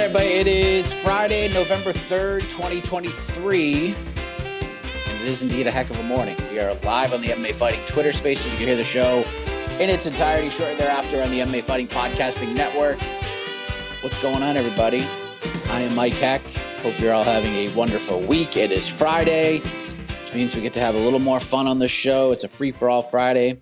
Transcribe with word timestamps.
Right, 0.00 0.06
everybody, 0.06 0.28
it 0.28 0.46
is 0.46 0.94
Friday, 0.94 1.52
November 1.52 1.92
3rd, 1.92 2.48
2023. 2.48 3.94
And 3.94 5.20
it 5.20 5.26
is 5.26 5.42
indeed 5.42 5.66
a 5.66 5.70
heck 5.70 5.90
of 5.90 5.98
a 5.98 6.02
morning. 6.02 6.38
We 6.50 6.58
are 6.58 6.72
live 6.76 7.12
on 7.12 7.20
the 7.20 7.28
MMA 7.28 7.54
Fighting 7.54 7.84
Twitter 7.84 8.10
spaces. 8.10 8.50
You 8.50 8.56
can 8.56 8.68
hear 8.68 8.76
the 8.76 8.84
show 8.84 9.26
in 9.78 9.90
its 9.90 10.06
entirety 10.06 10.48
shortly 10.48 10.76
thereafter 10.76 11.22
on 11.22 11.30
the 11.30 11.40
MMA 11.40 11.62
Fighting 11.64 11.86
Podcasting 11.86 12.54
Network. 12.54 12.98
What's 14.02 14.16
going 14.16 14.42
on, 14.42 14.56
everybody? 14.56 15.06
I 15.66 15.82
am 15.82 15.94
Mike 15.94 16.14
Heck. 16.14 16.40
Hope 16.82 16.98
you're 16.98 17.12
all 17.12 17.22
having 17.22 17.54
a 17.56 17.68
wonderful 17.74 18.22
week. 18.22 18.56
It 18.56 18.72
is 18.72 18.88
Friday, 18.88 19.58
which 19.58 20.32
means 20.32 20.56
we 20.56 20.62
get 20.62 20.72
to 20.74 20.80
have 20.80 20.94
a 20.94 20.98
little 20.98 21.18
more 21.18 21.40
fun 21.40 21.68
on 21.68 21.78
the 21.78 21.88
show. 21.88 22.32
It's 22.32 22.44
a 22.44 22.48
free 22.48 22.70
for 22.70 22.88
all 22.88 23.02
Friday, 23.02 23.60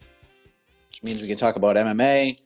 which 0.87 1.03
means 1.03 1.21
we 1.21 1.27
can 1.27 1.37
talk 1.37 1.57
about 1.57 1.75
MMA. 1.75 2.39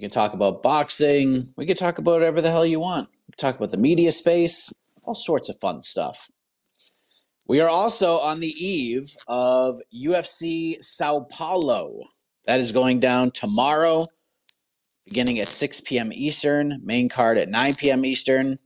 We 0.00 0.04
can 0.04 0.10
talk 0.12 0.32
about 0.32 0.62
boxing. 0.62 1.36
We 1.58 1.66
can 1.66 1.76
talk 1.76 1.98
about 1.98 2.12
whatever 2.12 2.40
the 2.40 2.50
hell 2.50 2.64
you 2.64 2.80
want. 2.80 3.10
Talk 3.36 3.56
about 3.56 3.70
the 3.70 3.76
media 3.76 4.10
space, 4.12 4.72
all 5.04 5.14
sorts 5.14 5.50
of 5.50 5.58
fun 5.60 5.82
stuff. 5.82 6.30
We 7.46 7.60
are 7.60 7.68
also 7.68 8.16
on 8.16 8.40
the 8.40 8.48
eve 8.48 9.14
of 9.28 9.78
UFC 9.94 10.82
Sao 10.82 11.26
Paulo. 11.30 12.04
That 12.46 12.60
is 12.60 12.72
going 12.72 13.00
down 13.00 13.32
tomorrow, 13.32 14.06
beginning 15.04 15.38
at 15.38 15.48
6 15.48 15.82
p.m. 15.82 16.14
Eastern, 16.14 16.80
main 16.82 17.10
card 17.10 17.36
at 17.36 17.50
9 17.50 17.74
p.m. 17.74 18.06
Eastern. 18.06 18.58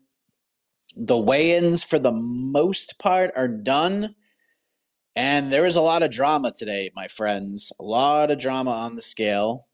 The 0.94 1.18
weigh 1.18 1.56
ins, 1.56 1.82
for 1.82 1.98
the 1.98 2.12
most 2.12 3.00
part, 3.00 3.32
are 3.34 3.48
done. 3.48 4.14
And 5.16 5.52
there 5.52 5.66
is 5.66 5.74
a 5.74 5.80
lot 5.80 6.04
of 6.04 6.12
drama 6.12 6.52
today, 6.56 6.92
my 6.94 7.08
friends. 7.08 7.72
A 7.80 7.82
lot 7.82 8.30
of 8.30 8.38
drama 8.38 8.70
on 8.70 8.94
the 8.94 9.02
scale 9.02 9.66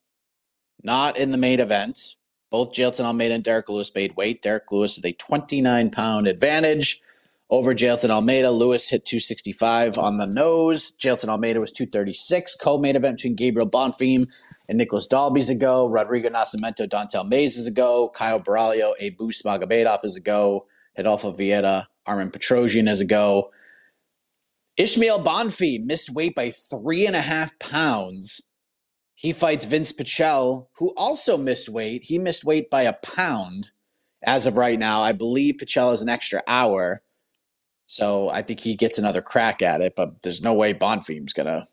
not 0.83 1.17
in 1.17 1.31
the 1.31 1.39
main 1.39 1.61
event. 1.61 2.17
Both 2.51 2.73
Jailton 2.73 3.05
Almeida 3.05 3.35
and 3.35 3.45
Derrick 3.45 3.69
Lewis 3.69 3.95
made 3.95 4.17
weight. 4.17 4.43
Derrick 4.43 4.71
Lewis 4.73 4.97
with 4.97 5.07
a 5.07 5.13
29 5.13 5.91
pound 5.91 6.27
advantage 6.27 7.01
over 7.49 7.75
Jailton 7.75 8.11
Almeida. 8.11 8.51
Lewis 8.51 8.89
hit 8.89 9.05
265 9.05 9.99
on 9.99 10.19
the 10.19 10.27
nose. 10.27 10.93
Jailton 11.01 11.29
Almeida 11.29 11.61
was 11.61 11.73
236. 11.73 12.57
Co 12.57 12.79
main 12.79 12.97
event 12.97 13.19
between 13.19 13.37
Gabriel 13.37 13.69
Bonfim 13.69 14.27
and 14.69 14.79
Nicolas 14.79 15.07
Dalby's 15.07 15.51
a 15.51 15.55
go. 15.55 15.87
Rodrigo 15.89 16.29
Nascimento, 16.29 16.89
Don'Tale 16.89 17.25
Mayes 17.25 17.57
is 17.57 17.67
a 17.67 17.73
go. 17.73 18.09
Caio 18.09 18.39
Borralho, 18.39 18.95
Abus 19.01 19.45
Magomedov 19.45 20.05
is 20.05 20.17
a 20.17 20.21
go. 20.21 20.67
Vieira, 20.99 21.87
Armen 22.07 22.31
Petrosyan 22.31 22.89
is 22.89 23.01
a 23.01 23.05
go. 23.05 23.51
Ismael 24.77 25.23
Bonfim 25.23 25.85
missed 25.85 26.11
weight 26.11 26.35
by 26.35 26.51
three 26.51 27.07
and 27.07 27.15
a 27.15 27.21
half 27.21 27.57
pounds 27.59 28.41
he 29.21 29.33
fights 29.33 29.67
Vinc 29.67 29.93
Pichel, 29.97 30.69
who 30.73 30.95
also 30.97 31.37
missed 31.37 31.69
weight. 31.69 32.05
He 32.05 32.19
missed 32.19 32.43
weight 32.43 32.71
by 32.71 32.83
a 32.85 32.95
pound 32.95 33.71
as 34.23 34.47
of 34.47 34.57
right 34.57 34.79
now. 34.79 35.03
I 35.03 35.13
believe 35.13 35.57
Pichel 35.59 35.93
is 35.93 36.01
an 36.01 36.09
extra 36.09 36.43
hour. 36.47 37.03
So 37.85 38.31
I 38.31 38.41
think 38.41 38.61
he 38.61 38.75
gets 38.75 38.99
another 38.99 39.21
crack 39.21 39.61
at 39.61 39.83
it, 39.83 39.93
but 39.95 40.23
there's 40.23 40.43
no 40.43 40.55
way 40.55 40.73
Bonfim's 40.73 41.35
gonna 41.35 41.69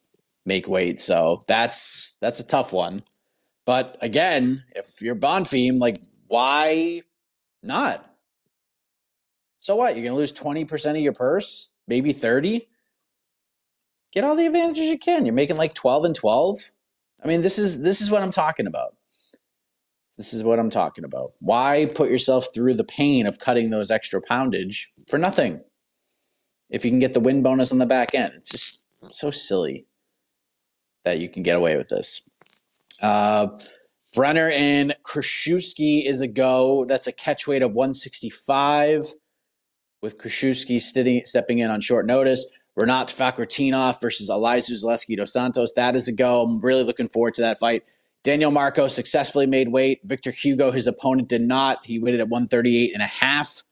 make 0.46 0.68
weight. 0.68 1.00
So 1.00 1.40
that's 1.48 2.18
that's 2.20 2.42
a 2.42 2.46
tough 2.46 2.74
one. 2.74 3.02
But 3.66 3.98
again, 4.02 4.66
if 4.76 5.02
you're 5.02 5.16
Bonfim, 5.16 5.80
like 5.80 5.96
why 6.28 7.04
not? 7.64 8.10
So 9.60 9.78
what? 9.78 9.96
You're 9.96 10.04
gonna 10.04 10.18
lose 10.18 10.34
20% 10.34 10.90
of 10.90 10.98
your 10.98 11.14
purse, 11.14 11.70
maybe 11.88 12.12
30? 12.12 12.68
Get 14.12 14.26
all 14.26 14.36
the 14.36 14.48
advantages 14.48 14.90
you 14.90 15.00
can. 15.00 15.26
You're 15.26 15.34
making 15.34 15.56
like 15.56 15.74
12 15.76 16.04
and 16.04 16.16
12 16.16 16.72
I 17.24 17.28
mean, 17.28 17.42
this 17.42 17.58
is 17.58 17.82
this 17.82 18.02
is 18.02 18.12
what 18.12 18.24
I'm 18.24 18.32
talking 18.32 18.68
about. 18.68 18.96
This 20.18 20.34
is 20.34 20.44
what 20.44 20.60
I'm 20.60 20.70
talking 20.70 21.04
about. 21.04 21.34
Why 21.40 21.88
put 21.94 22.10
yourself 22.10 22.48
through 22.54 22.74
the 22.74 22.84
pain 22.84 23.28
of 23.28 23.40
cutting 23.40 23.70
those 23.70 23.92
extra 23.92 24.22
poundage 24.22 24.88
for 25.10 25.18
nothing? 25.18 25.62
If 26.70 26.84
you 26.84 26.92
can 26.92 27.00
get 27.00 27.14
the 27.14 27.20
win 27.20 27.44
bonus 27.44 27.72
on 27.72 27.78
the 27.78 27.86
back 27.86 28.16
end, 28.16 28.34
it's 28.36 28.52
just 28.52 28.88
so 29.00 29.30
silly 29.30 29.86
that 31.06 31.20
you 31.20 31.30
can 31.30 31.44
get 31.44 31.56
away 31.56 31.78
with 31.78 31.88
this. 31.88 32.28
Uh, 33.02 33.48
Brenner 34.14 34.50
and 34.50 34.96
Krzyzewski 35.04 36.06
is 36.06 36.22
a 36.22 36.28
go. 36.28 36.84
That's 36.86 37.08
a 37.08 37.12
catch 37.12 37.48
weight 37.48 37.62
of 37.62 37.76
165 37.76 39.14
with 40.02 40.18
Krzyzewski 40.18 41.26
stepping 41.26 41.60
in 41.60 41.70
on 41.70 41.80
short 41.80 42.06
notice. 42.06 42.46
Rinat 42.78 43.08
Fakhretdinov 43.08 44.00
versus 44.00 44.30
Elizeu 44.30 44.84
Zaleski 44.84 45.16
dos 45.18 45.34
Santos. 45.34 45.74
That 45.74 45.96
is 45.96 46.08
a 46.08 46.12
go. 46.12 46.44
I'm 46.44 46.60
really 46.62 46.84
looking 46.84 47.08
forward 47.08 47.34
to 47.36 47.42
that 47.42 47.58
fight. 47.58 47.90
Daniel 48.24 48.52
Marcos 48.52 48.94
successfully 48.94 49.48
made 49.48 49.70
weight. 49.70 50.00
Victor 50.04 50.32
Hugo, 50.32 50.72
his 50.72 50.86
opponent, 50.86 51.28
did 51.28 51.42
not. 51.42 51.80
He 51.84 51.98
waited 51.98 52.20
at 52.20 52.30
138 52.30 52.94
and 52.94 53.02
a 53.02 53.08
half. 53.08 53.64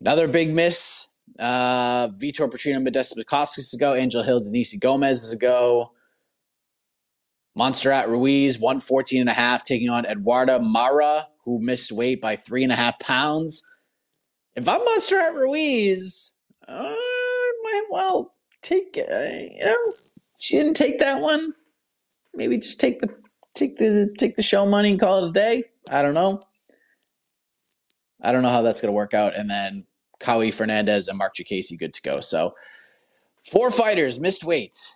Another 0.00 0.28
big 0.28 0.54
miss. 0.54 1.06
Uh, 1.38 2.08
Vitor 2.08 2.50
Petrino 2.50 2.86
Modestas 2.86 3.16
Bukauskas 3.16 3.58
is 3.58 3.74
a 3.74 3.78
go. 3.78 3.94
Angel 3.94 4.22
Hill, 4.22 4.40
Denise 4.40 4.74
Gomes 4.76 5.24
is 5.24 5.32
a 5.32 5.36
go. 5.36 5.92
Montserrat 7.54 8.08
Ruiz, 8.08 8.58
114 8.58 9.20
and 9.22 9.30
a 9.30 9.32
half, 9.34 9.64
taking 9.64 9.88
on 9.88 10.04
Eduarda 10.04 10.60
Moura, 10.60 11.24
who 11.44 11.60
missed 11.60 11.92
weight 11.92 12.20
by 12.20 12.36
three 12.36 12.62
and 12.62 12.72
a 12.72 12.76
half 12.76 12.98
pounds. 12.98 13.62
If 14.54 14.68
I'm 14.68 14.78
Montserrat 14.84 15.34
Ruiz, 15.34 16.32
uh, 16.68 16.94
might 17.72 17.86
well 17.90 18.32
take 18.62 18.98
uh, 18.98 19.14
you 19.14 19.64
know 19.64 19.76
she 20.38 20.56
didn't 20.56 20.74
take 20.74 20.98
that 20.98 21.20
one. 21.20 21.54
Maybe 22.34 22.58
just 22.58 22.80
take 22.80 23.00
the 23.00 23.08
take 23.54 23.76
the 23.76 24.12
take 24.18 24.36
the 24.36 24.42
show 24.42 24.66
money 24.66 24.90
and 24.90 25.00
call 25.00 25.24
it 25.24 25.30
a 25.30 25.32
day. 25.32 25.64
I 25.90 26.02
don't 26.02 26.14
know. 26.14 26.40
I 28.22 28.32
don't 28.32 28.42
know 28.42 28.50
how 28.50 28.62
that's 28.62 28.80
going 28.80 28.92
to 28.92 28.96
work 28.96 29.14
out. 29.14 29.36
And 29.36 29.48
then 29.48 29.84
Kaue 30.20 30.48
Fernandes 30.48 31.08
and 31.08 31.18
Marc 31.18 31.34
Diakiese 31.34 31.78
good 31.78 31.94
to 31.94 32.02
go. 32.02 32.20
So 32.20 32.54
four 33.50 33.70
fighters 33.70 34.20
missed 34.20 34.44
weights. 34.44 34.94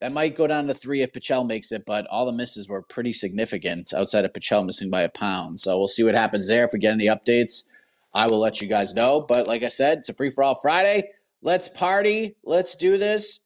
That 0.00 0.12
might 0.12 0.36
go 0.36 0.46
down 0.46 0.66
to 0.66 0.74
three 0.74 1.02
if 1.02 1.12
Pichel 1.12 1.46
makes 1.46 1.72
it, 1.72 1.84
but 1.86 2.06
all 2.08 2.26
the 2.26 2.32
misses 2.32 2.68
were 2.68 2.82
pretty 2.82 3.12
significant 3.12 3.94
outside 3.94 4.24
of 4.24 4.32
Pichel 4.32 4.66
missing 4.66 4.90
by 4.90 5.02
a 5.02 5.08
pound. 5.08 5.60
So 5.60 5.78
we'll 5.78 5.88
see 5.88 6.02
what 6.02 6.14
happens 6.14 6.48
there. 6.48 6.64
If 6.64 6.72
we 6.72 6.78
get 6.78 6.92
any 6.92 7.06
updates, 7.06 7.70
I 8.14 8.26
will 8.26 8.38
let 8.38 8.60
you 8.60 8.68
guys 8.68 8.94
know. 8.94 9.20
But 9.20 9.46
like 9.46 9.62
I 9.62 9.68
said, 9.68 9.98
it's 9.98 10.08
a 10.08 10.14
free 10.14 10.30
for 10.30 10.44
all 10.44 10.54
Friday. 10.54 11.10
Let's 11.42 11.68
party. 11.68 12.36
Let's 12.44 12.76
do 12.76 12.96
this. 12.96 13.40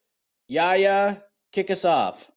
Yaya, 0.47 1.21
kick 1.51 1.69
us 1.69 1.85
off. 1.85 2.31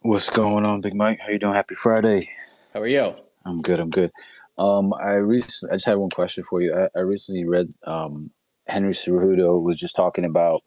What's 0.00 0.30
going 0.30 0.66
on, 0.66 0.80
Big 0.80 0.94
Mike? 0.94 1.20
How 1.20 1.30
you 1.30 1.38
doing? 1.38 1.54
Happy 1.54 1.74
Friday. 1.74 2.26
How 2.74 2.80
are 2.80 2.86
you? 2.86 3.14
I'm 3.44 3.60
good. 3.60 3.78
I'm 3.78 3.90
good. 3.90 4.10
Um, 4.58 4.92
I 4.94 5.12
recently, 5.12 5.72
I 5.72 5.76
just 5.76 5.86
had 5.86 5.96
one 5.96 6.10
question 6.10 6.44
for 6.44 6.60
you. 6.60 6.74
I, 6.74 6.88
I 6.96 7.02
recently 7.02 7.44
read 7.44 7.72
um, 7.86 8.30
Henry 8.66 8.92
Cejudo 8.92 9.62
was 9.62 9.78
just 9.78 9.96
talking 9.96 10.24
about 10.24 10.62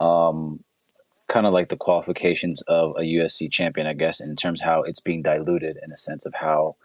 um, 0.00 0.62
kind 1.28 1.46
of 1.46 1.52
like 1.52 1.68
the 1.68 1.76
qualifications 1.76 2.62
of 2.62 2.94
a 2.96 3.02
UFC 3.02 3.50
champion, 3.50 3.86
I 3.86 3.92
guess, 3.92 4.20
in 4.20 4.34
terms 4.36 4.60
of 4.60 4.66
how 4.66 4.82
it's 4.82 5.00
being 5.00 5.22
diluted 5.22 5.78
in 5.82 5.92
a 5.92 5.96
sense 5.96 6.26
of 6.26 6.34
how 6.34 6.76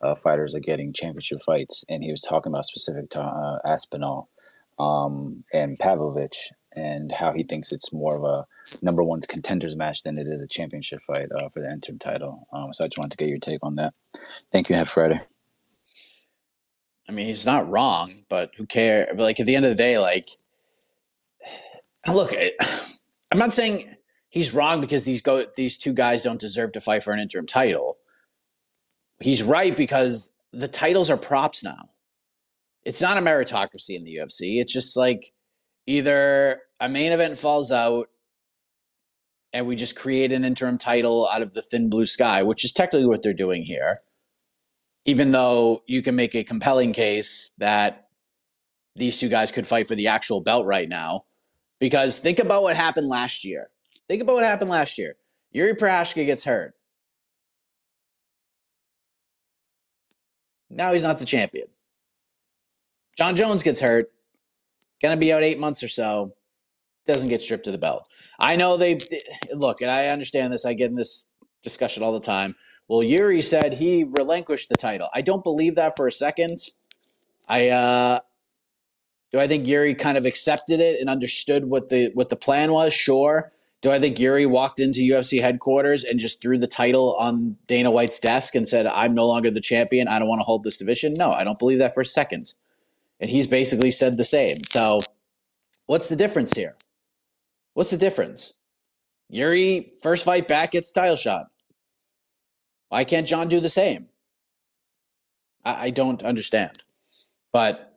uh, 0.00 0.14
fighters 0.14 0.54
are 0.54 0.60
getting 0.60 0.92
championship 0.92 1.42
fights. 1.42 1.84
And 1.88 2.02
he 2.02 2.10
was 2.10 2.20
talking 2.20 2.52
about 2.52 2.66
specific 2.66 3.10
to 3.10 3.22
uh, 3.22 3.58
Aspinall 3.64 4.28
um, 4.78 5.44
and 5.52 5.78
Pavlovich 5.78 6.50
and 6.72 7.10
how 7.10 7.32
he 7.32 7.42
thinks 7.42 7.72
it's 7.72 7.92
more 7.92 8.16
of 8.16 8.24
a 8.24 8.46
number 8.82 9.02
one 9.02 9.20
contenders 9.22 9.76
match 9.76 10.02
than 10.02 10.18
it 10.18 10.26
is 10.26 10.42
a 10.42 10.46
championship 10.46 11.00
fight 11.06 11.28
uh, 11.32 11.48
for 11.48 11.60
the 11.60 11.70
interim 11.70 11.98
title. 11.98 12.46
Um, 12.52 12.72
so 12.72 12.84
I 12.84 12.88
just 12.88 12.98
wanted 12.98 13.12
to 13.12 13.16
get 13.16 13.28
your 13.30 13.38
take 13.38 13.60
on 13.62 13.76
that. 13.76 13.94
Thank 14.52 14.68
you. 14.68 14.76
Have 14.76 14.90
Friday. 14.90 15.20
I 17.08 17.12
mean, 17.12 17.26
he's 17.26 17.46
not 17.46 17.68
wrong, 17.70 18.10
but 18.28 18.50
who 18.56 18.66
cares? 18.66 19.08
But 19.10 19.20
like 19.20 19.40
at 19.40 19.46
the 19.46 19.56
end 19.56 19.64
of 19.64 19.70
the 19.70 19.76
day, 19.76 19.98
like, 19.98 20.26
look, 22.12 22.34
I'm 23.30 23.38
not 23.38 23.54
saying 23.54 23.96
he's 24.28 24.52
wrong 24.52 24.80
because 24.80 25.04
these 25.04 25.22
go 25.22 25.44
these 25.56 25.78
two 25.78 25.92
guys 25.92 26.24
don't 26.24 26.40
deserve 26.40 26.72
to 26.72 26.80
fight 26.80 27.02
for 27.02 27.12
an 27.12 27.20
interim 27.20 27.46
title. 27.46 27.96
He's 29.20 29.42
right 29.42 29.76
because 29.76 30.30
the 30.52 30.68
titles 30.68 31.10
are 31.10 31.16
props 31.16 31.64
now. 31.64 31.90
It's 32.84 33.02
not 33.02 33.18
a 33.18 33.20
meritocracy 33.20 33.96
in 33.96 34.04
the 34.04 34.16
UFC. 34.16 34.60
It's 34.60 34.72
just 34.72 34.96
like 34.96 35.32
either 35.86 36.60
a 36.80 36.88
main 36.88 37.12
event 37.12 37.38
falls 37.38 37.72
out 37.72 38.08
and 39.52 39.66
we 39.66 39.74
just 39.74 39.96
create 39.96 40.32
an 40.32 40.44
interim 40.44 40.78
title 40.78 41.28
out 41.32 41.42
of 41.42 41.54
the 41.54 41.62
thin 41.62 41.88
blue 41.88 42.06
sky, 42.06 42.42
which 42.42 42.64
is 42.64 42.72
technically 42.72 43.06
what 43.06 43.22
they're 43.22 43.32
doing 43.32 43.62
here. 43.62 43.96
Even 45.04 45.30
though 45.30 45.82
you 45.86 46.02
can 46.02 46.14
make 46.14 46.34
a 46.34 46.44
compelling 46.44 46.92
case 46.92 47.52
that 47.58 48.08
these 48.96 49.18
two 49.18 49.28
guys 49.28 49.52
could 49.52 49.66
fight 49.66 49.86
for 49.86 49.94
the 49.94 50.08
actual 50.08 50.42
belt 50.42 50.66
right 50.66 50.88
now. 50.88 51.22
Because 51.78 52.18
think 52.18 52.38
about 52.38 52.62
what 52.62 52.76
happened 52.76 53.08
last 53.08 53.44
year. 53.44 53.68
Think 54.08 54.22
about 54.22 54.34
what 54.34 54.44
happened 54.44 54.70
last 54.70 54.98
year. 54.98 55.16
Jiri 55.54 55.78
Prochazka 55.78 56.24
gets 56.26 56.44
hurt. 56.44 56.74
Now 60.76 60.92
he's 60.92 61.02
not 61.02 61.18
the 61.18 61.24
champion. 61.24 61.68
Jon 63.16 63.34
Jones 63.34 63.62
gets 63.62 63.80
hurt. 63.80 64.12
Gonna 65.02 65.16
be 65.16 65.32
out 65.32 65.42
eight 65.42 65.58
months 65.58 65.82
or 65.82 65.88
so. 65.88 66.34
Doesn't 67.06 67.28
get 67.28 67.40
stripped 67.40 67.66
of 67.66 67.72
the 67.72 67.78
belt. 67.78 68.06
I 68.38 68.56
know 68.56 68.76
they 68.76 68.98
look, 69.52 69.80
and 69.80 69.90
I 69.90 70.08
understand 70.08 70.52
this. 70.52 70.66
I 70.66 70.74
get 70.74 70.90
in 70.90 70.96
this 70.96 71.30
discussion 71.62 72.02
all 72.02 72.12
the 72.12 72.24
time. 72.24 72.54
Well, 72.88 73.02
Yuri 73.02 73.42
said 73.42 73.74
he 73.74 74.04
relinquished 74.04 74.68
the 74.68 74.76
title. 74.76 75.08
I 75.14 75.22
don't 75.22 75.42
believe 75.42 75.74
that 75.76 75.96
for 75.96 76.06
a 76.06 76.12
second. 76.12 76.58
I 77.48 77.68
uh, 77.70 78.20
do. 79.32 79.38
I 79.38 79.48
think 79.48 79.66
Yuri 79.66 79.94
kind 79.94 80.18
of 80.18 80.26
accepted 80.26 80.80
it 80.80 81.00
and 81.00 81.08
understood 81.08 81.64
what 81.64 81.88
the 81.88 82.10
what 82.14 82.28
the 82.28 82.36
plan 82.36 82.72
was. 82.72 82.92
Sure. 82.92 83.52
Do 83.82 83.90
I 83.90 84.00
think 84.00 84.18
Yuri 84.18 84.46
walked 84.46 84.80
into 84.80 85.00
UFC 85.00 85.40
headquarters 85.40 86.02
and 86.02 86.18
just 86.18 86.40
threw 86.40 86.58
the 86.58 86.66
title 86.66 87.14
on 87.18 87.56
Dana 87.68 87.90
White's 87.90 88.18
desk 88.18 88.54
and 88.54 88.66
said, 88.66 88.86
"I'm 88.86 89.14
no 89.14 89.26
longer 89.26 89.50
the 89.50 89.60
champion. 89.60 90.08
I 90.08 90.18
don't 90.18 90.28
want 90.28 90.40
to 90.40 90.44
hold 90.44 90.64
this 90.64 90.78
division"? 90.78 91.14
No, 91.14 91.32
I 91.32 91.44
don't 91.44 91.58
believe 91.58 91.78
that 91.78 91.94
for 91.94 92.00
a 92.00 92.06
second. 92.06 92.54
And 93.20 93.30
he's 93.30 93.46
basically 93.46 93.90
said 93.90 94.16
the 94.16 94.24
same. 94.24 94.64
So, 94.64 95.00
what's 95.86 96.08
the 96.08 96.16
difference 96.16 96.54
here? 96.54 96.76
What's 97.74 97.90
the 97.90 97.98
difference? 97.98 98.54
Yuri, 99.28 99.88
first 100.02 100.24
fight 100.24 100.48
back, 100.48 100.72
gets 100.72 100.92
title 100.92 101.16
shot. 101.16 101.48
Why 102.88 103.04
can't 103.04 103.26
Jon 103.26 103.48
do 103.48 103.60
the 103.60 103.68
same? 103.68 104.08
I, 105.64 105.86
I 105.86 105.90
don't 105.90 106.22
understand. 106.22 106.72
But 107.52 107.90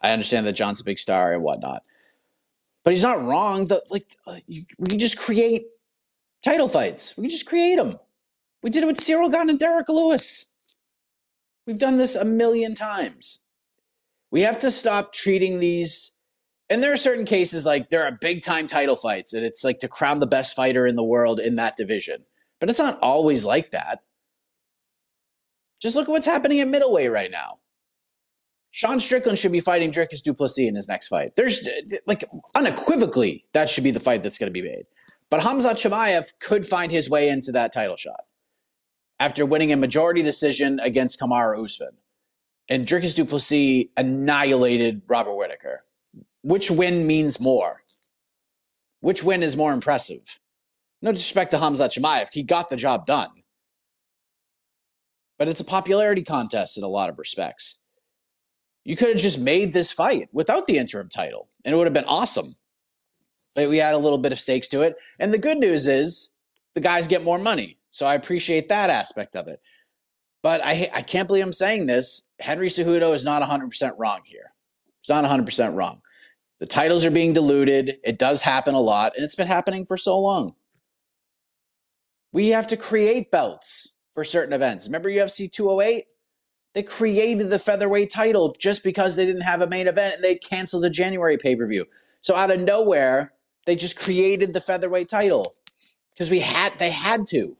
I 0.00 0.10
understand 0.10 0.46
that 0.46 0.52
Jon's 0.52 0.80
a 0.80 0.84
big 0.84 0.98
star 0.98 1.32
and 1.32 1.42
whatnot. 1.42 1.82
But 2.84 2.92
he's 2.92 3.02
not 3.02 3.24
wrong. 3.24 3.66
The, 3.66 3.82
like 3.90 4.16
uh, 4.26 4.38
you, 4.46 4.64
we 4.78 4.86
can 4.90 4.98
just 4.98 5.18
create 5.18 5.64
title 6.42 6.68
fights. 6.68 7.16
We 7.16 7.22
can 7.22 7.30
just 7.30 7.46
create 7.46 7.76
them. 7.76 7.98
We 8.62 8.70
did 8.70 8.82
it 8.82 8.86
with 8.86 9.00
Cyril 9.00 9.30
Gane 9.30 9.50
and 9.50 9.58
Derrick 9.58 9.88
Lewis. 9.88 10.54
We've 11.66 11.78
done 11.78 11.96
this 11.96 12.14
a 12.14 12.24
million 12.24 12.74
times. 12.74 13.44
We 14.30 14.42
have 14.42 14.58
to 14.60 14.70
stop 14.70 15.12
treating 15.12 15.60
these. 15.60 16.12
And 16.70 16.82
there 16.82 16.92
are 16.92 16.98
certain 16.98 17.24
cases 17.24 17.64
like 17.66 17.90
there 17.90 18.04
are 18.04 18.18
big 18.20 18.42
time 18.42 18.66
title 18.66 18.96
fights, 18.96 19.32
and 19.32 19.44
it's 19.44 19.64
like 19.64 19.78
to 19.80 19.88
crown 19.88 20.20
the 20.20 20.26
best 20.26 20.56
fighter 20.56 20.86
in 20.86 20.96
the 20.96 21.04
world 21.04 21.40
in 21.40 21.56
that 21.56 21.76
division. 21.76 22.24
But 22.60 22.70
it's 22.70 22.78
not 22.78 22.98
always 23.00 23.44
like 23.44 23.70
that. 23.72 24.00
Just 25.80 25.96
look 25.96 26.08
at 26.08 26.12
what's 26.12 26.26
happening 26.26 26.60
at 26.60 26.68
middleweight 26.68 27.12
right 27.12 27.30
now. 27.30 27.48
Sean 28.74 28.98
Strickland 28.98 29.38
should 29.38 29.52
be 29.52 29.60
fighting 29.60 29.88
Dricus 29.88 30.20
Du 30.20 30.34
Plessis 30.34 30.66
in 30.66 30.74
his 30.74 30.88
next 30.88 31.06
fight. 31.06 31.30
There's 31.36 31.68
like 32.06 32.24
unequivocally 32.56 33.44
that 33.52 33.70
should 33.70 33.84
be 33.84 33.92
the 33.92 34.00
fight 34.00 34.20
that's 34.20 34.36
going 34.36 34.52
to 34.52 34.62
be 34.62 34.68
made. 34.68 34.86
But 35.30 35.42
Hamzat 35.42 35.76
Chimaev 35.76 36.32
could 36.40 36.66
find 36.66 36.90
his 36.90 37.08
way 37.08 37.28
into 37.28 37.52
that 37.52 37.72
title 37.72 37.96
shot 37.96 38.24
after 39.20 39.46
winning 39.46 39.70
a 39.70 39.76
majority 39.76 40.24
decision 40.24 40.80
against 40.80 41.20
Kamaru 41.20 41.64
Usman. 41.64 41.92
And 42.68 42.84
Dricus 42.84 43.14
Du 43.14 43.24
Plessis 43.24 43.90
annihilated 43.96 45.02
Robert 45.06 45.36
Whitaker. 45.36 45.84
Which 46.42 46.68
win 46.68 47.06
means 47.06 47.38
more? 47.38 47.80
Which 49.02 49.22
win 49.22 49.44
is 49.44 49.56
more 49.56 49.72
impressive? 49.72 50.40
No 51.00 51.12
disrespect 51.12 51.52
to 51.52 51.58
Hamzat 51.58 51.96
Chimaev, 51.96 52.30
he 52.32 52.42
got 52.42 52.70
the 52.70 52.76
job 52.76 53.06
done. 53.06 53.30
But 55.38 55.46
it's 55.46 55.60
a 55.60 55.64
popularity 55.64 56.24
contest 56.24 56.76
in 56.76 56.82
a 56.82 56.88
lot 56.88 57.08
of 57.08 57.20
respects. 57.20 57.80
You 58.84 58.96
could 58.96 59.08
have 59.08 59.18
just 59.18 59.38
made 59.38 59.72
this 59.72 59.90
fight 59.90 60.28
without 60.32 60.66
the 60.66 60.78
interim 60.78 61.08
title, 61.08 61.48
and 61.64 61.74
it 61.74 61.76
would 61.76 61.86
have 61.86 61.94
been 61.94 62.04
awesome. 62.04 62.54
But 63.56 63.70
we 63.70 63.80
add 63.80 63.94
a 63.94 63.98
little 63.98 64.18
bit 64.18 64.32
of 64.32 64.40
stakes 64.40 64.68
to 64.68 64.82
it. 64.82 64.96
And 65.20 65.32
the 65.32 65.38
good 65.38 65.58
news 65.58 65.88
is 65.88 66.30
the 66.74 66.80
guys 66.80 67.08
get 67.08 67.22
more 67.22 67.38
money. 67.38 67.78
So 67.90 68.04
I 68.06 68.14
appreciate 68.14 68.68
that 68.68 68.90
aspect 68.90 69.36
of 69.36 69.46
it. 69.46 69.60
But 70.42 70.60
I, 70.62 70.90
I 70.92 71.02
can't 71.02 71.26
believe 71.26 71.44
I'm 71.44 71.52
saying 71.52 71.86
this. 71.86 72.22
Henry 72.40 72.68
Cejudo 72.68 73.14
is 73.14 73.24
not 73.24 73.42
100% 73.42 73.94
wrong 73.96 74.20
here. 74.24 74.50
It's 75.00 75.08
not 75.08 75.24
100% 75.24 75.74
wrong. 75.74 76.02
The 76.60 76.66
titles 76.66 77.04
are 77.04 77.10
being 77.10 77.32
diluted. 77.32 77.98
It 78.04 78.18
does 78.18 78.42
happen 78.42 78.74
a 78.74 78.80
lot, 78.80 79.14
and 79.16 79.24
it's 79.24 79.34
been 79.34 79.46
happening 79.46 79.86
for 79.86 79.96
so 79.96 80.18
long. 80.18 80.54
We 82.32 82.48
have 82.48 82.66
to 82.68 82.76
create 82.76 83.30
belts 83.30 83.94
for 84.12 84.24
certain 84.24 84.52
events. 84.52 84.86
Remember 84.86 85.08
UFC 85.08 85.50
208? 85.50 86.04
They 86.74 86.82
created 86.82 87.50
the 87.50 87.58
featherweight 87.58 88.10
title 88.10 88.54
just 88.58 88.82
because 88.82 89.14
they 89.14 89.24
didn't 89.24 89.42
have 89.42 89.62
a 89.62 89.68
main 89.68 89.86
event 89.86 90.16
and 90.16 90.24
they 90.24 90.34
canceled 90.34 90.82
the 90.82 90.90
January 90.90 91.38
pay 91.38 91.54
per 91.54 91.66
view. 91.66 91.86
So 92.18 92.34
out 92.34 92.50
of 92.50 92.60
nowhere, 92.60 93.32
they 93.64 93.76
just 93.76 93.96
created 93.96 94.52
the 94.52 94.60
featherweight 94.60 95.08
title 95.08 95.54
because 96.12 96.30
we 96.30 96.40
had 96.40 96.76
they 96.78 96.90
had 96.90 97.26
to. 97.28 97.54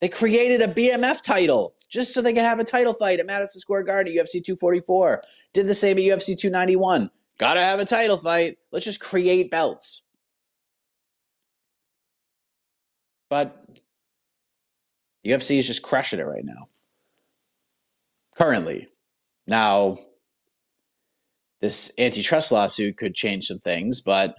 They 0.00 0.08
created 0.08 0.60
a 0.60 0.66
BMF 0.66 1.22
title 1.22 1.74
just 1.88 2.12
so 2.12 2.20
they 2.20 2.32
could 2.32 2.42
have 2.42 2.58
a 2.58 2.64
title 2.64 2.94
fight 2.94 3.20
at 3.20 3.26
Madison 3.26 3.60
Square 3.60 3.84
Garden, 3.84 4.12
at 4.18 4.24
UFC 4.26 4.42
244. 4.42 5.20
Did 5.52 5.66
the 5.66 5.74
same 5.74 5.98
at 5.98 6.04
UFC 6.04 6.36
291. 6.36 7.10
Gotta 7.38 7.60
have 7.60 7.78
a 7.78 7.84
title 7.84 8.16
fight. 8.16 8.58
Let's 8.72 8.84
just 8.84 9.00
create 9.00 9.50
belts. 9.50 10.02
But 13.30 13.54
UFC 15.24 15.58
is 15.58 15.66
just 15.66 15.82
crushing 15.82 16.18
it 16.18 16.24
right 16.26 16.44
now 16.44 16.66
currently. 18.36 18.88
Now, 19.46 19.98
this 21.60 21.92
antitrust 21.98 22.52
lawsuit 22.52 22.96
could 22.96 23.14
change 23.14 23.46
some 23.46 23.58
things, 23.58 24.00
but 24.00 24.34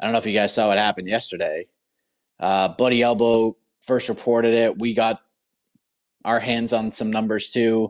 I 0.00 0.04
don't 0.04 0.12
know 0.12 0.18
if 0.18 0.26
you 0.26 0.32
guys 0.32 0.54
saw 0.54 0.68
what 0.68 0.78
happened 0.78 1.08
yesterday. 1.08 1.66
Uh, 2.38 2.74
Elbow 2.78 3.54
first 3.82 4.08
reported 4.08 4.54
it. 4.54 4.78
We 4.78 4.94
got 4.94 5.20
our 6.24 6.40
hands 6.40 6.72
on 6.72 6.92
some 6.92 7.10
numbers 7.10 7.50
too. 7.50 7.88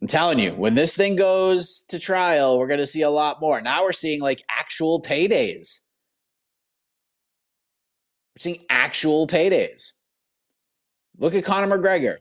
I'm 0.00 0.08
telling 0.08 0.38
you, 0.38 0.52
when 0.52 0.74
this 0.74 0.96
thing 0.96 1.16
goes 1.16 1.84
to 1.88 1.98
trial, 1.98 2.58
we're 2.58 2.68
going 2.68 2.80
to 2.80 2.86
see 2.86 3.02
a 3.02 3.10
lot 3.10 3.40
more. 3.40 3.60
Now 3.60 3.82
we're 3.82 3.92
seeing 3.92 4.20
like 4.20 4.42
actual 4.48 5.02
paydays. 5.02 5.80
We're 8.34 8.40
seeing 8.40 8.64
actual 8.70 9.26
paydays. 9.26 9.92
Look 11.16 11.34
at 11.34 11.44
Conor 11.44 11.78
McGregor. 11.78 12.18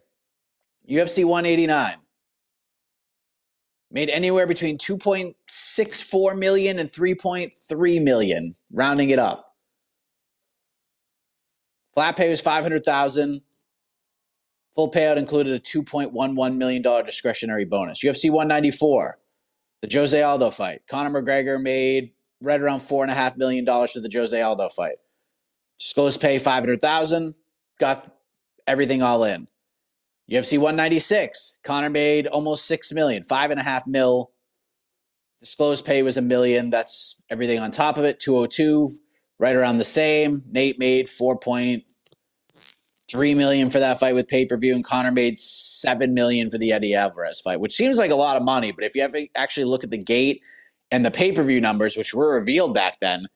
UFC 0.89 1.25
189 1.25 1.95
made 3.91 4.09
anywhere 4.09 4.47
between 4.47 4.77
2.64 4.77 6.37
million 6.37 6.79
and 6.79 6.89
3.3 6.89 8.03
million, 8.03 8.55
rounding 8.71 9.09
it 9.09 9.19
up. 9.19 9.55
Flat 11.93 12.15
pay 12.15 12.29
was 12.29 12.41
500,000. 12.41 13.41
Full 14.75 14.91
payout 14.91 15.17
included 15.17 15.53
a 15.53 15.59
2.11 15.59 16.55
million 16.55 16.81
dollar 16.83 17.01
discretionary 17.03 17.65
bonus. 17.65 18.03
UFC 18.03 18.29
194 18.29 19.17
The 19.81 19.89
Jose 19.91 20.21
Aldo 20.21 20.51
fight. 20.51 20.81
Conor 20.87 21.21
McGregor 21.21 21.59
made 21.61 22.11
right 22.43 22.61
around 22.61 22.81
four 22.81 23.03
and 23.03 23.09
a 23.11 23.15
half 23.15 23.35
million 23.37 23.65
dollars 23.65 23.93
for 23.93 24.01
the 24.01 24.09
Jose 24.13 24.39
Aldo 24.39 24.69
fight. 24.69 24.97
Disclosed 25.79 26.21
pay 26.21 26.37
five 26.37 26.63
hundred 26.63 26.79
thousand. 26.79 27.33
Got 27.79 28.07
everything 28.67 29.01
all 29.01 29.23
in. 29.23 29.47
UFC 30.31 30.57
196. 30.57 31.59
Conor 31.63 31.89
made 31.89 32.27
almost 32.27 32.65
six 32.65 32.91
million, 32.91 33.23
five 33.23 33.51
and 33.51 33.59
a 33.59 33.63
half 33.63 33.87
mil. 33.87 34.31
Disclosed 35.39 35.85
pay 35.85 36.03
was 36.03 36.17
a 36.17 36.21
million. 36.21 36.69
That's 36.69 37.15
everything 37.31 37.59
on 37.59 37.71
top 37.71 37.97
of 37.97 38.03
it. 38.03 38.19
202, 38.19 38.89
right 39.39 39.55
around 39.55 39.77
the 39.77 39.85
same. 39.85 40.43
Nate 40.49 40.77
made 40.79 41.07
4.3 41.07 43.37
million 43.37 43.69
for 43.69 43.79
that 43.79 43.99
fight 43.99 44.15
with 44.15 44.27
pay 44.27 44.45
per 44.45 44.57
view, 44.57 44.75
and 44.75 44.83
Conor 44.83 45.11
made 45.11 45.39
seven 45.39 46.13
million 46.13 46.49
for 46.49 46.57
the 46.57 46.73
Eddie 46.73 46.95
Alvarez 46.95 47.39
fight, 47.39 47.61
which 47.61 47.75
seems 47.75 47.97
like 47.97 48.11
a 48.11 48.15
lot 48.15 48.35
of 48.35 48.43
money. 48.43 48.73
But 48.73 48.83
if 48.83 48.95
you 48.95 49.01
have 49.03 49.15
actually 49.35 49.65
look 49.65 49.85
at 49.85 49.91
the 49.91 49.97
gate 49.97 50.43
and 50.91 51.05
the 51.05 51.11
pay 51.11 51.31
per 51.31 51.43
view 51.43 51.61
numbers, 51.61 51.95
which 51.95 52.13
were 52.13 52.35
revealed 52.35 52.73
back 52.73 52.97
then, 52.99 53.27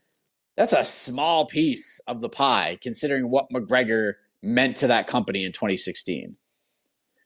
that's 0.57 0.73
a 0.73 0.83
small 0.83 1.45
piece 1.45 2.01
of 2.07 2.19
the 2.19 2.29
pie 2.29 2.77
considering 2.81 3.29
what 3.29 3.49
McGregor 3.49 4.15
meant 4.43 4.75
to 4.77 4.87
that 4.87 5.07
company 5.07 5.45
in 5.45 5.51
2016. 5.51 6.35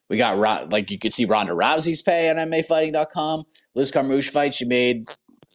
We 0.10 0.18
got 0.18 0.72
like 0.72 0.92
you 0.92 1.00
could 1.00 1.14
see 1.14 1.26
Ronda 1.26 1.54
Rousey's 1.54 2.02
pay 2.02 2.30
on 2.30 2.36
MMAfighting.com. 2.36 3.44
Liz 3.74 3.92
Carmouche 3.92 4.30
fight 4.30 4.54
she 4.54 4.66
made 4.66 5.06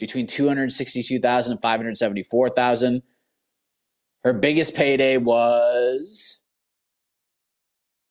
between 0.01 0.27
262,000 0.27 1.53
and 1.53 1.63
574,000. 1.63 3.03
Her 4.25 4.33
biggest 4.33 4.75
payday 4.75 5.19
was 5.19 6.43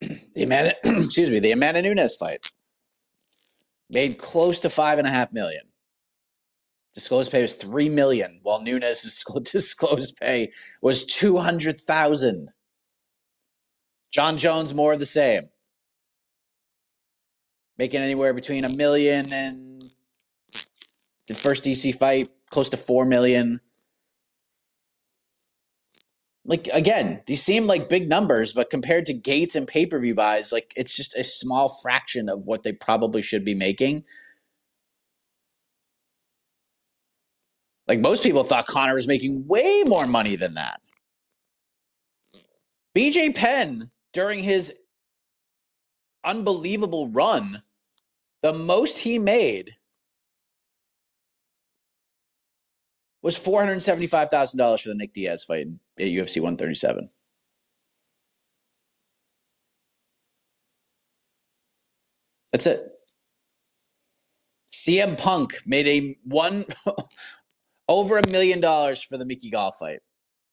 the 0.00 0.42
Amanda, 0.42 0.74
excuse 0.84 1.30
me, 1.30 1.40
the 1.40 1.52
Amanda 1.52 1.82
Nunes 1.82 2.16
fight. 2.16 2.46
Made 3.92 4.18
close 4.18 4.60
to 4.60 4.70
five 4.70 4.98
and 4.98 5.06
a 5.06 5.10
half 5.10 5.32
million. 5.32 5.62
Disclosed 6.94 7.30
pay 7.30 7.42
was 7.42 7.54
three 7.54 7.88
million, 7.88 8.40
while 8.42 8.62
Nunes' 8.62 9.24
disclosed 9.44 10.16
pay 10.20 10.52
was 10.82 11.04
two 11.04 11.36
hundred 11.36 11.78
thousand. 11.78 12.48
Jon 14.12 14.38
Jones 14.38 14.74
more 14.74 14.92
of 14.92 14.98
the 14.98 15.06
same 15.06 15.50
making 17.80 18.02
anywhere 18.02 18.34
between 18.34 18.62
a 18.66 18.76
million 18.76 19.24
and 19.32 19.82
the 21.28 21.32
first 21.32 21.64
DC 21.64 21.94
fight 21.94 22.30
close 22.50 22.68
to 22.68 22.76
four 22.76 23.06
million. 23.06 23.58
Like 26.44 26.68
again, 26.74 27.22
these 27.26 27.42
seem 27.42 27.66
like 27.66 27.88
big 27.88 28.06
numbers, 28.06 28.52
but 28.52 28.68
compared 28.68 29.06
to 29.06 29.14
Gates 29.14 29.56
and 29.56 29.66
pay 29.66 29.86
per 29.86 29.98
view 29.98 30.14
buys, 30.14 30.52
like 30.52 30.74
it's 30.76 30.94
just 30.94 31.16
a 31.16 31.24
small 31.24 31.70
fraction 31.82 32.28
of 32.28 32.42
what 32.44 32.64
they 32.64 32.72
probably 32.74 33.22
should 33.22 33.46
be 33.46 33.54
making. 33.54 34.04
Like 37.88 38.00
most 38.00 38.22
people 38.22 38.44
thought 38.44 38.66
Conor 38.66 38.94
was 38.94 39.08
making 39.08 39.46
way 39.46 39.84
more 39.88 40.06
money 40.06 40.36
than 40.36 40.52
that. 40.52 40.82
BJ 42.94 43.34
Penn, 43.34 43.88
during 44.12 44.42
his 44.42 44.74
unbelievable 46.22 47.08
run, 47.08 47.62
the 48.42 48.52
most 48.52 48.98
he 48.98 49.18
made 49.18 49.76
was 53.22 53.36
four 53.36 53.60
hundred 53.60 53.82
seventy-five 53.82 54.30
thousand 54.30 54.58
dollars 54.58 54.82
for 54.82 54.88
the 54.88 54.94
Nick 54.94 55.12
Diaz 55.12 55.44
fight 55.44 55.66
at 55.98 56.06
UFC 56.06 56.40
one 56.40 56.56
thirty-seven. 56.56 57.10
That's 62.52 62.66
it. 62.66 62.80
CM 64.72 65.18
Punk 65.18 65.54
made 65.66 65.86
a 65.86 66.16
one 66.24 66.64
over 67.88 68.18
a 68.18 68.28
million 68.30 68.60
dollars 68.60 69.02
for 69.02 69.18
the 69.18 69.26
Mickey 69.26 69.50
Gall 69.50 69.72
fight. 69.72 70.00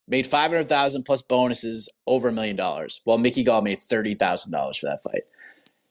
Made 0.08 0.28
five 0.28 0.52
hundred 0.52 0.70
thousand 0.70 1.04
plus 1.04 1.22
bonuses, 1.22 1.90
over 2.06 2.30
a 2.30 2.34
million 2.34 2.56
dollars. 2.56 3.02
While 3.06 3.18
Mickey 3.18 3.44
Gall 3.44 3.62
made 3.62 3.80
thirty 3.80 4.16
thousand 4.16 4.52
dollars 4.52 4.78
for 4.78 4.88
that 4.88 5.02
fight. 5.04 5.24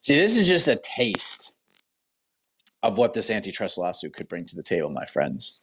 See, 0.03 0.15
this 0.17 0.37
is 0.37 0.47
just 0.47 0.69
a 0.69 0.77
taste 0.77 1.56
of 2.87 2.99
what 2.99 3.15
this 3.15 3.31
antitrust 3.31 3.79
lawsuit 3.79 4.15
could 4.15 4.29
bring 4.29 4.45
to 4.47 4.55
the 4.55 4.63
table, 4.63 4.91
my 4.91 5.05
friends. 5.05 5.63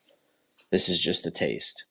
This 0.71 0.89
is 0.89 0.99
just 0.99 1.25
a 1.25 1.31
taste. 1.31 1.85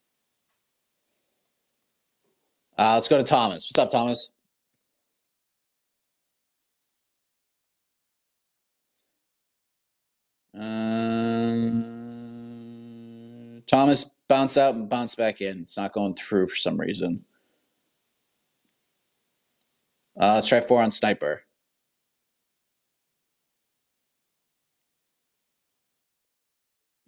Uh, 2.76 2.92
let's 2.94 3.08
go 3.08 3.16
to 3.16 3.24
Thomas. 3.24 3.66
What's 3.66 3.78
up, 3.78 3.88
Thomas? 3.90 4.30
Um, 10.54 11.82
Thomas 13.66 14.10
bounce 14.28 14.58
out 14.58 14.74
and 14.74 14.86
bounce 14.88 15.14
back 15.14 15.40
in. 15.40 15.60
It's 15.60 15.78
not 15.78 15.92
going 15.92 16.14
through 16.14 16.46
for 16.48 16.56
some 16.56 16.78
reason. 16.78 17.24
Uh, 20.20 20.34
let's 20.34 20.48
try 20.48 20.60
four 20.60 20.82
on 20.82 20.90
sniper. 20.90 21.42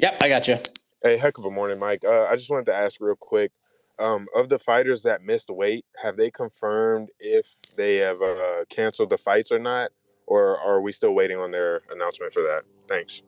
Yep, 0.05 0.23
I 0.23 0.29
got 0.29 0.47
you. 0.49 0.59
Hey, 1.03 1.17
heck 1.17 1.39
of 1.39 1.47
a 1.47 1.51
morning, 1.51 1.79
Mike. 1.79 2.05
Uh, 2.05 2.25
I 2.25 2.37
just 2.37 2.51
wanted 2.51 2.67
to 2.67 2.75
ask 2.75 3.01
real 3.01 3.17
quick. 3.17 3.53
Um, 3.99 4.27
of 4.37 4.51
the 4.51 4.59
fighters 4.59 5.03
that 5.05 5.23
missed 5.23 5.49
weight, 5.49 5.87
have 5.97 6.19
they 6.19 6.31
confirmed 6.31 7.09
if 7.19 7.47
they 7.75 8.01
have 8.01 8.21
uh, 8.21 8.67
canceled 8.69 9.09
the 9.09 9.17
fights 9.17 9.51
or 9.51 9.59
not, 9.59 9.93
or 10.27 10.59
are 10.59 10.83
we 10.83 10.93
still 10.93 11.15
waiting 11.15 11.39
on 11.39 11.51
their 11.51 11.81
announcement 11.91 12.35
for 12.35 12.43
that? 12.43 12.65
Thanks. 12.87 13.23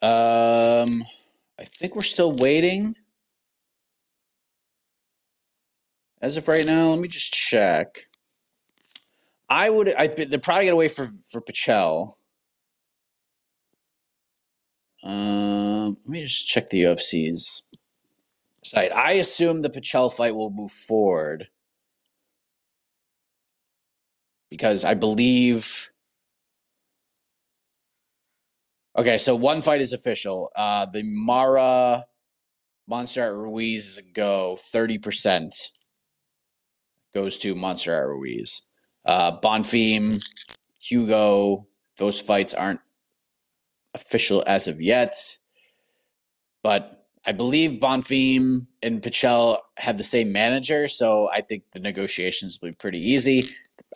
Um, 0.00 1.02
I 1.58 1.64
think 1.64 1.96
we're 1.96 2.02
still 2.02 2.34
waiting. 2.34 2.94
As 6.20 6.36
of 6.36 6.46
right 6.46 6.64
now, 6.64 6.90
let 6.90 7.00
me 7.00 7.08
just 7.08 7.34
check. 7.34 7.98
I 9.48 9.70
would. 9.70 9.92
I 9.92 10.06
they're 10.06 10.38
probably 10.38 10.66
gonna 10.66 10.76
wait 10.76 10.92
for 10.92 11.08
for 11.28 11.40
Pichel. 11.40 12.14
Um, 15.02 15.96
let 16.04 16.08
me 16.08 16.22
just 16.22 16.46
check 16.46 16.70
the 16.70 16.82
UFC's 16.82 17.64
site. 18.62 18.92
I 18.92 19.12
assume 19.12 19.62
the 19.62 19.70
Pichel 19.70 20.12
fight 20.12 20.34
will 20.34 20.50
move 20.50 20.70
forward 20.70 21.48
because 24.50 24.84
I 24.84 24.94
believe. 24.94 25.90
Okay, 28.96 29.18
so 29.18 29.34
one 29.34 29.62
fight 29.62 29.80
is 29.80 29.92
official. 29.92 30.50
Uh, 30.54 30.86
the 30.86 31.02
Mara 31.02 32.04
Montserrat 32.86 33.34
Ruiz 33.34 33.86
is 33.88 33.98
a 33.98 34.02
go. 34.02 34.56
Thirty 34.60 34.98
percent 34.98 35.54
goes 37.14 37.38
to 37.38 37.54
Montserrat 37.54 38.06
Ruiz. 38.06 38.66
Uh, 39.04 39.38
Bonfim, 39.40 40.22
Hugo, 40.80 41.66
those 41.96 42.20
fights 42.20 42.54
aren't 42.54 42.80
official 43.94 44.42
as 44.46 44.68
of 44.68 44.80
yet, 44.80 45.16
but 46.62 47.06
I 47.24 47.32
believe 47.32 47.78
Bonfim 47.78 48.66
and 48.82 49.00
Pichel 49.00 49.58
have 49.76 49.96
the 49.96 50.04
same 50.04 50.32
manager, 50.32 50.88
so 50.88 51.30
I 51.32 51.40
think 51.40 51.62
the 51.72 51.78
negotiations 51.78 52.58
will 52.60 52.70
be 52.70 52.74
pretty 52.74 52.98
easy. 52.98 53.44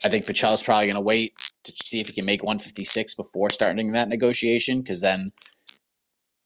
I 0.05 0.09
think 0.09 0.25
Pichel 0.25 0.55
is 0.55 0.62
probably 0.62 0.87
going 0.87 0.95
to 0.95 1.00
wait 1.00 1.35
to 1.65 1.73
see 1.85 1.99
if 1.99 2.07
he 2.07 2.12
can 2.12 2.25
make 2.25 2.45
156 2.45 3.15
before 3.17 3.50
starting 3.50 3.91
that 3.93 4.09
negotiation, 4.09 4.81
because 4.81 5.00
then 5.00 5.33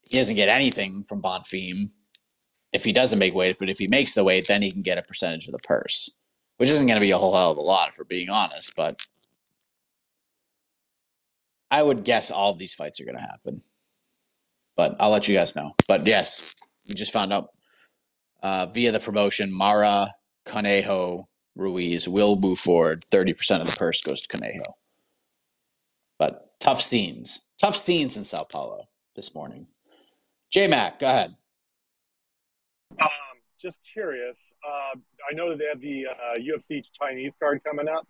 he 0.09 0.16
doesn't 0.16 0.37
get 0.37 0.49
anything 0.49 1.04
from 1.04 1.21
Bonfim 1.21 1.90
if 2.73 2.83
he 2.85 2.92
doesn't 2.92 3.19
make 3.19 3.35
weight. 3.35 3.57
But 3.61 3.69
if 3.69 3.78
he 3.78 3.87
makes 3.90 4.14
the 4.14 4.25
weight, 4.25 4.47
then 4.47 4.62
he 4.62 4.71
can 4.71 4.83
get 4.83 4.97
a 4.97 5.02
percentage 5.02 5.47
of 5.47 5.52
the 5.52 5.59
purse, 5.59 6.11
which 6.57 6.71
isn't 6.71 6.87
going 6.87 6.99
to 6.99 7.04
be 7.04 7.11
a 7.11 7.19
whole 7.19 7.35
hell 7.35 7.50
of 7.50 7.59
a 7.59 7.61
lot, 7.61 7.92
for 7.92 8.04
being 8.04 8.30
honest. 8.30 8.73
But 8.75 9.07
I 11.70 11.82
would 11.82 12.04
guess 12.04 12.30
all 12.30 12.54
these 12.54 12.74
fights 12.74 13.00
are 13.00 13.04
going 13.04 13.16
to 13.16 13.22
happen, 13.22 13.62
but 14.76 14.96
I'll 14.98 15.10
let 15.10 15.28
you 15.28 15.36
guys 15.36 15.54
know. 15.54 15.74
But 15.86 16.06
yes, 16.06 16.54
we 16.88 16.94
just 16.94 17.12
found 17.12 17.32
out 17.32 17.50
uh, 18.42 18.66
via 18.66 18.90
the 18.92 19.00
promotion 19.00 19.52
Mara 19.52 20.12
Conejo 20.44 21.28
Ruiz 21.54 22.08
will 22.08 22.36
move 22.40 22.58
forward. 22.58 23.04
Thirty 23.04 23.34
percent 23.34 23.62
of 23.62 23.70
the 23.70 23.76
purse 23.76 24.00
goes 24.02 24.22
to 24.22 24.36
Conejo. 24.36 24.64
But 26.18 26.52
tough 26.58 26.80
scenes, 26.80 27.40
tough 27.58 27.76
scenes 27.76 28.16
in 28.16 28.24
Sao 28.24 28.44
Paulo 28.44 28.88
this 29.14 29.34
morning. 29.34 29.68
J 30.50 30.66
Mac, 30.66 30.98
go 30.98 31.08
ahead. 31.08 31.34
Um, 33.00 33.08
just 33.60 33.78
curious. 33.92 34.36
Uh, 34.66 34.98
I 35.30 35.34
know 35.34 35.50
that 35.50 35.58
they 35.58 35.66
have 35.66 35.80
the 35.80 36.06
uh, 36.06 36.38
UFC 36.38 36.82
Chinese 37.00 37.32
card 37.40 37.62
coming 37.64 37.88
up, 37.88 38.06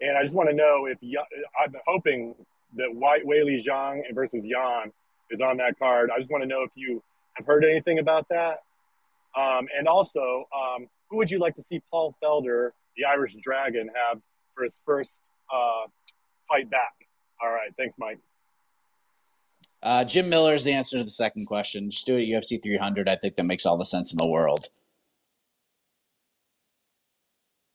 and 0.00 0.16
I 0.16 0.22
just 0.22 0.34
want 0.34 0.48
to 0.48 0.54
know 0.54 0.86
if 0.86 0.98
I'm 1.02 1.74
hoping 1.86 2.34
that 2.76 2.94
White 2.94 3.26
Weili 3.26 3.64
Zhang 3.64 4.02
versus 4.12 4.44
Yan 4.44 4.92
is 5.30 5.40
on 5.40 5.58
that 5.58 5.78
card. 5.78 6.10
I 6.14 6.18
just 6.18 6.30
want 6.30 6.42
to 6.42 6.48
know 6.48 6.62
if 6.62 6.70
you 6.74 7.02
have 7.34 7.46
heard 7.46 7.64
anything 7.64 7.98
about 7.98 8.28
that. 8.30 8.60
Um, 9.36 9.68
and 9.76 9.86
also, 9.86 10.48
um, 10.54 10.88
who 11.08 11.16
would 11.18 11.30
you 11.30 11.38
like 11.38 11.56
to 11.56 11.62
see 11.62 11.82
Paul 11.90 12.14
Felder, 12.22 12.70
the 12.96 13.04
Irish 13.04 13.36
Dragon, 13.42 13.90
have 13.94 14.20
for 14.54 14.64
his 14.64 14.74
first 14.84 15.12
uh, 15.52 15.86
fight 16.48 16.70
back? 16.70 16.92
All 17.42 17.50
right, 17.50 17.70
thanks, 17.76 17.96
Mike. 17.98 18.18
Uh, 19.82 20.04
Jim 20.04 20.28
Miller 20.28 20.54
is 20.54 20.64
the 20.64 20.72
answer 20.72 20.98
to 20.98 21.04
the 21.04 21.10
second 21.10 21.46
question. 21.46 21.88
Just 21.90 22.06
do 22.06 22.16
it 22.16 22.22
at 22.22 22.42
UFC 22.42 22.62
300. 22.62 23.08
I 23.08 23.16
think 23.16 23.34
that 23.36 23.44
makes 23.44 23.64
all 23.64 23.78
the 23.78 23.86
sense 23.86 24.12
in 24.12 24.18
the 24.18 24.28
world. 24.28 24.68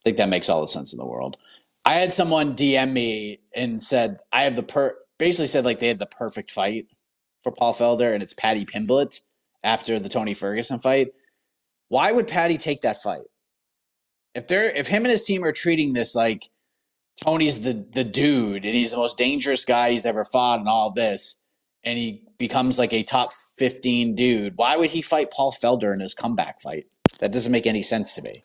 I 0.02 0.10
think 0.10 0.18
that 0.18 0.30
makes 0.30 0.50
all 0.50 0.62
the 0.62 0.68
sense 0.68 0.94
in 0.94 1.00
the 1.00 1.06
world. 1.06 1.38
I 1.86 1.94
had 1.96 2.12
someone 2.12 2.56
DM 2.56 2.92
me 2.92 3.40
and 3.56 3.82
said 3.82 4.20
I 4.34 4.44
have 4.44 4.56
the 4.56 4.64
per 4.64 4.98
basically 5.20 5.48
said 5.48 5.66
like 5.66 5.80
they 5.80 5.88
had 5.88 6.00
the 6.00 6.08
perfect 6.08 6.52
fight 6.52 6.92
for 7.40 7.52
Paul 7.52 7.76
Felder 7.76 8.14
and 8.14 8.24
it's 8.24 8.34
Paddy 8.34 8.66
Pimblett 8.66 9.22
after 9.64 10.00
the 10.00 10.10
Tony 10.10 10.34
Ferguson 10.34 10.80
fight. 10.80 11.10
Why 11.90 12.12
would 12.12 12.28
Paddy 12.28 12.58
take 12.58 12.82
that 12.82 13.02
fight? 13.02 13.26
If 14.34 14.48
they're 14.48 14.72
if 14.72 14.88
him 14.88 15.04
and 15.04 15.12
his 15.12 15.24
team 15.24 15.44
are 15.44 15.52
treating 15.52 15.94
this 15.94 16.16
like 16.16 16.50
Tony's 17.24 17.60
the 17.64 17.86
the 17.94 18.04
dude 18.04 18.66
and 18.66 18.76
he's 18.76 18.92
the 18.92 18.98
most 18.98 19.18
dangerous 19.20 19.64
guy 19.64 19.92
he's 19.92 20.08
ever 20.08 20.26
fought 20.26 20.60
and 20.60 20.68
all 20.68 20.92
this, 20.92 21.40
and 21.84 22.00
he 22.00 22.24
becomes 22.40 22.80
like 22.80 22.94
a 22.94 23.04
top 23.04 23.32
15 23.58 24.16
dude, 24.16 24.54
why 24.58 24.76
would 24.76 24.90
he 24.90 25.02
fight 25.04 25.32
Paul 25.32 25.52
Felder 25.52 25.94
in 25.94 26.02
his 26.02 26.16
comeback 26.16 26.60
fight? 26.60 26.88
That 27.20 27.32
doesn't 27.32 27.52
make 27.52 27.68
any 27.68 27.84
sense 27.84 28.16
to 28.16 28.24
me. 28.24 28.44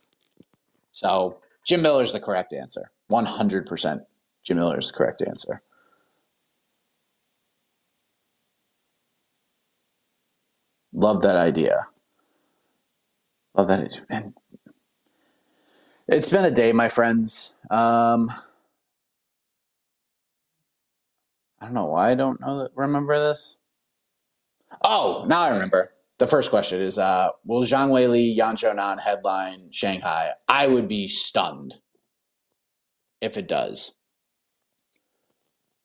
So 0.93 1.41
Jim 1.67 1.83
Miller's 1.83 2.13
the 2.13 2.21
correct 2.21 2.53
answer. 2.53 2.93
100% 3.11 4.01
Jim 4.43 4.57
Miller 4.57 4.79
is 4.79 4.91
the 4.91 4.97
correct 4.97 5.23
answer. 5.23 5.63
Love 10.93 11.23
that 11.23 11.37
idea. 11.37 11.87
Love 13.55 13.69
that. 13.69 14.05
And 14.09 14.35
it's 16.09 16.29
been 16.29 16.45
a 16.45 16.51
day, 16.51 16.73
my 16.73 16.89
friends. 16.89 17.55
Um, 17.71 18.33
I 21.61 21.67
don't 21.67 21.75
know 21.75 21.87
why 21.87 22.11
I 22.11 22.15
don't 22.15 22.41
know 22.41 22.59
that, 22.61 22.71
remember 22.75 23.19
this. 23.19 23.59
Oh, 24.83 25.25
now 25.29 25.43
I 25.43 25.51
remember. 25.51 25.93
The 26.19 26.27
first 26.27 26.51
question 26.51 26.81
is 26.81 26.99
uh, 26.99 27.29
Will 27.45 27.63
Zhang 27.63 27.91
Weili, 27.91 28.35
Yan 28.37 28.57
Xiaonan 28.57 29.01
headline 29.01 29.69
Shanghai? 29.71 30.33
I 30.49 30.67
would 30.67 30.89
be 30.89 31.09
stunned 31.09 31.81
if 33.21 33.37
it 33.37 33.49
does. 33.49 33.99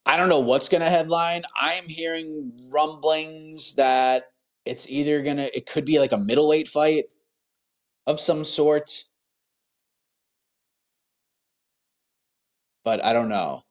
I 0.06 0.18
don't 0.18 0.30
know 0.30 0.40
what's 0.40 0.70
going 0.70 0.82
to 0.82 0.90
headline. 0.90 1.44
I'm 1.60 1.86
hearing 1.86 2.52
rumblings 2.72 3.74
that 3.76 4.26
it's 4.66 4.90
either 4.90 5.22
going 5.22 5.38
to, 5.38 5.56
it 5.56 5.66
could 5.66 5.86
be 5.86 6.00
like 6.00 6.12
a 6.12 6.18
middleweight 6.18 6.70
fight 6.70 7.06
of 8.06 8.20
some 8.20 8.44
sort. 8.44 9.04
But 12.84 13.04
I 13.04 13.14
don't 13.14 13.30
know. 13.30 13.64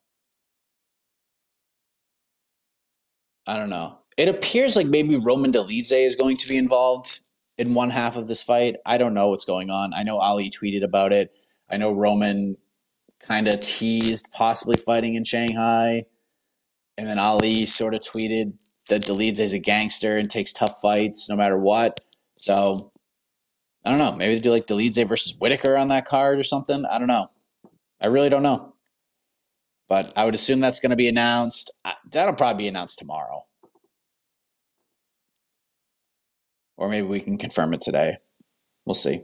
I 3.47 3.57
don't 3.57 3.71
know. 3.71 3.99
It 4.17 4.29
appears 4.29 4.75
like 4.75 4.87
maybe 4.87 5.17
Roman 5.17 5.53
Dolidze 5.53 6.05
is 6.05 6.17
going 6.17 6.37
to 6.37 6.49
be 6.49 6.57
involved 6.57 7.21
in 7.59 7.75
one 7.75 7.91
half 7.91 8.17
of 8.17 8.27
this 8.27 8.43
fight. 8.43 8.77
I 8.87 8.99
don't 8.99 9.15
know 9.15 9.29
what's 9.29 9.45
going 9.45 9.71
on. 9.71 9.93
I 9.95 10.03
know 10.03 10.19
Ali 10.19 10.51
tweeted 10.51 10.83
about 10.83 11.13
it. 11.13 11.33
I 11.71 11.77
know 11.77 11.93
Roman 11.93 12.57
kind 13.27 13.49
of 13.49 13.61
teased 13.61 14.31
possibly 14.33 14.77
fighting 14.77 15.15
in 15.15 15.25
Shanghai. 15.25 16.05
And 16.97 17.09
then 17.09 17.19
Ali 17.19 17.65
sort 17.65 17.95
of 17.95 18.01
tweeted 18.01 18.53
that 18.89 19.03
Dolidze 19.03 19.41
is 19.41 19.53
a 19.55 19.59
gangster 19.59 20.15
and 20.17 20.31
takes 20.31 20.53
tough 20.53 20.81
fights 20.81 21.29
no 21.29 21.37
matter 21.37 21.59
what. 21.59 21.99
So 22.37 22.91
I 23.85 23.91
don't 23.91 23.99
know. 23.99 24.17
Maybe 24.17 24.35
they 24.35 24.41
do 24.41 24.51
like 24.51 24.67
Dolidze 24.67 25.07
versus 25.09 25.37
Whitaker 25.41 25.77
on 25.77 25.89
that 25.89 26.07
card 26.07 26.39
or 26.39 26.43
something. 26.43 26.85
I 26.85 26.99
don't 26.99 27.09
know. 27.09 27.29
I 28.01 28.07
really 28.07 28.29
don't 28.29 28.43
know. 28.43 28.75
But 29.89 30.13
I 30.17 30.25
would 30.25 30.35
assume 30.35 30.61
that's 30.61 30.81
going 30.81 30.91
to 30.91 30.97
be 30.97 31.09
announced. 31.09 31.71
That'll 32.11 32.35
probably 32.35 32.65
be 32.65 32.69
announced 32.69 32.99
tomorrow. 32.99 33.45
Or 36.77 36.89
maybe 36.89 37.07
we 37.07 37.21
can 37.21 37.39
confirm 37.39 37.75
it 37.75 37.83
today. 37.83 38.17
We'll 38.85 38.95
see. 38.95 39.23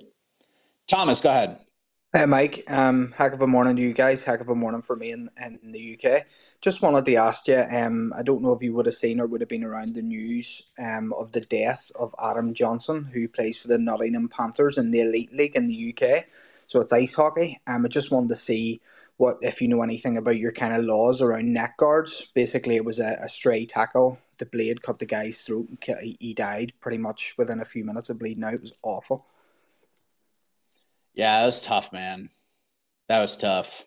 Thomas, 0.87 1.21
go 1.21 1.31
ahead. 1.31 1.59
Hey, 2.13 2.27
Mike. 2.27 2.65
Um, 2.67 3.13
heck 3.13 3.35
of 3.35 3.43
a 3.43 3.47
morning 3.47 3.77
to 3.77 3.83
you 3.83 3.93
guys. 3.93 4.25
Heck 4.25 4.41
of 4.41 4.49
a 4.49 4.55
morning 4.57 4.83
for 4.83 4.97
me 4.97 5.13
in, 5.13 5.31
in 5.41 5.71
the 5.71 5.97
UK. 5.97 6.25
Just 6.61 6.83
wanted 6.83 7.05
to 7.05 7.15
ask 7.15 7.47
you. 7.47 7.61
Um, 7.61 8.13
I 8.19 8.25
don't 8.25 8.43
know 8.43 8.53
if 8.53 8.65
you 8.65 8.75
would 8.75 8.87
have 8.87 8.97
seen 8.97 9.21
or 9.21 9.29
would 9.29 9.41
have 9.41 9.49
been 9.49 9.63
around 9.63 9.95
the 9.95 10.03
news 10.03 10.61
um, 10.77 11.13
of 11.13 11.31
the 11.31 11.41
death 11.41 11.93
of 11.95 12.13
Adam 12.21 12.53
Johnson, 12.53 13.05
who 13.15 13.29
plays 13.29 13.59
for 13.59 13.69
the 13.69 13.79
Nottingham 13.79 14.29
Panthers 14.29 14.77
in 14.77 14.91
the 14.91 15.03
Elite 15.03 15.33
League 15.33 15.55
in 15.55 15.69
the 15.69 15.95
UK. 15.97 16.25
So 16.67 16.81
it's 16.81 16.93
ice 16.93 17.15
hockey. 17.15 17.61
Um, 17.69 17.85
I 17.85 17.89
just 17.89 18.11
wanted 18.11 18.31
to 18.31 18.37
see 18.37 18.81
what 19.19 19.37
if 19.43 19.63
you 19.63 19.69
know 19.69 19.83
anything 19.85 20.19
about 20.19 20.37
your 20.39 20.51
kind 20.53 20.75
of 20.75 20.83
laws 20.85 21.23
around 21.23 21.53
neck 21.53 21.77
guards. 21.79 22.27
Basically, 22.35 22.75
it 22.75 22.85
was 22.85 22.99
a, 22.99 23.19
a 23.23 23.29
stray 23.29 23.67
tackle. 23.67 24.19
The 24.39 24.47
blade 24.47 24.83
cut 24.83 24.99
the 24.99 25.07
guy's 25.07 25.43
throat, 25.43 25.69
he 26.19 26.35
died 26.35 26.73
pretty 26.81 26.99
much 26.99 27.37
within 27.39 27.61
a 27.61 27.65
few 27.65 27.85
minutes 27.85 28.11
of 28.11 28.19
bleeding 28.19 28.43
out. 28.43 28.55
It 28.55 28.63
was 28.63 28.77
awful. 28.83 29.27
Yeah, 31.15 31.41
that 31.41 31.47
was 31.47 31.61
tough, 31.63 31.93
man. 31.93 32.29
That 33.09 33.21
was 33.21 33.37
tough. 33.37 33.85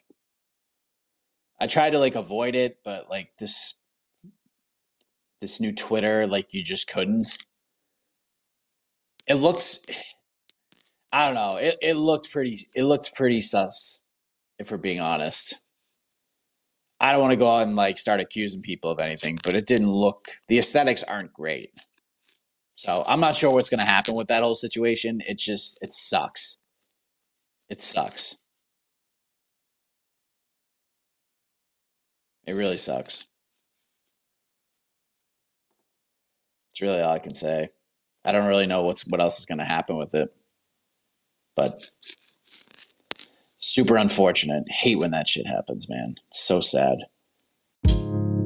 I 1.60 1.66
tried 1.66 1.92
to 1.92 2.00
like 2.00 2.16
avoid 2.16 2.56
it, 2.56 2.80
but 2.84 3.10
like 3.10 3.32
this 3.40 3.80
this 5.42 5.60
new 5.62 5.74
Twitter, 5.74 6.28
like 6.28 6.54
you 6.54 6.64
just 6.64 6.88
couldn't. 6.88 7.38
It 9.28 9.36
looks 9.36 9.80
I 11.14 11.26
don't 11.26 11.36
know. 11.36 11.58
It 11.58 11.78
it 11.82 11.94
looked 11.96 12.32
pretty 12.32 12.68
it 12.76 12.84
looked 12.84 13.14
pretty 13.16 13.40
sus, 13.42 14.04
if 14.60 14.72
we're 14.72 14.78
being 14.78 15.00
honest. 15.00 15.62
I 17.00 17.12
don't 17.12 17.22
want 17.22 17.34
to 17.34 17.38
go 17.40 17.48
out 17.56 17.68
and 17.68 17.76
like 17.76 17.98
start 18.00 18.20
accusing 18.22 18.62
people 18.62 18.90
of 18.90 19.00
anything, 19.00 19.38
but 19.44 19.54
it 19.56 19.68
didn't 19.68 19.92
look 19.92 20.30
the 20.48 20.58
aesthetics 20.60 21.04
aren't 21.04 21.34
great. 21.34 21.70
So 22.76 23.04
I'm 23.08 23.20
not 23.20 23.36
sure 23.36 23.52
what's 23.52 23.70
gonna 23.70 23.86
happen 23.86 24.16
with 24.16 24.28
that 24.30 24.44
whole 24.44 24.56
situation. 24.56 25.22
It's 25.28 25.46
just 25.46 25.80
it 25.84 25.94
sucks. 25.94 26.58
It 27.70 27.82
sucks. 27.82 28.38
It 32.46 32.54
really 32.54 32.78
sucks. 32.78 33.26
It's 36.72 36.82
really 36.82 37.02
all 37.02 37.14
I 37.14 37.20
can 37.20 37.36
say. 37.36 37.70
I 38.26 38.32
don't 38.32 38.48
really 38.48 38.66
know 38.68 38.84
what's 38.84 39.06
what 39.08 39.22
else 39.22 39.40
is 39.40 39.46
going 39.46 39.60
to 39.60 39.66
happen 39.66 39.96
with 39.96 40.14
it. 40.16 40.34
But 41.56 41.84
super 43.58 43.96
unfortunate. 43.96 44.64
Hate 44.70 44.98
when 44.98 45.12
that 45.12 45.28
shit 45.28 45.48
happens, 45.48 45.88
man. 45.88 46.16
so 46.32 46.60
sad. 46.60 46.98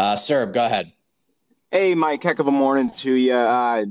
Uh, 0.00 0.16
sir, 0.16 0.46
go 0.46 0.64
ahead. 0.64 0.90
Hey, 1.70 1.94
Mike. 1.94 2.22
Heck 2.22 2.38
of 2.38 2.46
a 2.46 2.50
morning 2.50 2.88
to 2.88 3.12
you. 3.12 3.34
Uh, 3.34 3.84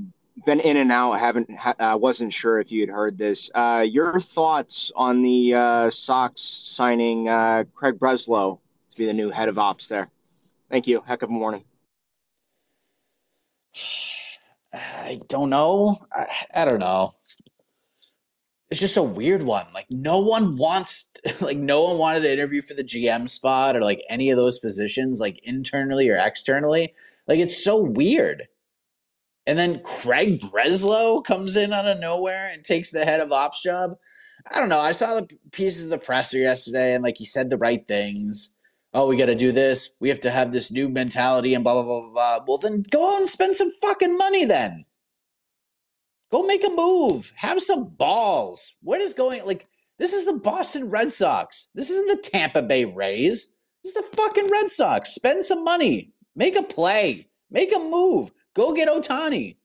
been 0.43 0.59
in 0.59 0.77
and 0.77 0.91
out. 0.91 1.19
Haven't. 1.19 1.51
I 1.63 1.91
uh, 1.91 1.97
wasn't 1.97 2.33
sure 2.33 2.59
if 2.59 2.71
you 2.71 2.81
had 2.81 2.89
heard 2.89 3.15
this. 3.15 3.51
Uh, 3.53 3.85
your 3.87 4.19
thoughts 4.19 4.91
on 4.95 5.21
the 5.21 5.53
uh, 5.53 5.91
Sox 5.91 6.41
signing 6.41 7.29
uh, 7.29 7.65
Craig 7.75 7.99
Breslow 7.99 8.57
to 8.89 8.97
be 8.97 9.05
the 9.05 9.13
new 9.13 9.29
head 9.29 9.49
of 9.49 9.59
ops 9.59 9.87
there? 9.87 10.09
Thank 10.71 10.87
you. 10.87 11.01
Heck 11.01 11.21
of 11.21 11.29
a 11.29 11.31
morning. 11.31 11.63
I 14.73 15.15
don't 15.27 15.51
know. 15.51 15.99
I, 16.11 16.25
I 16.55 16.65
don't 16.65 16.81
know. 16.81 17.13
It's 18.69 18.79
just 18.79 18.97
a 18.97 19.03
weird 19.03 19.43
one. 19.43 19.65
Like 19.73 19.87
no 19.89 20.19
one 20.19 20.55
wants, 20.57 21.11
like 21.41 21.57
no 21.57 21.83
one 21.83 21.97
wanted 21.97 22.21
to 22.21 22.31
interview 22.31 22.61
for 22.61 22.73
the 22.73 22.83
GM 22.83 23.29
spot 23.29 23.75
or 23.75 23.81
like 23.81 24.01
any 24.09 24.29
of 24.29 24.41
those 24.41 24.59
positions, 24.59 25.19
like 25.19 25.39
internally 25.43 26.09
or 26.09 26.17
externally. 26.17 26.93
Like 27.27 27.39
it's 27.39 27.63
so 27.63 27.83
weird. 27.83 28.47
And 29.47 29.57
then 29.57 29.81
Craig 29.81 30.39
Breslow 30.41 31.23
comes 31.23 31.57
in 31.57 31.73
out 31.73 31.87
of 31.87 31.99
nowhere 31.99 32.51
and 32.53 32.63
takes 32.63 32.91
the 32.91 33.05
head 33.05 33.19
of 33.19 33.31
ops 33.31 33.63
job. 33.63 33.95
I 34.51 34.59
don't 34.59 34.69
know. 34.69 34.79
I 34.79 34.91
saw 34.91 35.15
the 35.15 35.27
pieces 35.51 35.83
of 35.83 35.89
the 35.89 35.97
presser 35.97 36.37
yesterday, 36.37 36.93
and 36.93 37.03
like 37.03 37.17
he 37.17 37.25
said 37.25 37.49
the 37.49 37.57
right 37.57 37.85
things. 37.85 38.55
Oh, 38.93 39.07
we 39.07 39.17
got 39.17 39.25
to 39.25 39.35
do 39.35 39.51
this. 39.51 39.91
We 39.99 40.09
have 40.09 40.19
to 40.21 40.31
have 40.31 40.51
this 40.51 40.71
new 40.71 40.87
mentality, 40.87 41.55
and 41.55 41.63
blah 41.63 41.73
blah 41.73 41.83
blah 41.83 42.11
blah. 42.11 42.39
Well, 42.47 42.57
then 42.59 42.83
go 42.91 43.07
out 43.07 43.19
and 43.19 43.29
spend 43.29 43.55
some 43.55 43.69
fucking 43.69 44.17
money. 44.17 44.45
Then 44.45 44.83
go 46.31 46.45
make 46.45 46.65
a 46.65 46.69
move. 46.69 47.31
Have 47.35 47.61
some 47.61 47.89
balls. 47.89 48.75
What 48.81 49.01
is 49.01 49.13
going? 49.13 49.45
Like 49.45 49.65
this 49.97 50.13
is 50.13 50.25
the 50.25 50.33
Boston 50.33 50.89
Red 50.89 51.11
Sox. 51.11 51.69
This 51.75 51.89
isn't 51.89 52.07
the 52.07 52.29
Tampa 52.29 52.61
Bay 52.61 52.85
Rays. 52.85 53.53
This 53.83 53.95
is 53.95 54.01
the 54.11 54.17
fucking 54.17 54.49
Red 54.49 54.69
Sox. 54.69 55.11
Spend 55.11 55.43
some 55.43 55.63
money. 55.63 56.13
Make 56.35 56.55
a 56.55 56.63
play. 56.63 57.27
Make 57.51 57.75
a 57.75 57.79
move. 57.79 58.31
Go 58.53 58.73
get 58.73 58.89
Ohtani. 58.89 59.57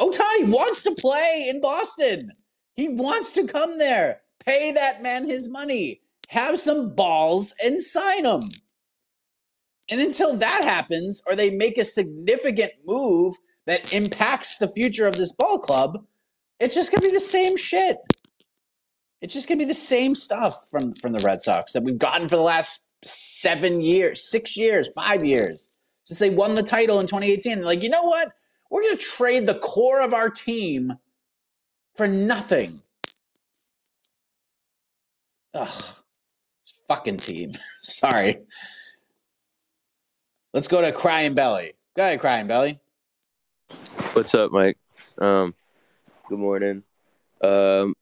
Ohtani 0.00 0.52
wants 0.52 0.82
to 0.82 0.94
play 0.98 1.46
in 1.48 1.60
Boston. 1.60 2.32
He 2.74 2.88
wants 2.88 3.32
to 3.32 3.46
come 3.46 3.78
there. 3.78 4.20
Pay 4.44 4.72
that 4.72 5.02
man 5.02 5.28
his 5.28 5.48
money. 5.48 6.00
Have 6.28 6.60
some 6.60 6.94
balls 6.94 7.54
and 7.64 7.80
sign 7.80 8.26
him. 8.26 8.42
And 9.90 10.00
until 10.00 10.36
that 10.36 10.64
happens, 10.64 11.22
or 11.28 11.34
they 11.34 11.50
make 11.50 11.78
a 11.78 11.84
significant 11.84 12.72
move 12.84 13.34
that 13.68 13.92
impacts 13.92 14.56
the 14.56 14.66
future 14.66 15.06
of 15.06 15.14
this 15.14 15.30
ball 15.30 15.58
club, 15.58 16.02
it's 16.58 16.74
just 16.74 16.90
gonna 16.90 17.06
be 17.06 17.12
the 17.12 17.20
same 17.20 17.54
shit. 17.54 17.98
It's 19.20 19.34
just 19.34 19.46
gonna 19.46 19.58
be 19.58 19.66
the 19.66 19.74
same 19.74 20.14
stuff 20.14 20.68
from 20.70 20.94
from 20.94 21.12
the 21.12 21.20
Red 21.20 21.42
Sox 21.42 21.74
that 21.74 21.82
we've 21.82 21.98
gotten 21.98 22.28
for 22.28 22.36
the 22.36 22.42
last 22.42 22.82
seven 23.04 23.82
years, 23.82 24.28
six 24.28 24.56
years, 24.56 24.90
five 24.96 25.22
years 25.22 25.68
since 26.04 26.18
they 26.18 26.30
won 26.30 26.54
the 26.54 26.62
title 26.62 26.98
in 26.98 27.06
2018. 27.06 27.58
They're 27.58 27.66
like, 27.66 27.82
you 27.82 27.90
know 27.90 28.04
what? 28.04 28.28
We're 28.70 28.82
gonna 28.84 28.96
trade 28.96 29.46
the 29.46 29.58
core 29.58 30.00
of 30.00 30.14
our 30.14 30.30
team 30.30 30.94
for 31.94 32.08
nothing. 32.08 32.74
Ugh, 35.52 35.94
fucking 36.88 37.18
team. 37.18 37.52
Sorry. 37.80 38.38
Let's 40.54 40.68
go 40.68 40.80
to 40.80 40.90
Crying 40.90 41.34
Belly. 41.34 41.74
Go 41.94 42.02
ahead, 42.02 42.20
Crying 42.20 42.46
Belly. 42.46 42.80
What's 44.12 44.34
up, 44.34 44.50
Mike? 44.50 44.78
Um, 45.18 45.54
good 46.28 46.38
morning. 46.38 46.82
Um, 47.40 47.94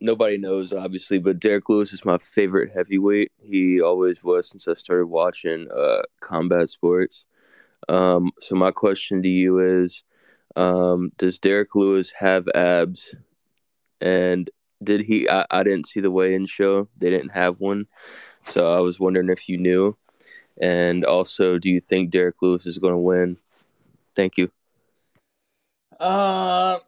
nobody 0.00 0.36
knows, 0.36 0.72
obviously, 0.72 1.18
but 1.18 1.38
Derrick 1.38 1.68
Lewis 1.68 1.92
is 1.92 2.04
my 2.04 2.18
favorite 2.18 2.72
heavyweight. 2.74 3.32
He 3.40 3.80
always 3.80 4.22
was 4.22 4.48
since 4.48 4.68
I 4.68 4.74
started 4.74 5.06
watching 5.06 5.68
uh, 5.70 6.02
combat 6.20 6.68
sports. 6.68 7.24
Um, 7.88 8.32
so 8.40 8.56
my 8.56 8.72
question 8.72 9.22
to 9.22 9.28
you 9.28 9.82
is, 9.82 10.02
um, 10.54 11.12
does 11.18 11.38
Derrick 11.38 11.74
Lewis 11.74 12.12
have 12.18 12.48
abs? 12.54 13.14
And 14.00 14.50
did 14.84 15.00
he? 15.00 15.28
I, 15.28 15.46
I 15.50 15.62
didn't 15.62 15.88
see 15.88 16.00
the 16.00 16.10
weigh-in 16.10 16.46
show. 16.46 16.88
They 16.98 17.08
didn't 17.10 17.30
have 17.30 17.60
one, 17.60 17.86
so 18.44 18.74
I 18.74 18.80
was 18.80 19.00
wondering 19.00 19.30
if 19.30 19.48
you 19.48 19.56
knew. 19.56 19.96
And 20.60 21.04
also, 21.04 21.58
do 21.58 21.70
you 21.70 21.80
think 21.80 22.10
Derrick 22.10 22.36
Lewis 22.42 22.66
is 22.66 22.78
going 22.78 22.92
to 22.92 22.98
win? 22.98 23.38
Thank 24.14 24.36
you. 24.36 24.50
Uh, 25.98 26.78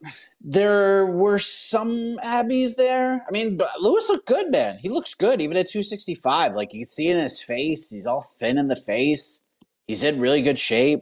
there 0.41 1.07
were 1.07 1.39
some 1.39 2.19
Abbeys 2.19 2.77
there. 2.77 3.23
I 3.27 3.31
mean, 3.31 3.59
Lewis 3.81 4.09
looked 4.09 4.27
good, 4.27 4.51
man. 4.51 4.79
He 4.79 4.89
looks 4.89 5.15
good, 5.15 5.41
even 5.41 5.57
at 5.57 5.67
265. 5.69 6.55
Like 6.55 6.73
you 6.73 6.81
can 6.81 6.89
see 6.89 7.09
in 7.09 7.19
his 7.19 7.41
face, 7.41 7.91
he's 7.91 8.07
all 8.07 8.21
thin 8.21 8.59
in 8.59 8.69
the 8.69 8.77
face. 8.77 9.45
He's 9.87 10.05
in 10.05 10.21
really 10.21 10.43
good 10.43 10.59
shape. 10.59 11.01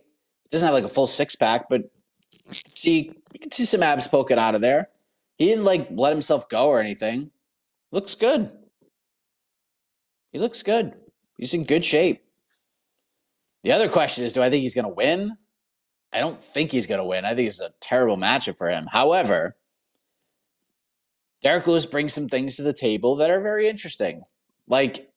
Doesn't 0.51 0.67
have 0.67 0.75
like 0.75 0.85
a 0.85 0.89
full 0.89 1.09
six 1.09 1.35
pack, 1.35 1.69
but 1.69 1.83
see, 2.31 3.11
you 3.33 3.41
can 3.41 3.51
see 3.51 3.65
some 3.65 3.83
abs 3.83 4.07
poking 4.07 4.39
out 4.39 4.55
of 4.55 4.61
there. 4.61 4.87
He 5.39 5.47
didn't 5.47 5.65
like 5.65 5.89
let 5.91 6.13
himself 6.13 6.49
go 6.49 6.69
or 6.69 6.81
anything. 6.81 7.29
Looks 7.91 8.15
good. 8.15 8.51
He 10.33 10.39
looks 10.39 10.63
good. 10.63 10.95
He's 11.39 11.55
in 11.55 11.65
good 11.65 11.85
shape. 11.85 12.23
The 13.63 13.73
other 13.73 13.89
question 13.89 14.25
is, 14.25 14.33
do 14.33 14.43
I 14.43 14.51
think 14.51 14.63
he's 14.63 14.75
going 14.75 14.85
to 14.85 14.95
win? 14.95 15.37
I 16.17 16.21
don't 16.21 16.39
think 16.39 16.73
he's 16.73 16.87
going 16.87 16.99
to 16.99 17.05
win. 17.05 17.27
I 17.27 17.35
think 17.35 17.49
it's 17.49 17.61
a 17.61 17.75
terrible 17.81 18.17
matchup 18.17 18.57
for 18.57 18.71
him. 18.71 18.87
However, 18.91 19.55
Derrick 21.43 21.67
Lewis 21.67 21.85
brings 21.85 22.15
some 22.15 22.27
things 22.27 22.57
to 22.57 22.63
the 22.63 22.73
table 22.73 23.17
that 23.17 23.29
are 23.29 23.41
very 23.41 23.69
interesting. 23.69 24.23
Like 24.67 25.11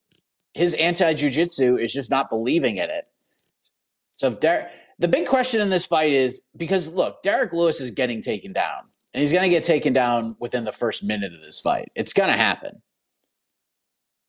his 0.54 0.74
anti 0.74 1.14
jujitsu 1.14 1.82
is 1.82 1.94
just 1.94 2.12
not 2.12 2.30
believing 2.30 2.78
in 2.78 2.90
it. 2.90 3.08
So 4.18 4.28
if 4.28 4.42
Derrick, 4.42 4.72
the 5.00 5.08
big 5.08 5.26
question 5.26 5.62
in 5.62 5.70
this 5.70 5.86
fight 5.86 6.12
is 6.12 6.42
because 6.58 6.94
look, 6.94 7.24
Derrick 7.24 7.54
Lewis 7.54 7.80
is 7.80 7.92
getting 7.92 8.22
taken 8.22 8.52
down, 8.52 8.80
and 9.14 9.22
he's 9.22 9.32
going 9.32 9.44
to 9.44 9.50
get 9.50 9.64
taken 9.64 9.94
down 9.94 10.34
within 10.40 10.66
the 10.66 10.74
first 10.74 11.02
minute 11.02 11.34
of 11.34 11.42
this 11.42 11.62
fight. 11.62 11.90
It's 11.96 12.12
going 12.12 12.30
to 12.30 12.38
happen. 12.38 12.82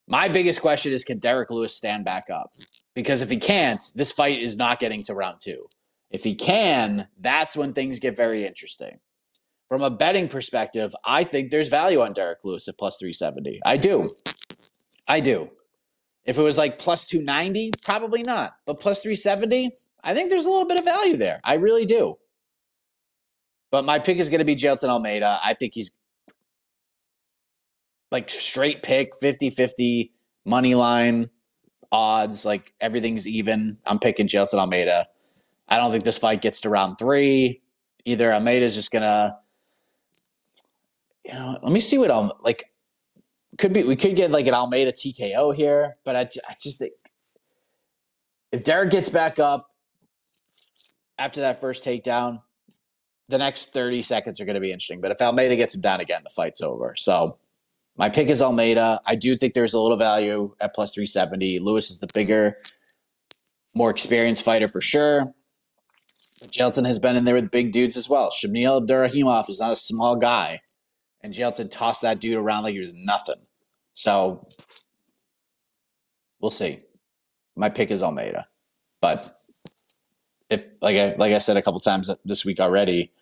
My 0.06 0.28
biggest 0.28 0.60
question 0.60 0.92
is 0.92 1.02
can 1.02 1.18
Derrick 1.18 1.50
Lewis 1.50 1.76
stand 1.76 2.04
back 2.04 2.24
up? 2.32 2.50
Because 2.94 3.22
if 3.22 3.30
he 3.30 3.38
can't, 3.38 3.82
this 3.96 4.12
fight 4.12 4.40
is 4.40 4.56
not 4.56 4.78
getting 4.78 5.02
to 5.04 5.14
round 5.14 5.40
two. 5.40 5.58
If 6.10 6.24
he 6.24 6.34
can, 6.34 7.06
that's 7.18 7.56
when 7.56 7.72
things 7.72 7.98
get 7.98 8.16
very 8.16 8.44
interesting. 8.44 8.98
From 9.68 9.82
a 9.82 9.90
betting 9.90 10.26
perspective, 10.26 10.92
I 11.04 11.22
think 11.22 11.50
there's 11.50 11.68
value 11.68 12.00
on 12.00 12.12
Derrick 12.12 12.38
Lewis 12.44 12.66
at 12.66 12.76
plus 12.76 12.96
370. 12.98 13.60
I 13.64 13.76
do. 13.76 14.06
I 15.06 15.20
do. 15.20 15.50
If 16.24 16.38
it 16.38 16.42
was 16.42 16.58
like 16.58 16.78
plus 16.78 17.06
290, 17.06 17.70
probably 17.84 18.22
not. 18.22 18.52
But 18.66 18.80
plus 18.80 19.02
370, 19.02 19.70
I 20.02 20.14
think 20.14 20.30
there's 20.30 20.46
a 20.46 20.50
little 20.50 20.66
bit 20.66 20.78
of 20.78 20.84
value 20.84 21.16
there. 21.16 21.40
I 21.44 21.54
really 21.54 21.86
do. 21.86 22.16
But 23.70 23.84
my 23.84 24.00
pick 24.00 24.18
is 24.18 24.28
going 24.28 24.40
to 24.40 24.44
be 24.44 24.56
Jailton 24.56 24.88
Almeida. 24.88 25.38
I 25.44 25.54
think 25.54 25.74
he's 25.74 25.92
like 28.10 28.28
straight 28.28 28.82
pick, 28.82 29.14
50 29.16 29.50
50, 29.50 30.12
money 30.44 30.74
line, 30.74 31.30
odds, 31.92 32.44
like 32.44 32.72
everything's 32.80 33.28
even. 33.28 33.78
I'm 33.86 34.00
picking 34.00 34.26
Jailton 34.26 34.54
Almeida. 34.54 35.06
I 35.70 35.76
don't 35.76 35.92
think 35.92 36.04
this 36.04 36.18
fight 36.18 36.42
gets 36.42 36.60
to 36.62 36.68
round 36.68 36.98
three. 36.98 37.62
Either 38.04 38.32
Almeida's 38.32 38.74
just 38.74 38.90
gonna, 38.90 39.38
you 41.24 41.32
know, 41.32 41.58
let 41.62 41.72
me 41.72 41.80
see 41.80 41.98
what 41.98 42.10
I'm 42.10 42.32
like. 42.42 42.64
Could 43.58 43.72
be 43.72 43.84
we 43.84 43.96
could 43.96 44.16
get 44.16 44.30
like 44.30 44.46
an 44.46 44.54
Almeida 44.54 44.92
TKO 44.92 45.54
here, 45.54 45.92
but 46.04 46.16
I, 46.16 46.20
I 46.48 46.54
just 46.60 46.78
think 46.78 46.92
if 48.52 48.64
Derrick 48.64 48.90
gets 48.90 49.08
back 49.08 49.38
up 49.38 49.68
after 51.18 51.40
that 51.42 51.60
first 51.60 51.84
takedown, 51.84 52.40
the 53.28 53.38
next 53.38 53.72
30 53.72 54.02
seconds 54.02 54.40
are 54.40 54.44
going 54.44 54.54
to 54.54 54.60
be 54.60 54.72
interesting. 54.72 55.00
But 55.00 55.12
if 55.12 55.20
Almeida 55.20 55.56
gets 55.56 55.74
him 55.74 55.80
down 55.80 56.00
again, 56.00 56.22
the 56.24 56.30
fight's 56.30 56.60
over. 56.60 56.94
So 56.96 57.36
my 57.96 58.08
pick 58.08 58.28
is 58.28 58.42
Almeida. 58.42 59.00
I 59.06 59.14
do 59.14 59.36
think 59.36 59.54
there's 59.54 59.74
a 59.74 59.78
little 59.78 59.96
value 59.96 60.54
at 60.60 60.74
plus 60.74 60.92
370. 60.94 61.60
Lewis 61.60 61.90
is 61.90 61.98
the 61.98 62.08
bigger, 62.14 62.54
more 63.74 63.90
experienced 63.90 64.42
fighter 64.42 64.68
for 64.68 64.80
sure. 64.80 65.32
But 66.40 66.50
Jailton 66.50 66.86
has 66.86 66.98
been 66.98 67.16
in 67.16 67.24
there 67.24 67.34
with 67.34 67.50
big 67.50 67.70
dudes 67.70 67.96
as 67.96 68.08
well. 68.08 68.30
Shamil 68.30 68.86
Abdurakhimov 68.86 69.50
is 69.50 69.60
not 69.60 69.72
a 69.72 69.76
small 69.76 70.16
guy. 70.16 70.60
And 71.22 71.34
Jailton 71.34 71.70
tossed 71.70 72.02
that 72.02 72.18
dude 72.18 72.38
around 72.38 72.62
like 72.62 72.72
he 72.72 72.80
was 72.80 72.94
nothing. 72.94 73.42
So 73.94 74.40
we'll 76.40 76.50
see. 76.50 76.78
My 77.56 77.68
pick 77.68 77.90
is 77.90 78.02
Almeida. 78.02 78.46
But 79.02 79.30
if 80.48 80.66
like 80.80 80.96
I 80.96 81.14
like 81.16 81.32
I 81.32 81.38
said 81.38 81.58
a 81.58 81.62
couple 81.62 81.80
times 81.80 82.10
this 82.24 82.44
week 82.44 82.58
already, 82.58 83.12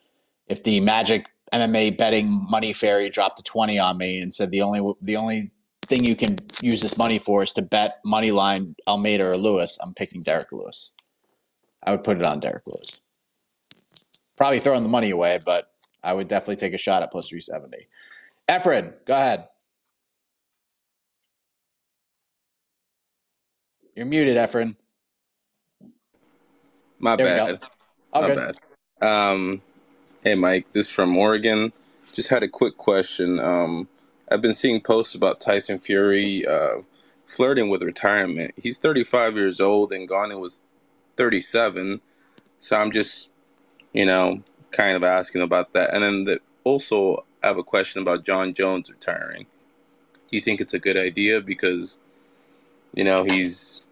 if 0.47 0.63
the 0.63 0.79
Magic 0.81 1.27
MMA 1.53 1.99
betting 1.99 2.47
money 2.49 2.73
fairy 2.73 3.11
dropped 3.11 3.41
a 3.41 3.43
20 3.43 3.79
on 3.79 3.99
me 3.99 4.21
and 4.21 4.33
said 4.33 4.53
the 4.53 4.63
only 4.63 4.95
the 5.03 5.17
only 5.17 5.51
thing 5.87 6.05
you 6.05 6.15
can 6.15 6.37
use 6.63 6.83
this 6.83 6.99
money 6.99 7.19
for 7.19 7.43
is 7.43 7.53
to 7.55 7.63
bet 7.63 7.99
money 8.05 8.31
line 8.31 8.77
Almeida 8.87 9.27
or 9.27 9.37
Lewis, 9.37 9.79
I'm 9.83 9.95
picking 9.95 10.21
Derrick 10.21 10.53
Lewis. 10.53 10.93
I 11.83 11.93
would 11.93 12.05
put 12.05 12.19
it 12.19 12.27
on 12.27 12.41
Derrick 12.41 12.65
Lewis 12.67 13.01
probably 14.39 14.61
throwing 14.61 14.85
the 14.85 14.89
money 14.89 15.11
away, 15.11 15.39
but 15.45 15.67
I 16.03 16.15
would 16.15 16.29
definitely 16.29 16.57
take 16.57 16.73
a 16.73 16.79
shot 16.79 17.03
at 17.03 17.11
plus 17.11 17.29
370. 17.29 17.89
Efren, 18.49 18.95
go 19.05 19.15
ahead. 19.15 19.49
You're 23.97 24.07
muted, 24.07 24.37
Efren. 24.37 24.77
My 27.01 27.17
There 27.17 27.27
bad. 27.27 27.67
All 28.13 28.23
My 28.23 28.29
good. 28.29 28.57
bad. 29.01 29.07
Um, 29.07 29.61
hey, 30.23 30.37
Mike, 30.37 30.71
this 30.71 30.87
is 30.87 30.93
from 30.93 31.17
Oregon. 31.17 31.73
Just 32.13 32.29
had 32.29 32.45
a 32.45 32.49
quick 32.49 32.77
question. 32.77 33.41
Um, 33.41 33.89
I've 34.31 34.41
been 34.41 34.53
seeing 34.53 34.81
posts 34.81 35.17
about 35.17 35.41
Tyson 35.41 35.79
Fury 35.79 36.47
uh, 36.47 36.83
flirting 37.27 37.71
with 37.71 37.83
retirement. 37.83 38.55
He's 38.57 38.79
35 38.79 39.35
years 39.35 39.61
old, 39.61 39.93
and 39.93 40.09
Gane 40.09 40.39
was 40.39 40.63
37. 41.17 42.01
So 42.61 42.77
I'm 42.77 42.93
just, 42.93 43.31
you 43.99 44.07
know, 44.07 44.41
kind 44.71 44.95
of 44.95 45.03
asking 45.03 45.43
about 45.43 45.73
that. 45.73 45.93
And 45.93 46.05
then 46.05 46.23
the, 46.23 46.41
also, 46.63 47.25
I 47.43 47.49
have 47.49 47.59
a 47.59 47.65
question 47.65 48.01
about 48.01 48.25
Jon 48.25 48.55
Jones 48.55 48.89
retiring. 48.89 49.45
Do 50.13 50.37
you 50.37 50.41
think 50.41 50.61
it's 50.61 50.73
a 50.73 50.79
good 50.79 50.97
idea? 50.97 51.41
Because, 51.41 51.99
you 52.95 53.03
know, 53.03 53.25
he's, 53.25 53.85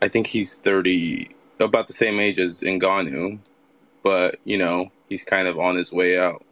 I 0.00 0.06
think 0.06 0.28
he's 0.28 0.54
30, 0.54 1.34
about 1.58 1.88
the 1.88 1.92
same 1.92 2.20
age 2.20 2.38
as 2.38 2.60
Ngannou, 2.60 3.40
but, 4.04 4.36
you 4.44 4.58
know, 4.58 4.92
he's 5.08 5.24
kind 5.24 5.48
of 5.48 5.58
on 5.58 5.74
his 5.74 5.92
way 5.92 6.16
out. 6.16 6.44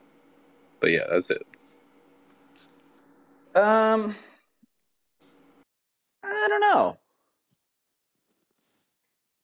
But 0.81 0.91
yeah, 0.91 1.05
that's 1.09 1.31
it. 1.31 1.47
Um, 3.55 4.17
I 6.25 6.47
don't 6.49 6.61
know. 6.61 6.99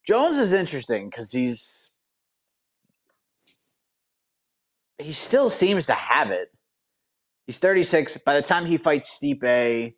Jones 0.04 0.37
is 0.37 0.52
interesting 0.52 1.11
because 1.11 1.30
he's 1.30 1.92
he 4.98 5.12
still 5.12 5.50
seems 5.50 5.87
to 5.87 5.94
have 5.94 6.30
it. 6.30 6.48
He's 7.46 7.59
36. 7.59 8.18
By 8.18 8.35
the 8.35 8.42
time 8.42 8.64
he 8.64 8.76
fights 8.76 9.18
Stipe, 9.18 9.94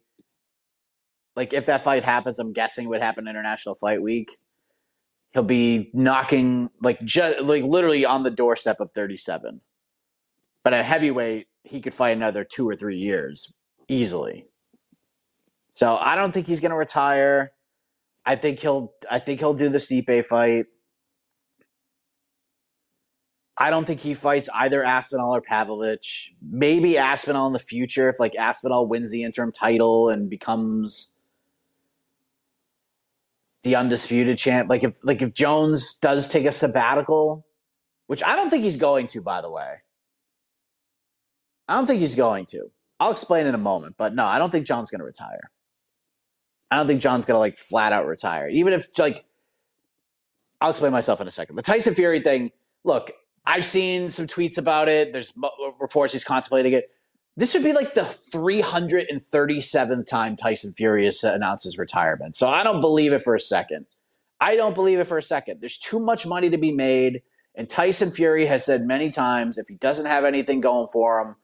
like 1.37 1.53
if 1.53 1.67
that 1.67 1.85
fight 1.85 2.05
happens, 2.05 2.39
I'm 2.39 2.53
guessing 2.53 2.89
would 2.89 3.03
happen 3.03 3.29
International 3.29 3.75
Fight 3.77 4.03
Week. 4.03 4.29
He'll 5.33 5.43
be 5.43 5.91
knocking 5.95 6.69
like 6.83 7.03
just 7.05 7.41
like 7.41 7.63
literally 7.63 8.05
on 8.05 8.23
the 8.23 8.31
doorstep 8.31 8.81
of 8.81 8.91
37. 8.95 9.61
But 10.65 10.75
at 10.75 10.85
heavyweight, 10.85 11.47
he 11.63 11.81
could 11.81 11.95
fight 11.95 12.17
another 12.17 12.45
two 12.45 12.69
or 12.69 12.75
three 12.75 12.97
years 12.97 13.55
easily. 13.89 14.47
So 15.75 15.97
I 15.97 16.17
don't 16.17 16.33
think 16.33 16.47
he's 16.47 16.61
going 16.61 16.73
to 16.73 16.77
retire. 16.77 17.53
I 18.27 18.37
think 18.37 18.61
he'll 18.61 18.93
I 19.11 19.19
think 19.21 19.39
he'll 19.41 19.55
do 19.55 19.69
the 19.69 19.79
Stipe 19.79 20.27
fight. 20.27 20.67
I 23.61 23.71
don't 23.71 23.85
think 23.87 24.01
he 24.01 24.15
fights 24.15 24.49
either 24.55 24.85
Aspinall 24.85 25.35
or 25.35 25.41
Pavlovich. 25.41 26.33
Maybe 26.41 26.97
Aspinall 26.97 27.49
in 27.49 27.53
the 27.53 27.59
future 27.59 28.09
if 28.09 28.21
like 28.21 28.37
Aspinall 28.37 28.87
wins 28.87 29.11
the 29.11 29.25
interim 29.25 29.51
title 29.51 30.09
and 30.11 30.31
becomes 30.31 31.17
the 33.65 33.75
undisputed 33.75 34.39
champ. 34.39 34.71
Like 34.71 34.85
if 34.85 34.99
like 35.03 35.23
if 35.23 35.35
Jones 35.35 35.95
does 35.95 36.29
take 36.29 36.47
a 36.47 36.53
sabbatical, 36.53 37.45
which 38.07 38.23
I 38.23 38.37
don't 38.37 38.49
think 38.49 38.63
he's 38.63 38.77
going 38.77 39.09
to, 39.09 39.21
by 39.21 39.41
the 39.41 39.51
way. 39.51 39.75
I 41.67 41.75
don't 41.75 41.87
think 41.87 42.01
he's 42.01 42.15
going 42.15 42.47
to. 42.47 42.71
I'll 43.01 43.11
explain 43.11 43.47
in 43.47 43.55
a 43.55 43.59
moment, 43.59 43.97
but 43.99 44.15
no, 44.15 44.25
I 44.25 44.39
don't 44.39 44.51
think 44.51 44.67
Jon's 44.67 44.91
going 44.91 45.01
to 45.01 45.05
retire. 45.05 45.51
I 46.71 46.77
don't 46.77 46.87
think 46.87 47.01
Jon's 47.01 47.25
going 47.25 47.35
to 47.35 47.41
like 47.41 47.59
flat 47.59 47.93
out 47.93 48.07
retire. 48.07 48.49
Even 48.49 48.73
if 48.73 48.87
like 48.99 49.25
I'll 50.61 50.71
explain 50.71 50.93
myself 50.93 51.21
in 51.21 51.27
a 51.27 51.33
second. 51.33 51.57
The 51.57 51.63
Tyson 51.63 51.95
Fury 51.95 52.21
thing, 52.21 52.53
look, 52.85 53.13
I've 53.49 53.65
seen 53.65 54.11
some 54.11 54.27
tweets 54.27 54.59
about 54.59 54.91
it. 54.91 55.15
There's 55.15 55.33
uh, 55.43 55.49
reports 55.81 56.13
he's 56.13 56.23
contemplating 56.23 56.75
it. 56.75 56.85
This 57.35 57.55
would 57.55 57.65
be 57.65 57.73
like 57.73 57.95
the 57.95 58.03
337th 58.03 60.07
time 60.07 60.37
Tyson 60.37 60.75
Fury 60.75 61.07
has 61.07 61.25
announced 61.25 61.65
his 61.65 61.79
retirement. 61.79 62.37
So 62.37 62.51
I 62.51 62.63
don't 62.63 62.83
believe 62.83 63.15
it 63.15 63.23
for 63.23 63.35
a 63.35 63.41
second. 63.41 63.87
I 64.39 64.55
don't 64.55 64.75
believe 64.75 64.99
it 64.99 65.05
for 65.05 65.17
a 65.17 65.23
second. 65.23 65.63
There's 65.63 65.79
too 65.79 65.99
much 65.99 66.27
money 66.27 66.51
to 66.51 66.59
be 66.59 66.73
made. 66.73 67.23
And 67.55 67.71
Tyson 67.71 68.11
Fury 68.11 68.45
has 68.45 68.67
said 68.67 68.87
many 68.87 69.09
times 69.09 69.57
if 69.57 69.67
he 69.67 69.77
doesn't 69.77 70.05
have 70.05 70.27
anything 70.27 70.61
going 70.61 70.89
for 70.89 71.21
him, 71.21 71.35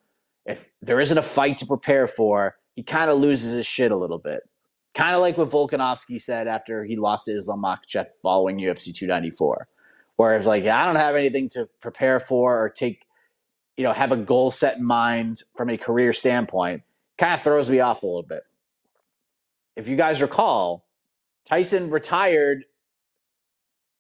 if 0.45 0.75
there 0.83 1.01
isn't 1.01 1.17
a 1.17 1.23
fight 1.23 1.57
to 1.59 1.67
prepare 1.67 2.07
for, 2.07 2.57
he 2.77 2.83
kind 2.83 3.11
of 3.11 3.17
loses 3.17 3.55
his 3.55 3.67
shit 3.67 3.93
a 3.93 3.97
little 3.97 4.19
bit. 4.19 4.43
Kind 4.95 5.15
of 5.15 5.23
like 5.23 5.39
what 5.39 5.49
Volkanovski 5.49 6.21
said 6.21 6.49
after 6.49 6.85
he 6.85 6.97
lost 6.97 7.25
to 7.27 7.33
Islam 7.33 7.63
Makhachev 7.63 8.09
following 8.23 8.59
UFC 8.59 8.95
294 8.95 9.69
where 10.17 10.37
it's 10.37 10.47
like 10.47 10.65
I 10.65 10.85
don't 10.85 10.97
have 10.97 11.17
anything 11.17 11.49
to 11.51 11.69
prepare 11.81 12.21
for 12.21 12.63
or 12.63 12.69
take, 12.69 13.05
you 13.77 13.85
know, 13.85 13.93
have 13.93 14.13
a 14.13 14.17
goal 14.17 14.51
set 14.51 14.79
in 14.79 14.85
mind 14.85 15.43
from 15.57 15.71
a 15.71 15.77
career 15.77 16.13
standpoint, 16.13 16.83
kind 17.19 17.35
of 17.35 17.43
throws 17.43 17.71
me 17.71 17.81
off 17.81 18.03
a 18.03 18.07
little 18.07 18.23
bit. 18.23 18.43
If 19.77 19.89
you 19.89 19.97
guys 19.97 20.23
recall, 20.23 20.87
Tyson 21.45 21.91
retired 21.91 22.65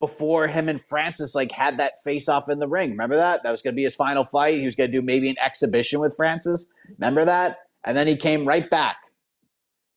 before 0.00 0.46
him 0.46 0.68
and 0.68 0.80
Francis 0.80 1.34
like 1.34 1.50
had 1.50 1.78
that 1.78 1.94
face 2.04 2.28
off 2.28 2.48
in 2.48 2.58
the 2.58 2.68
ring. 2.68 2.90
Remember 2.90 3.16
that? 3.16 3.42
That 3.42 3.50
was 3.50 3.62
going 3.62 3.72
to 3.72 3.76
be 3.76 3.84
his 3.84 3.94
final 3.94 4.24
fight. 4.24 4.58
He 4.58 4.66
was 4.66 4.76
going 4.76 4.90
to 4.90 4.96
do 4.96 5.02
maybe 5.02 5.30
an 5.30 5.36
exhibition 5.42 5.98
with 5.98 6.14
Francis. 6.14 6.68
Remember 6.98 7.24
that? 7.24 7.58
And 7.84 7.96
then 7.96 8.06
he 8.06 8.16
came 8.16 8.46
right 8.46 8.68
back. 8.68 8.96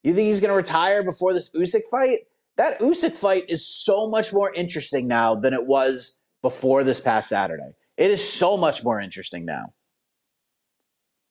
You 0.03 0.13
think 0.13 0.27
he's 0.27 0.39
going 0.39 0.51
to 0.51 0.55
retire 0.55 1.03
before 1.03 1.33
this 1.33 1.51
Usyk 1.53 1.81
fight? 1.91 2.19
That 2.57 2.79
Usyk 2.79 3.13
fight 3.13 3.45
is 3.49 3.67
so 3.67 4.09
much 4.09 4.33
more 4.33 4.51
interesting 4.53 5.07
now 5.07 5.35
than 5.35 5.53
it 5.53 5.65
was 5.65 6.19
before 6.41 6.83
this 6.83 6.99
past 6.99 7.29
Saturday. 7.29 7.71
It 7.97 8.11
is 8.11 8.27
so 8.27 8.57
much 8.57 8.83
more 8.83 8.99
interesting 8.99 9.45
now. 9.45 9.65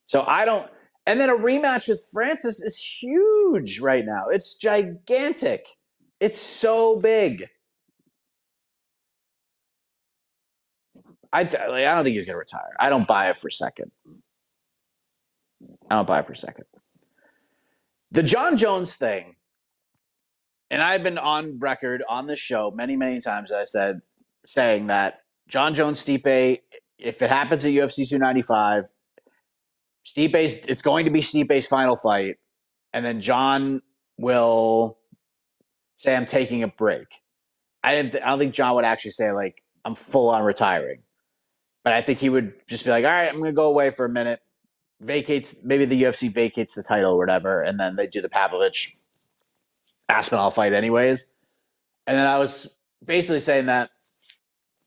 So 0.06 0.24
I 0.26 0.44
don't. 0.44 0.68
And 1.06 1.20
then 1.20 1.30
a 1.30 1.34
rematch 1.34 1.88
with 1.88 2.04
Francis 2.12 2.62
is 2.62 2.78
huge 2.78 3.80
right 3.80 4.04
now. 4.04 4.24
It's 4.30 4.54
gigantic. 4.54 5.66
It's 6.20 6.40
so 6.40 7.00
big. 7.00 7.46
I 11.32 11.44
th- 11.44 11.62
like, 11.68 11.86
I 11.86 11.94
don't 11.94 12.04
think 12.04 12.14
he's 12.14 12.26
to 12.26 12.36
retire. 12.36 12.74
I 12.80 12.88
don't 12.88 13.06
buy 13.06 13.30
it 13.30 13.36
for 13.36 13.48
a 13.48 13.52
second. 13.52 13.90
I 15.90 15.96
don't 15.96 16.06
buy 16.06 16.20
it 16.20 16.26
for 16.26 16.32
a 16.32 16.36
second. 16.36 16.64
The 18.12 18.22
Jon 18.22 18.56
Jones 18.56 18.96
thing 18.96 19.34
and 20.70 20.82
I've 20.82 21.02
been 21.02 21.18
on 21.18 21.58
record 21.58 22.02
on 22.08 22.26
this 22.26 22.38
show 22.38 22.72
many, 22.74 22.96
many 22.96 23.20
times. 23.20 23.52
I 23.52 23.64
said 23.64 24.00
saying 24.44 24.88
that 24.88 25.20
Jon 25.48 25.74
Jones 25.74 26.04
Stipe, 26.04 26.60
if 26.98 27.22
it 27.22 27.30
happens 27.30 27.64
at 27.64 27.72
UFC 27.72 28.08
295, 28.08 28.84
Stipe's 30.04 30.54
it's 30.66 30.82
going 30.82 31.04
to 31.04 31.10
be 31.10 31.20
Stipe's 31.20 31.66
final 31.66 31.96
fight, 31.96 32.36
and 32.92 33.04
then 33.04 33.20
Jon 33.20 33.82
will 34.18 34.98
say 35.96 36.14
I'm 36.14 36.26
taking 36.26 36.62
a 36.62 36.68
break. 36.68 37.06
I 37.82 37.94
didn't. 37.94 38.22
I 38.22 38.30
don't 38.30 38.38
think 38.38 38.54
Jon 38.54 38.74
would 38.76 38.84
actually 38.84 39.10
say 39.12 39.32
like 39.32 39.62
I'm 39.84 39.94
full 39.94 40.28
on 40.28 40.44
retiring, 40.44 41.02
but 41.84 41.92
I 41.92 42.02
think 42.02 42.20
he 42.20 42.28
would 42.28 42.52
just 42.68 42.84
be 42.84 42.90
like, 42.90 43.04
all 43.04 43.10
right, 43.10 43.28
I'm 43.28 43.38
going 43.38 43.50
to 43.50 43.52
go 43.52 43.68
away 43.68 43.90
for 43.90 44.04
a 44.04 44.08
minute, 44.08 44.40
vacates 45.00 45.56
maybe 45.64 45.84
the 45.84 46.04
UFC 46.04 46.32
vacates 46.32 46.74
the 46.74 46.82
title 46.82 47.12
or 47.12 47.18
whatever, 47.18 47.62
and 47.62 47.78
then 47.78 47.96
they 47.96 48.06
do 48.06 48.20
the 48.20 48.28
Pavlovich 48.28 48.94
Aspinall 50.08 50.50
fight 50.50 50.72
anyways. 50.72 51.32
And 52.06 52.16
then 52.16 52.26
I 52.26 52.38
was 52.38 52.76
basically 53.04 53.40
saying 53.40 53.66
that 53.66 53.90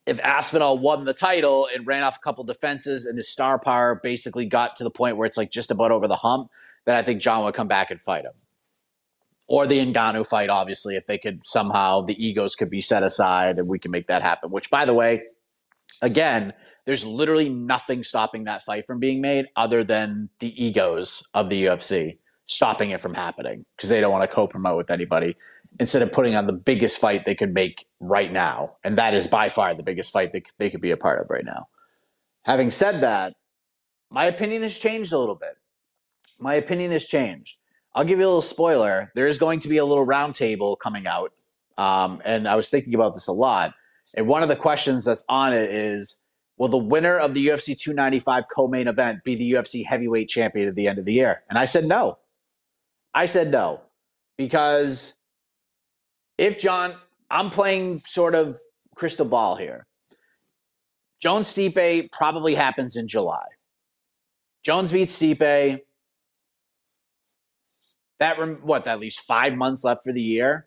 if 0.06 0.18
Aspinall 0.20 0.78
won 0.78 1.04
the 1.04 1.14
title 1.14 1.68
and 1.72 1.86
ran 1.86 2.02
off 2.02 2.16
a 2.16 2.20
couple 2.20 2.42
defenses 2.44 3.04
and 3.04 3.16
his 3.16 3.28
star 3.28 3.58
power 3.58 4.00
basically 4.02 4.46
got 4.46 4.76
to 4.76 4.84
the 4.84 4.90
point 4.90 5.16
where 5.16 5.26
it's 5.26 5.36
like 5.36 5.50
just 5.50 5.70
about 5.70 5.92
over 5.92 6.08
the 6.08 6.16
hump, 6.16 6.50
then 6.86 6.96
I 6.96 7.02
think 7.02 7.20
Jon 7.20 7.44
would 7.44 7.54
come 7.54 7.68
back 7.68 7.90
and 7.90 8.00
fight 8.00 8.24
him. 8.24 8.32
Or 9.46 9.66
the 9.66 9.78
Ngannou 9.78 10.26
fight, 10.26 10.48
obviously, 10.48 10.96
if 10.96 11.06
they 11.06 11.18
could 11.18 11.44
somehow 11.44 12.02
the 12.02 12.24
egos 12.24 12.54
could 12.54 12.70
be 12.70 12.80
set 12.80 13.02
aside 13.02 13.58
and 13.58 13.68
we 13.68 13.78
can 13.78 13.90
make 13.90 14.06
that 14.06 14.22
happen. 14.22 14.50
Which, 14.50 14.70
by 14.70 14.84
the 14.84 14.94
way, 14.94 15.20
again, 16.02 16.52
there's 16.86 17.04
literally 17.04 17.48
nothing 17.48 18.02
stopping 18.02 18.44
that 18.44 18.62
fight 18.62 18.86
from 18.86 19.00
being 19.00 19.20
made 19.20 19.46
other 19.56 19.84
than 19.84 20.28
the 20.38 20.64
egos 20.64 21.28
of 21.34 21.50
the 21.50 21.64
UFC 21.64 22.18
stopping 22.50 22.90
it 22.90 23.00
from 23.00 23.14
happening 23.14 23.64
because 23.76 23.88
they 23.88 24.00
don't 24.00 24.12
want 24.12 24.28
to 24.28 24.34
co-promote 24.34 24.76
with 24.76 24.90
anybody 24.90 25.36
instead 25.78 26.02
of 26.02 26.10
putting 26.10 26.34
on 26.34 26.46
the 26.46 26.52
biggest 26.52 26.98
fight 26.98 27.24
they 27.24 27.34
could 27.34 27.54
make 27.54 27.86
right 28.00 28.32
now 28.32 28.76
and 28.84 28.98
that 28.98 29.14
is 29.14 29.26
by 29.26 29.48
far 29.48 29.74
the 29.74 29.82
biggest 29.82 30.12
fight 30.12 30.32
that 30.32 30.42
they 30.58 30.68
could 30.68 30.80
be 30.80 30.90
a 30.90 30.96
part 30.96 31.20
of 31.20 31.30
right 31.30 31.44
now. 31.44 31.68
Having 32.42 32.70
said 32.70 33.02
that 33.02 33.34
my 34.10 34.24
opinion 34.24 34.62
has 34.62 34.76
changed 34.76 35.12
a 35.12 35.18
little 35.18 35.36
bit. 35.36 35.56
My 36.40 36.54
opinion 36.54 36.90
has 36.90 37.06
changed. 37.06 37.58
I'll 37.94 38.04
give 38.04 38.18
you 38.18 38.24
a 38.24 38.28
little 38.28 38.42
spoiler. 38.42 39.12
There 39.14 39.28
is 39.28 39.38
going 39.38 39.60
to 39.60 39.68
be 39.68 39.76
a 39.76 39.84
little 39.84 40.06
roundtable 40.06 40.78
coming 40.78 41.06
out 41.06 41.32
um, 41.80 42.20
and 42.24 42.46
i 42.46 42.54
was 42.54 42.68
thinking 42.68 42.94
about 42.94 43.14
this 43.14 43.26
a 43.26 43.32
lot 43.32 43.74
and 44.14 44.26
one 44.26 44.42
of 44.42 44.48
the 44.48 44.56
questions 44.56 45.04
that's 45.04 45.24
on 45.28 45.52
it 45.52 45.70
is 45.70 46.20
will 46.58 46.68
the 46.68 46.76
winner 46.76 47.18
of 47.18 47.34
the 47.34 47.48
ufc 47.48 47.78
295 47.78 48.44
co-main 48.54 48.86
event 48.86 49.24
be 49.24 49.34
the 49.34 49.52
ufc 49.52 49.84
heavyweight 49.84 50.28
champion 50.28 50.68
at 50.68 50.74
the 50.74 50.86
end 50.86 50.98
of 50.98 51.04
the 51.04 51.14
year? 51.14 51.38
And 51.48 51.58
i 51.58 51.64
said 51.64 51.86
no 51.86 52.18
I 53.14 53.26
said 53.26 53.50
no 53.50 53.80
because 54.38 55.18
if 56.38 56.58
Jon, 56.58 56.94
I'm 57.30 57.50
playing 57.50 58.00
sort 58.00 58.34
of 58.34 58.56
crystal 58.94 59.26
ball 59.26 59.56
here. 59.56 59.86
Jones 61.20 61.52
Stipe 61.52 62.10
probably 62.12 62.54
happens 62.54 62.96
in 62.96 63.06
July. 63.06 63.44
Jones 64.64 64.92
beats 64.92 65.18
Stipe. 65.18 65.80
That 68.18 68.62
what? 68.62 68.84
that 68.84 69.00
leaves 69.00 69.16
five 69.16 69.54
months 69.56 69.84
left 69.84 70.04
for 70.04 70.12
the 70.12 70.20
year. 70.20 70.64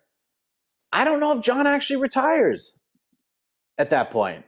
I 0.91 1.05
don't 1.05 1.19
know 1.19 1.37
if 1.37 1.43
Jon 1.43 1.65
actually 1.65 1.97
retires 1.97 2.79
at 3.77 3.89
that 3.91 4.11
point. 4.11 4.43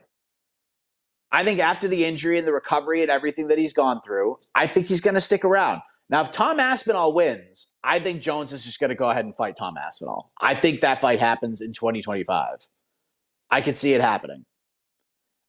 I 1.32 1.44
think 1.44 1.58
after 1.58 1.88
the 1.88 2.04
injury 2.04 2.38
and 2.38 2.46
the 2.46 2.52
recovery 2.52 3.02
and 3.02 3.10
everything 3.10 3.48
that 3.48 3.58
he's 3.58 3.72
gone 3.72 4.00
through, 4.00 4.38
I 4.54 4.66
think 4.66 4.86
he's 4.86 5.00
going 5.00 5.14
to 5.14 5.20
stick 5.20 5.44
around. 5.44 5.80
Now, 6.08 6.20
if 6.20 6.30
Tom 6.30 6.60
Aspinall 6.60 7.12
wins, 7.12 7.74
I 7.82 7.98
think 7.98 8.22
Jones 8.22 8.52
is 8.52 8.64
just 8.64 8.78
going 8.78 8.90
to 8.90 8.94
go 8.94 9.10
ahead 9.10 9.24
and 9.24 9.34
fight 9.34 9.56
Tom 9.56 9.74
Aspinall. 9.76 10.30
I 10.40 10.54
think 10.54 10.80
that 10.80 11.00
fight 11.00 11.18
happens 11.18 11.60
in 11.60 11.72
2025. 11.72 12.46
I 13.50 13.60
could 13.60 13.76
see 13.76 13.92
it 13.92 14.00
happening. 14.00 14.44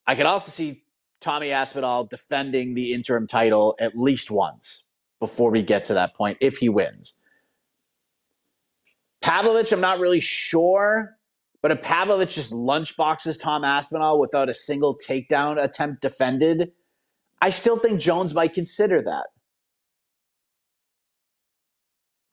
I 0.07 0.15
could 0.15 0.25
also 0.25 0.51
see 0.51 0.83
Tommy 1.21 1.51
Aspinall 1.51 2.05
defending 2.05 2.73
the 2.73 2.93
interim 2.93 3.27
title 3.27 3.75
at 3.79 3.95
least 3.95 4.31
once 4.31 4.87
before 5.19 5.51
we 5.51 5.61
get 5.61 5.83
to 5.85 5.93
that 5.93 6.15
point 6.15 6.37
if 6.41 6.57
he 6.57 6.69
wins. 6.69 7.19
Pavlovich, 9.21 9.71
I'm 9.71 9.81
not 9.81 9.99
really 9.99 10.19
sure, 10.19 11.17
but 11.61 11.71
if 11.71 11.81
Pavlovich 11.81 12.35
just 12.35 12.53
lunchboxes 12.53 13.41
Tom 13.41 13.63
Aspinall 13.63 14.19
without 14.19 14.49
a 14.49 14.53
single 14.53 14.97
takedown 14.97 15.61
attempt 15.61 16.01
defended, 16.01 16.71
I 17.41 17.49
still 17.49 17.77
think 17.77 17.99
Jones 17.99 18.33
might 18.33 18.53
consider 18.53 19.01
that. 19.01 19.27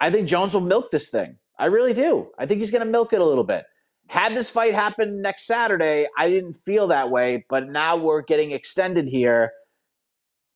I 0.00 0.11
think 0.11 0.28
Jones 0.28 0.54
will 0.54 0.61
milk 0.61 0.90
this 0.90 1.11
thing. 1.11 1.38
I 1.59 1.66
really 1.66 1.94
do. 1.94 2.30
I 2.38 2.46
think 2.46 2.61
he's 2.61 2.70
going 2.70 2.85
to 2.85 2.90
milk 2.90 3.12
it 3.12 3.20
a 3.20 3.24
little 3.24 3.44
bit. 3.44 3.64
Had 4.09 4.35
this 4.35 4.50
fight 4.50 4.74
happen 4.74 5.22
next 5.22 5.46
Saturday, 5.46 6.07
I 6.18 6.28
didn't 6.28 6.54
feel 6.54 6.87
that 6.88 7.11
way, 7.11 7.44
but 7.48 7.70
now 7.70 7.96
we're 7.96 8.22
getting 8.22 8.50
extended 8.50 9.09
here. 9.09 9.52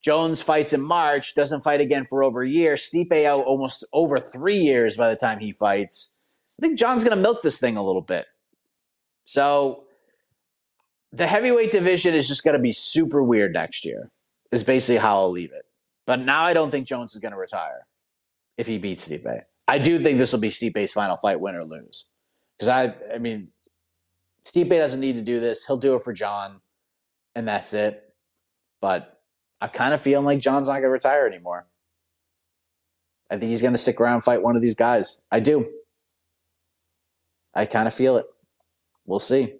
Jones 0.03 0.42
fights 0.42 0.72
in 0.72 0.81
March, 0.81 1.35
doesn't 1.35 1.62
fight 1.62 1.81
again 1.81 2.05
for 2.05 2.22
over 2.22 2.42
a 2.42 2.48
year. 2.48 2.74
Stipe 2.74 3.24
out 3.24 3.44
almost 3.44 3.85
over 3.92 4.20
three 4.20 4.59
years 4.59 4.96
by 4.96 5.09
the 5.09 5.16
time 5.16 5.38
he 5.38 5.53
fights. 5.53 6.40
I 6.59 6.62
think 6.62 6.79
Jon's 6.79 7.05
going 7.05 7.16
to 7.16 7.22
milk 7.22 7.42
this 7.42 7.59
thing 7.59 7.77
a 7.77 7.83
little 7.83 8.03
bit. 8.03 8.27
So 9.24 9.85
the 11.12 11.27
heavyweight 11.27 11.72
division 11.72 12.14
is 12.14 12.29
just 12.29 12.44
going 12.44 12.57
to 12.57 12.62
be 12.62 12.72
super 12.72 13.22
weird 13.22 13.53
next 13.55 13.85
year, 13.85 14.11
is 14.53 14.62
basically 14.62 14.98
how 14.98 15.16
I'll 15.16 15.31
leave 15.31 15.53
it. 15.53 15.64
But 16.07 16.20
now 16.20 16.42
I 16.42 16.53
don't 16.53 16.70
think 16.70 16.87
Jones 16.87 17.14
is 17.14 17.20
going 17.20 17.33
to 17.33 17.38
retire 17.38 17.83
if 18.59 18.66
he 18.66 18.77
beats 18.77 19.09
Stipe. 19.09 19.42
I 19.68 19.79
do 19.79 19.99
think 19.99 20.18
this 20.18 20.33
will 20.33 20.40
be 20.40 20.49
Stipe's 20.49 20.92
final 20.92 21.16
fight, 21.16 21.40
win 21.40 21.55
or 21.55 21.64
lose. 21.64 22.11
Because 22.59 22.68
I, 22.68 22.94
I 23.14 23.18
mean, 23.18 23.49
Stipe 24.44 24.68
doesn't 24.68 25.01
need 25.01 25.14
to 25.14 25.23
do 25.23 25.40
this. 25.40 25.64
He'll 25.64 25.77
do 25.77 25.94
it 25.94 26.03
for 26.03 26.12
Jon, 26.12 26.61
and 27.35 27.47
that's 27.47 27.73
it. 27.73 28.03
But 28.81 29.21
I'm 29.61 29.68
kind 29.71 29.94
of 29.94 30.03
feeling 30.03 30.25
like 30.25 30.40
Jon's 30.40 30.68
not 30.68 30.75
going 30.75 30.85
to 30.85 30.90
retire 30.90 31.27
anymore. 31.27 31.66
I 33.31 33.37
think 33.37 33.51
he's 33.51 33.62
going 33.62 33.75
to 33.75 33.79
stick 33.79 34.01
around 34.01 34.14
and 34.14 34.25
fight 34.25 34.42
one 34.42 34.57
of 34.57 34.62
these 34.62 34.75
guys. 34.75 35.21
I 35.31 35.40
do. 35.40 35.68
I 37.55 37.66
kind 37.66 37.87
of 37.87 37.94
feel 37.94 38.16
it. 38.16 38.27
We'll 39.05 39.21
see. 39.21 39.55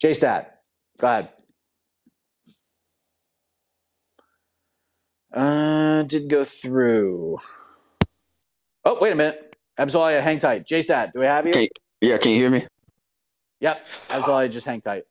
J 0.00 0.12
Stat, 0.12 0.60
go 0.98 1.06
ahead. 1.06 1.30
Uh, 5.34 6.04
did 6.04 6.30
go 6.30 6.44
through. 6.44 7.38
Oh, 8.84 8.98
wait 9.00 9.12
a 9.12 9.16
minute. 9.16 9.56
Abzolia, 9.78 10.22
hang 10.22 10.38
tight. 10.38 10.64
J 10.64 10.80
Stat, 10.82 11.12
do 11.12 11.20
we 11.20 11.26
have 11.26 11.46
you? 11.46 11.52
Can, 11.52 11.66
yeah, 12.00 12.18
can 12.18 12.30
you 12.30 12.38
hear 12.38 12.50
me? 12.50 12.66
Yep. 13.60 13.86
Abzolia, 14.10 14.50
just 14.50 14.64
hang 14.64 14.80
tight. 14.80 15.02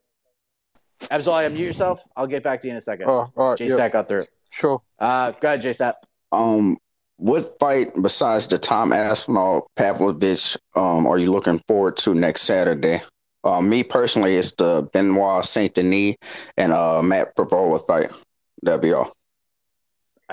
Abzolia, 1.01 1.51
mute 1.51 1.65
yourself. 1.65 2.01
I'll 2.15 2.27
get 2.27 2.43
back 2.43 2.61
to 2.61 2.67
you 2.67 2.71
in 2.71 2.77
a 2.77 2.81
second. 2.81 3.09
Oh, 3.09 3.29
all 3.35 3.49
right, 3.49 3.57
J 3.57 3.67
Stat 3.67 3.79
yep. 3.79 3.91
got 3.91 4.07
through. 4.07 4.25
Sure. 4.49 4.81
Uh, 4.97 5.31
go 5.31 5.49
ahead, 5.49 5.61
J 5.61 5.73
Stat. 5.73 5.95
Um, 6.31 6.77
what 7.17 7.59
fight 7.59 7.91
besides 8.01 8.47
the 8.47 8.57
Tom 8.57 8.93
Aspinall 8.93 9.69
Pavlovich 9.75 10.57
um 10.75 11.05
are 11.05 11.17
you 11.17 11.31
looking 11.31 11.61
forward 11.67 11.97
to 11.97 12.13
next 12.13 12.41
Saturday? 12.43 13.01
Uh, 13.43 13.61
me 13.61 13.83
personally, 13.83 14.37
it's 14.37 14.53
the 14.55 14.87
Benoit 14.93 15.43
Saint 15.43 15.73
Denis 15.73 16.15
and 16.57 16.71
uh 16.71 17.01
Matt 17.01 17.35
Frevola 17.35 17.85
fight. 17.85 18.11
That'd 18.61 18.81
be 18.81 18.93
all. 18.93 19.11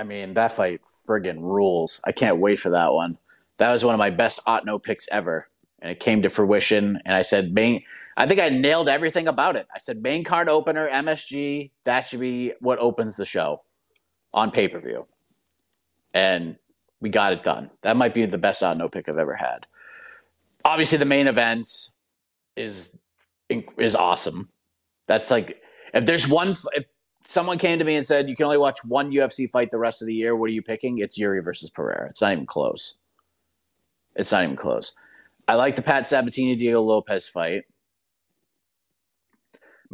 I 0.00 0.02
mean, 0.02 0.32
that 0.32 0.52
fight 0.52 0.80
friggin' 0.82 1.42
rules. 1.42 2.00
I 2.04 2.12
can't 2.12 2.38
wait 2.38 2.58
for 2.58 2.70
that 2.70 2.94
one. 2.94 3.18
That 3.58 3.70
was 3.70 3.84
one 3.84 3.94
of 3.94 3.98
my 3.98 4.08
best 4.08 4.40
Otno 4.46 4.82
picks 4.82 5.06
ever. 5.12 5.46
And 5.82 5.92
it 5.92 6.00
came 6.00 6.22
to 6.22 6.30
fruition. 6.30 6.98
And 7.04 7.14
I 7.14 7.20
said, 7.20 7.52
main, 7.52 7.82
I 8.16 8.26
think 8.26 8.40
I 8.40 8.48
nailed 8.48 8.88
everything 8.88 9.28
about 9.28 9.56
it. 9.56 9.68
I 9.74 9.78
said, 9.78 10.02
main 10.02 10.24
card 10.24 10.48
opener, 10.48 10.88
MSG, 10.88 11.70
that 11.84 12.08
should 12.08 12.20
be 12.20 12.54
what 12.60 12.78
opens 12.78 13.16
the 13.16 13.26
show 13.26 13.58
on 14.32 14.50
pay 14.50 14.68
per 14.68 14.80
view. 14.80 15.04
And 16.14 16.56
we 17.02 17.10
got 17.10 17.34
it 17.34 17.44
done. 17.44 17.70
That 17.82 17.98
might 17.98 18.14
be 18.14 18.24
the 18.24 18.38
best 18.38 18.62
Otno 18.62 18.90
pick 18.90 19.06
I've 19.06 19.18
ever 19.18 19.34
had. 19.34 19.66
Obviously, 20.64 20.96
the 20.96 21.04
main 21.04 21.26
event 21.26 21.90
is 22.56 22.96
is 23.50 23.94
awesome. 23.94 24.48
That's 25.06 25.30
like 25.30 25.60
if 25.92 26.06
there's 26.06 26.26
one 26.26 26.56
if 26.72 26.86
someone 27.30 27.58
came 27.58 27.78
to 27.78 27.84
me 27.84 27.94
and 27.94 28.04
said 28.04 28.28
you 28.28 28.34
can 28.34 28.46
only 28.46 28.58
watch 28.58 28.84
one 28.84 29.12
UFC 29.12 29.48
fight 29.48 29.70
the 29.70 29.78
rest 29.78 30.02
of 30.02 30.08
the 30.08 30.14
year, 30.14 30.34
what 30.34 30.50
are 30.50 30.52
you 30.52 30.62
picking? 30.62 30.98
It's 30.98 31.16
Jiri 31.16 31.42
versus 31.44 31.70
Pereira. 31.70 32.08
It's 32.08 32.20
not 32.20 32.32
even 32.32 32.44
close. 32.44 32.98
It's 34.16 34.32
not 34.32 34.42
even 34.42 34.56
close. 34.56 34.92
I 35.46 35.54
like 35.54 35.76
the 35.76 35.82
Pat 35.82 36.08
Sabatini 36.08 36.56
Diego 36.56 36.82
Lopes 36.82 37.28
fight. 37.28 37.62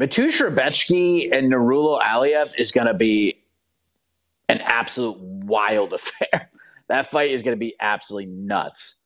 Mateusz 0.01 0.41
Rebecki 0.41 1.37
and 1.37 1.53
Nurullo 1.53 2.01
Aliev 2.01 2.53
is 2.57 2.73
going 2.73 2.87
to 2.87 2.95
be 2.95 3.43
an 4.49 4.61
absolute 4.63 5.19
wild 5.19 5.93
affair. 5.93 6.51
that 6.89 7.11
fight 7.11 7.31
is 7.31 7.43
going 7.43 7.57
to 7.57 7.61
be 7.61 7.75
absolutely 7.81 8.33
nuts. 8.33 9.01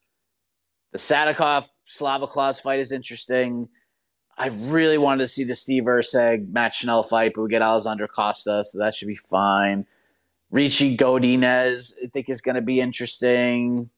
The 0.93 0.99
Sadykhov 0.99 1.66
Slava 1.87 2.29
Claus 2.29 2.61
fight 2.61 2.79
is 2.79 2.93
interesting. 2.93 3.69
I 4.40 4.46
really 4.46 4.96
wanted 4.96 5.24
to 5.24 5.29
see 5.29 5.44
the 5.44 5.55
Steve 5.55 5.83
Erceg 5.83 6.50
Matt 6.50 6.72
Schnell 6.72 7.03
fight, 7.03 7.33
but 7.35 7.42
we 7.42 7.50
get 7.50 7.61
Alessandro 7.61 8.09
Costa, 8.09 8.64
so 8.64 8.79
that 8.79 8.94
should 8.94 9.09
be 9.09 9.14
fine. 9.14 9.85
Ricci 10.50 10.96
Godinez, 10.96 11.92
I 12.03 12.07
think, 12.07 12.31
is 12.31 12.40
going 12.40 12.55
to 12.55 12.62
be 12.62 12.81
interesting. 12.81 13.90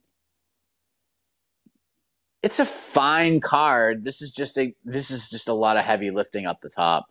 It's 2.43 2.59
a 2.59 2.65
fine 2.65 3.39
card. 3.39 4.03
This 4.03 4.21
is 4.21 4.33
just 4.33 4.59
a 4.59 4.75
this 4.85 5.13
is 5.13 5.31
just 5.31 5.47
a 5.47 5.53
lot 5.53 5.77
of 5.77 5.85
heavy 5.85 6.11
lifting 6.11 6.47
up 6.47 6.59
the 6.59 6.69
top. 6.69 7.07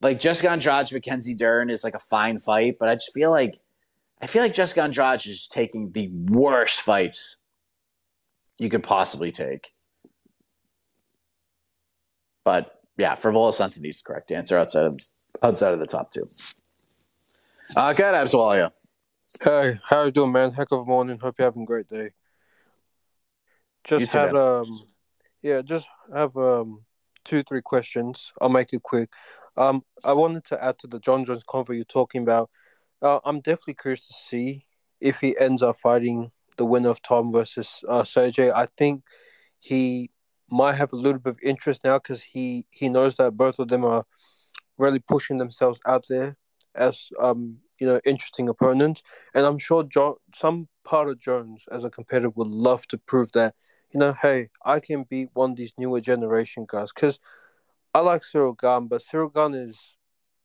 Like 0.00 0.20
Jessica 0.20 0.48
Andrade, 0.48 0.92
Mackenzie 0.92 1.34
Dern 1.34 1.70
is 1.70 1.82
like 1.82 1.94
a 1.94 1.98
fine 1.98 2.38
fight, 2.38 2.76
but 2.78 2.88
I 2.88 2.94
just 2.94 3.12
feel 3.12 3.32
like 3.32 3.58
I 4.22 4.28
feel 4.28 4.40
like 4.40 4.54
Jessica 4.54 4.82
Andrade 4.82 5.26
is 5.26 5.48
taking 5.48 5.90
the 5.90 6.10
worst 6.28 6.82
fights 6.82 7.42
you 8.56 8.70
could 8.70 8.84
possibly 8.84 9.32
take. 9.32 9.72
But 12.48 12.80
yeah, 12.96 13.14
Frevola 13.14 13.52
Santon 13.52 13.84
is 13.84 14.00
the 14.00 14.06
correct 14.06 14.32
answer 14.32 14.56
outside 14.56 14.86
of 14.86 14.98
outside 15.42 15.74
of 15.74 15.80
the 15.80 15.86
top 15.86 16.10
two. 16.10 16.24
Uh, 17.76 17.92
good, 17.92 18.14
Abswalia. 18.14 18.70
Hey, 19.44 19.78
how 19.84 20.04
you 20.04 20.10
doing, 20.10 20.32
man? 20.32 20.52
Heck 20.52 20.72
of 20.72 20.80
a 20.80 20.84
morning. 20.86 21.18
Hope 21.18 21.34
you're 21.38 21.46
having 21.46 21.64
a 21.64 21.66
great 21.66 21.88
day. 21.88 22.12
Just 23.84 24.00
You 24.00 24.06
too, 24.06 24.18
had 24.18 24.32
man. 24.32 24.42
um, 24.42 24.80
yeah, 25.42 25.60
just 25.60 25.86
have 26.10 26.34
um 26.38 26.86
two 27.22 27.42
three 27.42 27.60
questions. 27.60 28.32
I'll 28.40 28.48
make 28.48 28.72
it 28.72 28.82
quick. 28.82 29.12
Um, 29.58 29.84
I 30.02 30.14
wanted 30.14 30.46
to 30.46 30.64
add 30.64 30.78
to 30.78 30.86
the 30.86 31.00
Jon 31.00 31.26
Jones 31.26 31.44
convo 31.46 31.76
you're 31.76 31.84
talking 31.84 32.22
about. 32.22 32.48
Uh, 33.02 33.18
I'm 33.26 33.40
definitely 33.40 33.74
curious 33.74 34.08
to 34.08 34.14
see 34.14 34.64
if 35.02 35.20
he 35.20 35.38
ends 35.38 35.62
up 35.62 35.76
fighting 35.76 36.30
the 36.56 36.64
winner 36.64 36.88
of 36.88 37.02
Tom 37.02 37.30
versus 37.30 37.84
uh, 37.86 38.04
Sergey. 38.04 38.50
I 38.50 38.64
think 38.78 39.04
he 39.58 40.12
might 40.50 40.74
have 40.74 40.92
a 40.92 40.96
little 40.96 41.18
bit 41.20 41.30
of 41.32 41.38
interest 41.42 41.82
now 41.84 41.98
because 41.98 42.22
he 42.22 42.66
he 42.70 42.88
knows 42.88 43.16
that 43.16 43.36
both 43.36 43.58
of 43.58 43.68
them 43.68 43.84
are 43.84 44.04
really 44.78 45.00
pushing 45.00 45.36
themselves 45.36 45.80
out 45.86 46.04
there 46.08 46.36
as 46.74 47.08
um 47.20 47.58
you 47.78 47.86
know 47.86 48.00
interesting 48.04 48.48
opponents, 48.48 49.02
and 49.34 49.46
I'm 49.46 49.58
sure 49.58 49.82
Jon 49.84 50.14
some 50.34 50.68
part 50.84 51.08
of 51.08 51.18
Jones 51.18 51.64
as 51.70 51.84
a 51.84 51.90
competitor 51.90 52.30
would 52.30 52.48
love 52.48 52.86
to 52.88 52.98
prove 52.98 53.30
that 53.32 53.54
you 53.92 54.00
know 54.00 54.14
hey 54.20 54.48
I 54.64 54.80
can 54.80 55.04
beat 55.04 55.30
one 55.34 55.52
of 55.52 55.56
these 55.56 55.72
newer 55.78 56.00
generation 56.00 56.66
guys 56.68 56.92
because 56.94 57.20
I 57.94 58.00
like 58.00 58.22
Ciryl 58.22 58.58
Gane, 58.58 58.88
but 58.88 59.02
Ciryl 59.02 59.32
Gane 59.34 59.54
is 59.54 59.94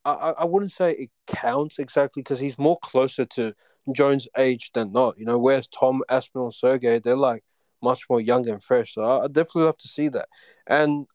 I 0.06 0.34
I 0.40 0.46
wouldn't 0.46 0.72
say 0.72 0.92
it 0.94 1.10
counts 1.28 1.80
exactly 1.80 2.22
because 2.24 2.40
he's 2.40 2.58
more 2.60 2.78
closer 2.84 3.26
to 3.26 3.54
Jones' 3.92 4.28
age 4.38 4.72
than 4.74 4.92
not. 4.92 5.18
You 5.18 5.26
know, 5.26 5.38
whereas 5.40 5.68
Tom 5.68 6.02
Aspinall 6.10 6.48
and 6.48 6.54
Sergey 6.54 7.00
they're 7.00 7.16
like 7.16 7.44
much 7.84 8.10
more 8.10 8.22
young 8.22 8.48
and 8.50 8.64
fresh. 8.64 8.94
So 8.94 9.04
I 9.04 9.26
I 9.26 9.28
definitely 9.28 9.64
love 9.64 9.78
to 9.78 9.88
see 9.88 10.10
that. 10.10 10.30
And 10.68 11.06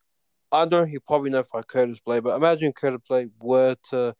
I 0.53 0.65
don't 0.65 0.83
know 0.83 0.87
he 0.87 0.99
probably 0.99 1.31
know 1.31 1.43
fight 1.43 1.67
Curtis 1.67 2.01
Blaydes, 2.07 2.23
but 2.23 2.37
imagine 2.37 2.73
Curtis 2.73 3.01
Blaydes 3.11 3.31
were 3.41 3.77
to 3.91 4.15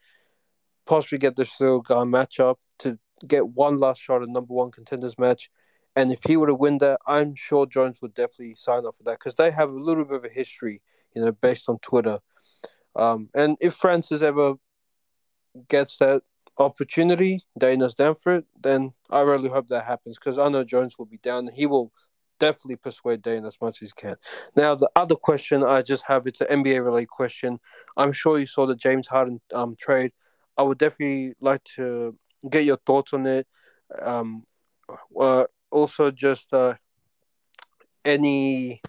possibly 0.85 1.17
get 1.17 1.35
the 1.35 1.43
Ciryl 1.43 1.85
Gane 1.85 2.11
matchup 2.11 2.55
to 2.79 2.97
get 3.27 3.47
one 3.47 3.77
last 3.77 4.01
shot 4.01 4.21
at 4.21 4.29
number 4.29 4.53
one 4.53 4.71
contenders 4.71 5.17
match. 5.17 5.49
And 5.95 6.11
if 6.11 6.19
he 6.23 6.37
were 6.37 6.47
to 6.47 6.55
win 6.55 6.77
that, 6.79 6.99
I'm 7.07 7.35
sure 7.35 7.65
Jones 7.65 7.97
would 8.01 8.13
definitely 8.13 8.55
sign 8.55 8.85
up 8.85 8.95
for 8.97 9.03
that 9.03 9.19
because 9.19 9.35
they 9.35 9.51
have 9.51 9.69
a 9.69 9.73
little 9.73 10.05
bit 10.05 10.17
of 10.17 10.25
a 10.25 10.29
history, 10.29 10.81
you 11.15 11.21
know, 11.21 11.31
based 11.31 11.67
on 11.67 11.79
Twitter. 11.79 12.19
Um, 12.95 13.29
and 13.33 13.57
if 13.59 13.73
Francis 13.73 14.21
ever 14.21 14.53
gets 15.67 15.97
that 15.97 16.21
opportunity, 16.57 17.41
Dana's 17.57 17.95
down 17.95 18.15
for 18.15 18.35
it, 18.35 18.45
then 18.61 18.93
I 19.09 19.21
really 19.21 19.49
hope 19.49 19.67
that 19.69 19.85
happens 19.85 20.17
because 20.17 20.37
I 20.37 20.49
know 20.49 20.63
Jones 20.63 20.97
will 20.97 21.05
be 21.05 21.17
down. 21.17 21.49
He 21.53 21.65
will 21.65 21.91
definitely 22.39 22.77
persuade 22.77 23.21
Dana 23.21 23.47
as 23.47 23.57
much 23.61 23.81
as 23.81 23.89
he 23.89 24.01
can. 24.01 24.15
Now, 24.55 24.75
the 24.75 24.89
other 24.95 25.15
question 25.15 25.63
I 25.63 25.81
just 25.81 26.03
have 26.07 26.27
it's 26.27 26.41
an 26.41 26.47
NBA 26.47 26.83
related 26.83 27.09
question. 27.09 27.59
I'm 27.97 28.11
sure 28.11 28.39
you 28.39 28.47
saw 28.47 28.65
the 28.65 28.75
James 28.75 29.07
Harden 29.07 29.41
um, 29.53 29.75
trade. 29.79 30.11
I 30.57 30.63
would 30.63 30.77
definitely 30.77 31.35
like 31.39 31.63
to 31.75 32.17
get 32.49 32.65
your 32.65 32.77
thoughts 32.85 33.13
on 33.13 33.25
it. 33.25 33.47
Um, 34.01 34.43
uh, 35.19 35.45
also, 35.71 36.11
just 36.11 36.53
uh, 36.53 36.75
any 38.03 38.81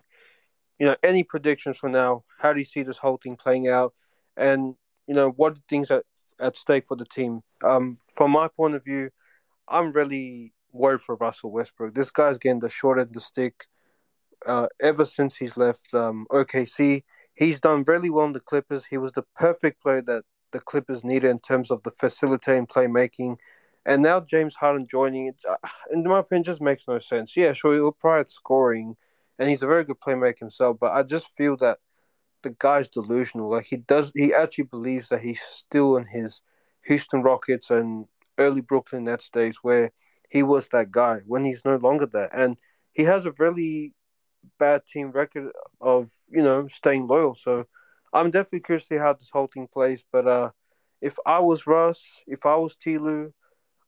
you 0.79 0.87
know 0.87 0.97
any 1.03 1.23
predictions 1.23 1.77
for 1.77 1.89
now? 1.89 2.25
How 2.39 2.53
do 2.53 2.59
you 2.59 2.65
see 2.65 2.83
this 2.83 2.99
whole 2.99 3.19
thing 3.19 3.37
playing 3.37 3.69
out? 3.69 3.95
And 4.37 4.75
you 5.07 5.15
know, 5.15 5.31
what 5.31 5.53
are 5.53 5.63
things 5.69 5.91
at 5.91 6.05
at 6.41 6.57
stake 6.57 6.85
for 6.87 6.97
the 6.97 7.05
team. 7.05 7.43
Um, 7.65 7.99
from 8.13 8.33
my 8.33 8.49
point 8.49 8.75
of 8.75 8.85
view, 8.85 9.11
I'm 9.69 9.93
really 9.93 10.53
worried 10.73 11.01
for 11.01 11.17
Russell 11.17 11.51
Westbrook. 11.51 11.95
This 11.95 12.11
guy's 12.11 12.39
getting 12.39 12.61
the 12.61 12.69
short 12.69 12.99
end 12.99 13.09
of 13.09 13.13
the 13.15 13.21
stick. 13.21 13.67
Uh, 14.47 14.67
ever 14.81 15.05
since 15.05 15.37
he's 15.37 15.57
left 15.57 15.93
um, 15.93 16.27
OKC, 16.31 17.03
he's 17.35 17.61
done 17.61 17.85
really 17.87 18.11
well 18.11 18.27
in 18.27 18.33
the 18.33 18.41
Clippers. 18.41 18.85
He 18.85 18.97
was 18.97 19.13
the 19.13 19.25
perfect 19.37 19.83
player 19.83 20.03
that 20.03 20.25
the 20.53 20.61
Clippers 20.61 21.05
needed 21.05 21.31
in 21.31 21.39
terms 21.41 21.71
of 21.71 21.83
the 21.83 21.91
facilitating 21.91 22.67
playmaking. 22.67 23.37
And 23.87 24.03
now 24.03 24.21
James 24.21 24.55
Harden 24.55 24.87
joining 24.87 25.29
it, 25.29 25.41
uh, 25.49 25.57
in 25.93 26.03
my 26.05 26.21
opinion, 26.21 26.45
just 26.45 26.61
makes 26.61 26.85
no 26.89 26.99
sense. 26.99 27.37
Yeah, 27.37 27.53
sure, 27.53 27.75
he'll 27.75 27.93
probably 27.93 28.25
scoring, 28.29 28.97
and 29.39 29.49
he's 29.49 29.63
a 29.63 29.67
very 29.67 29.85
good 29.85 30.01
playmaker 30.01 30.39
himself. 30.39 30.79
But 30.81 30.93
I 30.93 31.03
just 31.03 31.35
feel 31.37 31.57
that 31.57 31.79
the 32.43 32.55
guy's 32.59 32.89
delusional. 32.89 33.51
Like 33.51 33.65
he 33.65 33.79
does, 33.79 34.13
he 34.15 34.35
actually 34.35 34.65
believes 34.65 35.09
that 35.09 35.21
he's 35.21 35.41
still 35.41 35.97
in 35.97 36.07
his 36.07 36.43
Houston 36.85 37.23
Rockets 37.23 37.71
and 37.71 38.07
early 38.39 38.61
Brooklyn 38.61 39.05
Nets 39.05 39.29
days 39.31 39.59
where 39.63 39.93
he 40.31 40.43
was 40.43 40.69
that 40.69 40.91
guy 40.91 41.21
when 41.27 41.45
he's 41.45 41.65
no 41.65 41.77
longer 41.77 42.07
there, 42.07 42.35
and 42.35 42.57
he 42.93 43.03
has 43.03 43.27
a 43.27 43.33
really 43.33 43.95
bad 44.59 44.87
team 44.87 45.11
record 45.11 45.53
of 45.81 46.11
you 46.31 46.43
know 46.43 46.67
staying 46.69 47.07
loyal. 47.07 47.35
So 47.35 47.67
I'm 48.13 48.31
definitely 48.31 48.61
curious 48.61 48.89
to 48.89 48.95
see 48.95 48.99
how 48.99 49.13
this 49.13 49.31
whole 49.31 49.49
thing 49.49 49.69
plays. 49.71 50.05
But 50.11 50.27
uh, 50.27 50.51
if 51.01 51.17
I 51.27 51.41
was 51.41 51.67
Russ, 51.67 52.23
if 52.27 52.47
I 52.47 52.55
was 52.57 52.77
T. 52.77 52.99
Lue, 52.99 53.35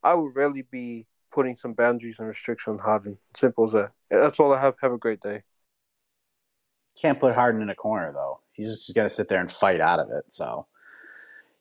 I 0.02 0.14
would 0.14 0.36
really 0.36 0.62
be 0.62 1.06
putting 1.32 1.56
some 1.56 1.72
boundaries 1.72 2.18
and 2.18 2.28
restrictions 2.28 2.80
on 2.80 2.84
Harden. 2.84 3.18
Simple 3.36 3.64
as 3.64 3.72
that. 3.72 3.92
That's 4.10 4.38
all 4.38 4.52
I 4.52 4.60
have. 4.60 4.74
Have 4.82 4.92
a 4.92 4.98
great 4.98 5.20
day. 5.20 5.42
Can't 7.00 7.18
put 7.18 7.34
Harden 7.34 7.62
in 7.62 7.70
a 7.70 7.74
corner 7.74 8.12
though. 8.12 8.40
He's 8.52 8.68
just 8.68 8.94
to 8.94 9.14
sit 9.14 9.28
there 9.28 9.40
and 9.40 9.50
fight 9.50 9.80
out 9.80 9.98
of 9.98 10.10
it. 10.10 10.30
So, 10.30 10.66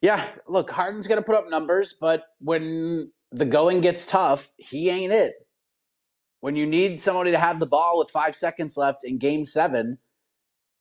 yeah, 0.01 0.27
look, 0.47 0.69
Harden's 0.69 1.07
to 1.07 1.25
put 1.25 1.35
up 1.35 1.49
numbers, 1.49 1.93
but 1.93 2.25
when 2.39 3.11
the 3.31 3.45
going 3.45 3.81
gets 3.81 4.05
tough, 4.05 4.51
he 4.57 4.89
ain't 4.89 5.13
it. 5.13 5.33
When 6.41 6.55
you 6.55 6.65
need 6.65 6.99
somebody 6.99 7.31
to 7.31 7.37
have 7.37 7.59
the 7.59 7.67
ball 7.67 7.99
with 7.99 8.09
five 8.09 8.35
seconds 8.35 8.77
left 8.77 9.03
in 9.03 9.17
game 9.17 9.45
seven, 9.45 9.97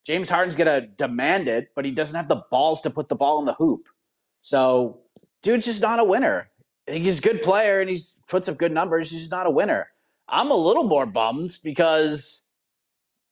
James 0.06 0.30
Harden's 0.30 0.56
going 0.56 0.82
to 0.82 0.86
demand 0.86 1.48
it, 1.48 1.68
but 1.76 1.84
he 1.84 1.90
doesn't 1.90 2.16
have 2.16 2.28
the 2.28 2.42
balls 2.50 2.82
to 2.82 2.90
put 2.90 3.08
the 3.08 3.14
ball 3.14 3.38
in 3.40 3.46
the 3.46 3.54
hoop. 3.54 3.82
So, 4.42 5.00
dude's 5.42 5.66
just 5.66 5.82
not 5.82 5.98
a 5.98 6.04
winner. 6.04 6.46
He's 6.86 7.18
a 7.18 7.22
good 7.22 7.42
player 7.42 7.80
and 7.80 7.90
he's 7.90 8.16
puts 8.26 8.48
up 8.48 8.56
good 8.56 8.72
numbers. 8.72 9.10
He's 9.10 9.20
just 9.20 9.30
not 9.30 9.46
a 9.46 9.50
winner. 9.50 9.88
I'm 10.28 10.50
a 10.50 10.56
little 10.56 10.84
more 10.84 11.06
bummed 11.06 11.58
because, 11.62 12.42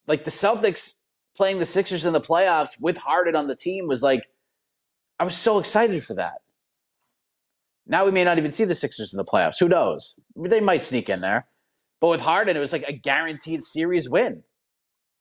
like, 0.06 0.24
the 0.24 0.30
Celtics 0.30 0.98
playing 1.36 1.58
the 1.58 1.64
Sixers 1.64 2.04
in 2.04 2.12
the 2.12 2.20
playoffs 2.20 2.80
with 2.80 2.96
Harden 2.98 3.36
on 3.36 3.48
the 3.48 3.56
team 3.56 3.88
was 3.88 4.02
like, 4.02 4.24
I 5.18 5.24
was 5.24 5.36
so 5.36 5.58
excited 5.58 6.04
for 6.04 6.14
that. 6.14 6.48
Now 7.88 8.04
we 8.04 8.10
may 8.10 8.22
not 8.22 8.38
even 8.38 8.52
see 8.52 8.64
the 8.64 8.74
Sixers 8.74 9.12
in 9.12 9.16
the 9.16 9.24
playoffs. 9.24 9.58
Who 9.58 9.68
knows? 9.68 10.14
They 10.36 10.60
might 10.60 10.82
sneak 10.82 11.08
in 11.08 11.20
there. 11.20 11.46
But 12.00 12.08
with 12.08 12.20
Harden, 12.20 12.56
it 12.56 12.60
was 12.60 12.72
like 12.72 12.84
a 12.86 12.92
guaranteed 12.92 13.64
series 13.64 14.08
win 14.08 14.42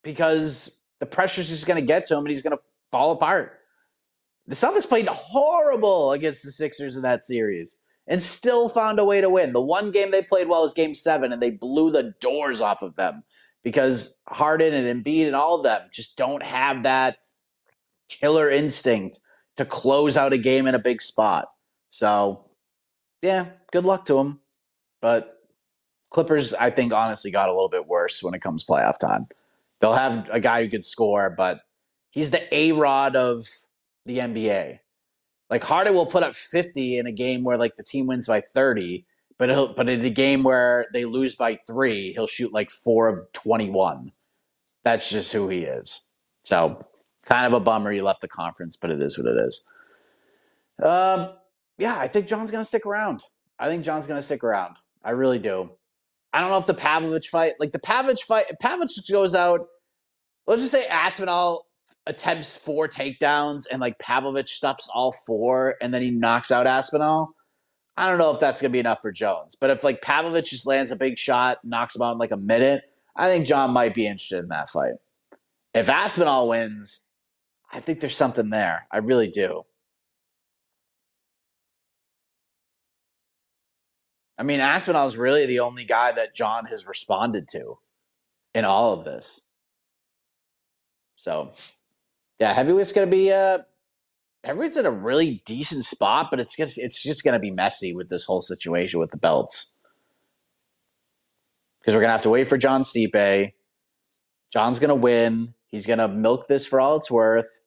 because 0.03 0.81
the 0.99 1.05
pressure's 1.05 1.49
just 1.49 1.65
going 1.65 1.79
to 1.79 1.85
get 1.85 2.05
to 2.05 2.13
him 2.13 2.19
and 2.19 2.29
he's 2.29 2.41
going 2.41 2.55
to 2.55 2.63
fall 2.91 3.11
apart. 3.11 3.61
The 4.47 4.55
Celtics 4.55 4.87
played 4.87 5.07
horrible 5.07 6.11
against 6.11 6.43
the 6.43 6.51
Sixers 6.51 6.95
in 6.95 7.01
that 7.01 7.23
series 7.23 7.79
and 8.07 8.21
still 8.23 8.69
found 8.69 8.99
a 8.99 9.05
way 9.05 9.19
to 9.21 9.29
win. 9.29 9.53
The 9.53 9.61
one 9.61 9.91
game 9.91 10.11
they 10.11 10.21
played 10.21 10.47
well 10.47 10.61
was 10.61 10.73
game 10.73 10.93
seven, 10.93 11.33
and 11.33 11.41
they 11.41 11.51
blew 11.51 11.91
the 11.91 12.13
doors 12.21 12.61
off 12.61 12.81
of 12.81 12.95
them 12.95 13.23
because 13.63 14.17
Harden 14.29 14.73
and 14.73 15.03
Embiid 15.03 15.25
and 15.25 15.35
all 15.35 15.55
of 15.55 15.63
them 15.63 15.81
just 15.91 16.15
don't 16.15 16.43
have 16.43 16.83
that 16.83 17.17
killer 18.07 18.49
instinct 18.49 19.19
to 19.57 19.65
close 19.65 20.15
out 20.15 20.31
a 20.31 20.37
game 20.37 20.67
in 20.67 20.75
a 20.75 20.79
big 20.79 21.01
spot. 21.01 21.47
So, 21.89 22.46
yeah, 23.21 23.47
good 23.71 23.85
luck 23.85 24.05
to 24.05 24.15
them. 24.15 24.39
But 25.01 25.33
Clippers, 26.09 26.53
I 26.53 26.69
think, 26.69 26.93
honestly 26.93 27.31
got 27.31 27.49
a 27.49 27.53
little 27.53 27.69
bit 27.69 27.87
worse 27.87 28.23
when 28.23 28.33
it 28.33 28.41
comes 28.41 28.63
playoff 28.63 28.97
time. 28.99 29.25
They'll 29.79 29.93
have 29.93 30.29
a 30.31 30.39
guy 30.39 30.63
who 30.63 30.69
could 30.69 30.85
score, 30.85 31.29
but 31.29 31.61
he's 32.11 32.31
the 32.31 32.53
A 32.55 32.71
Rod 32.71 33.15
of 33.15 33.47
the 34.05 34.17
NBA. 34.19 34.79
Like 35.49 35.63
Harden 35.63 35.93
will 35.93 36.05
put 36.05 36.23
up 36.23 36.35
50 36.35 36.97
in 36.97 37.07
a 37.07 37.11
game 37.11 37.43
where 37.43 37.57
like 37.57 37.75
the 37.75 37.83
team 37.83 38.07
wins 38.07 38.27
by 38.27 38.41
30, 38.41 39.05
but 39.37 39.49
he'll, 39.49 39.73
but 39.73 39.87
in 39.87 40.03
a 40.03 40.09
game 40.09 40.43
where 40.43 40.87
they 40.93 41.05
lose 41.05 41.35
by 41.35 41.55
three, 41.55 42.13
he'll 42.13 42.27
shoot 42.27 42.53
like 42.53 42.71
four 42.71 43.07
of 43.07 43.31
twenty 43.33 43.69
one. 43.69 44.09
That's 44.83 45.09
just 45.09 45.31
who 45.31 45.47
he 45.47 45.59
is. 45.59 46.05
So 46.43 46.83
kind 47.25 47.45
of 47.45 47.53
a 47.53 47.59
bummer 47.59 47.91
he 47.91 48.01
left 48.01 48.21
the 48.21 48.27
conference, 48.27 48.77
but 48.77 48.89
it 48.89 49.01
is 49.01 49.17
what 49.17 49.27
it 49.27 49.37
is. 49.37 49.63
Um, 50.81 51.33
yeah, 51.77 51.97
I 51.97 52.07
think 52.07 52.27
Jon's 52.27 52.51
gonna 52.51 52.65
stick 52.65 52.85
around. 52.85 53.23
I 53.59 53.67
think 53.67 53.83
Jon's 53.83 54.07
gonna 54.07 54.21
stick 54.21 54.43
around. 54.43 54.77
I 55.03 55.11
really 55.11 55.39
do. 55.39 55.69
I 56.33 56.41
don't 56.41 56.49
know 56.49 56.57
if 56.57 56.65
the 56.65 56.73
Pavlovich 56.73 57.29
fight, 57.29 57.53
like 57.59 57.71
the 57.71 57.79
Pavlovich 57.79 58.23
fight, 58.23 58.45
Pavlovich 58.59 59.09
goes 59.09 59.33
out. 59.33 59.67
Let's 60.45 60.61
just 60.61 60.71
say 60.71 60.85
Aspinall 60.87 61.67
attempts 62.05 62.55
four 62.55 62.87
takedowns 62.87 63.63
and 63.71 63.79
like 63.81 63.99
Pavlovich 63.99 64.49
stuffs 64.49 64.89
all 64.93 65.11
four, 65.11 65.75
and 65.81 65.93
then 65.93 66.01
he 66.01 66.11
knocks 66.11 66.51
out 66.51 66.67
Aspinall. 66.67 67.33
I 67.97 68.07
don't 68.09 68.19
know 68.19 68.31
if 68.31 68.39
that's 68.39 68.59
to 68.59 68.69
be 68.69 68.79
enough 68.79 69.01
for 69.01 69.11
Jones. 69.11 69.55
But 69.55 69.71
if 69.71 69.83
like 69.83 70.01
Pavlovich 70.01 70.51
just 70.51 70.67
lands 70.67 70.91
a 70.91 70.95
big 70.95 71.17
shot, 71.17 71.57
knocks 71.63 71.95
him 71.95 72.03
out 72.03 72.11
in 72.13 72.17
like 72.19 72.31
a 72.31 72.37
minute, 72.37 72.83
I 73.15 73.27
think 73.27 73.47
Jon 73.47 73.71
might 73.71 73.95
be 73.95 74.05
interested 74.05 74.39
in 74.39 74.49
that 74.49 74.69
fight. 74.69 74.93
If 75.73 75.89
Aspinall 75.89 76.47
wins, 76.47 77.01
I 77.71 77.79
think 77.79 77.99
there's 77.99 78.15
something 78.15 78.49
there. 78.49 78.87
I 78.91 78.97
really 78.97 79.27
do. 79.27 79.63
I 84.37 84.43
mean, 84.43 84.59
Aspinall 84.59 85.07
is 85.07 85.17
really 85.17 85.45
the 85.45 85.61
only 85.61 85.83
guy 85.83 86.11
that 86.11 86.35
Jon 86.35 86.65
has 86.65 86.85
responded 86.85 87.47
to 87.49 87.75
in 88.53 88.65
all 88.65 88.93
of 88.93 89.03
this. 89.03 89.41
So, 91.15 91.51
yeah, 92.39 92.53
heavyweight's 92.53 92.91
going 92.91 93.09
to 93.09 93.15
be 93.15 93.31
uh, 93.31 93.59
everyone's 94.43 94.77
in 94.77 94.85
a 94.85 94.91
really 94.91 95.41
decent 95.45 95.85
spot, 95.85 96.27
but 96.29 96.39
it's 96.39 96.55
just 96.55 96.77
it's 96.77 97.01
just 97.03 97.23
going 97.23 97.33
to 97.33 97.39
be 97.39 97.51
messy 97.51 97.93
with 97.93 98.09
this 98.09 98.25
whole 98.25 98.41
situation 98.41 98.99
with 98.99 99.11
the 99.11 99.17
belts 99.17 99.75
because 101.79 101.95
we're 101.95 102.01
going 102.01 102.09
to 102.09 102.13
have 102.13 102.21
to 102.23 102.29
wait 102.29 102.49
for 102.49 102.57
Jon 102.57 102.83
Stipe. 102.83 103.53
Jon's 104.51 104.79
going 104.79 104.89
to 104.89 104.95
win. 104.95 105.53
He's 105.67 105.85
going 105.85 105.99
to 105.99 106.07
milk 106.07 106.47
this 106.47 106.67
for 106.67 106.79
all 106.79 106.97
it's 106.97 107.09
worth. 107.09 107.61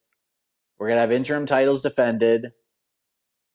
We're 0.79 0.89
going 0.89 0.97
to 0.97 1.03
have 1.03 1.13
interim 1.13 1.47
titles 1.47 1.83
defended. 1.83 2.53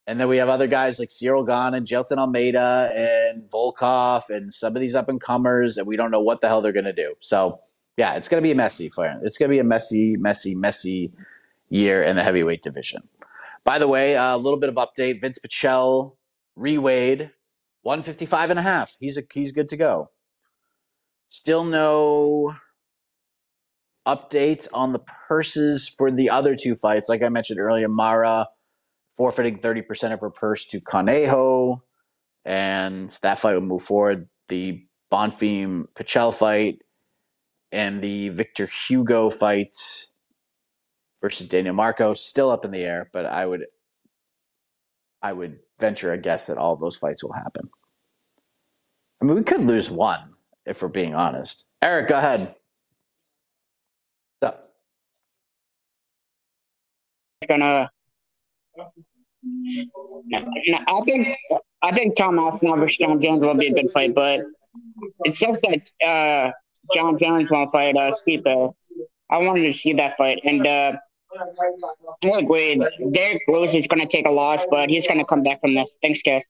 And 0.07 0.19
then 0.19 0.27
we 0.27 0.37
have 0.37 0.49
other 0.49 0.67
guys 0.67 0.99
like 0.99 1.09
Ciryl 1.09 1.45
Gane 1.45 1.75
and 1.75 1.87
Jailton 1.87 2.17
Almeida 2.17 2.91
and 2.93 3.49
Volkov 3.49 4.29
and 4.29 4.53
some 4.53 4.75
of 4.75 4.79
these 4.79 4.93
up 4.93 5.09
and 5.09 5.19
comers, 5.19 5.77
and 5.77 5.87
we 5.87 5.97
don't 5.97 6.11
know 6.11 6.21
what 6.21 6.41
the 6.41 6.47
hell 6.47 6.61
they're 6.61 6.71
going 6.71 6.85
to 6.85 6.93
do. 6.93 7.15
So, 7.21 7.57
yeah, 7.97 8.13
it's 8.13 8.27
going 8.27 8.41
to 8.41 8.45
be 8.45 8.51
a 8.51 8.55
messy 8.55 8.91
him. 8.95 9.19
It's 9.23 9.37
going 9.37 9.49
to 9.49 9.53
be 9.53 9.59
a 9.59 9.63
messy, 9.63 10.15
messy, 10.17 10.53
messy 10.53 11.11
year 11.69 12.03
in 12.03 12.15
the 12.15 12.23
heavyweight 12.23 12.61
division. 12.61 13.01
By 13.63 13.79
the 13.79 13.87
way, 13.87 14.13
a 14.13 14.37
little 14.37 14.59
bit 14.59 14.69
of 14.69 14.75
update. 14.75 15.23
Vinc 15.23 15.39
Pichel 15.39 16.15
reweighed 16.57 17.31
155 17.81 18.51
and 18.51 18.59
a 18.59 18.61
half. 18.61 18.95
He's 18.99 19.17
a, 19.17 19.23
he's 19.33 19.51
good 19.51 19.69
to 19.69 19.77
go. 19.77 20.11
Still 21.29 21.63
no 21.63 22.55
update 24.07 24.67
on 24.71 24.93
the 24.93 24.99
purses 24.99 25.87
for 25.87 26.11
the 26.11 26.29
other 26.29 26.55
two 26.55 26.75
fights. 26.75 27.09
Like 27.09 27.23
I 27.23 27.29
mentioned 27.29 27.59
earlier, 27.59 27.89
Moura 27.89 28.45
forfeiting 29.17 29.57
30% 29.57 30.13
of 30.13 30.21
her 30.21 30.29
purse 30.29 30.65
to 30.67 30.81
Conejo, 30.81 31.83
and 32.43 33.17
that 33.21 33.39
fight 33.39 33.53
will 33.53 33.61
move 33.61 33.83
forward. 33.83 34.27
The 34.49 34.85
Bonfim 35.11 35.85
Pichel 35.95 36.33
fight 36.33 36.79
and 37.71 38.01
the 38.01 38.29
Victor 38.29 38.67
Hugo 38.87 39.29
fight 39.29 39.77
versus 41.21 41.47
Daniel 41.47 41.75
Marcos 41.75 42.23
still 42.23 42.51
up 42.51 42.65
in 42.65 42.71
the 42.71 42.83
air, 42.83 43.09
but 43.13 43.25
I 43.25 43.45
would 43.45 43.65
I 45.21 45.33
would 45.33 45.59
venture 45.79 46.13
a 46.13 46.17
guess 46.17 46.47
that 46.47 46.57
all 46.57 46.75
those 46.75 46.97
fights 46.97 47.23
will 47.23 47.33
happen. 47.33 47.67
I 49.21 49.25
mean, 49.25 49.35
we 49.35 49.43
could 49.43 49.61
lose 49.61 49.89
one 49.89 50.33
if 50.65 50.81
we're 50.81 50.87
being 50.87 51.15
honest. 51.15 51.67
Eric, 51.81 52.09
go 52.09 52.17
ahead. 52.17 52.55
What's 54.39 54.53
up? 54.53 54.73
Gonna. 57.47 57.89
I 60.87 61.01
think 61.05 61.37
I 61.81 61.91
think 61.93 62.15
Tom 62.15 62.39
Aspinall 62.39 62.77
versus 62.77 62.97
Jon 62.97 63.21
Jones 63.21 63.41
will 63.41 63.55
be 63.55 63.67
a 63.67 63.73
good 63.73 63.91
fight, 63.91 64.13
but 64.13 64.41
it's 65.23 65.39
just 65.39 65.61
that 65.61 65.89
uh, 66.05 66.51
Jon 66.93 67.17
Jones 67.17 67.49
won't 67.49 67.71
fight 67.71 67.95
uh, 67.95 68.13
Stipe. 68.13 68.73
I 69.29 69.37
wanted 69.39 69.71
to 69.71 69.73
see 69.73 69.93
that 69.93 70.17
fight, 70.17 70.39
and 70.43 70.65
uh, 70.65 70.93
Derrick 72.21 72.47
Wade, 72.47 72.81
Derrick 73.11 73.41
Lewis 73.47 73.73
is 73.73 73.87
going 73.87 74.01
to 74.01 74.07
take 74.07 74.27
a 74.27 74.31
loss, 74.31 74.65
but 74.69 74.89
he's 74.89 75.07
going 75.07 75.19
to 75.19 75.25
come 75.25 75.43
back 75.43 75.61
from 75.61 75.75
this. 75.75 75.95
Thanks, 76.01 76.21
guys. 76.21 76.45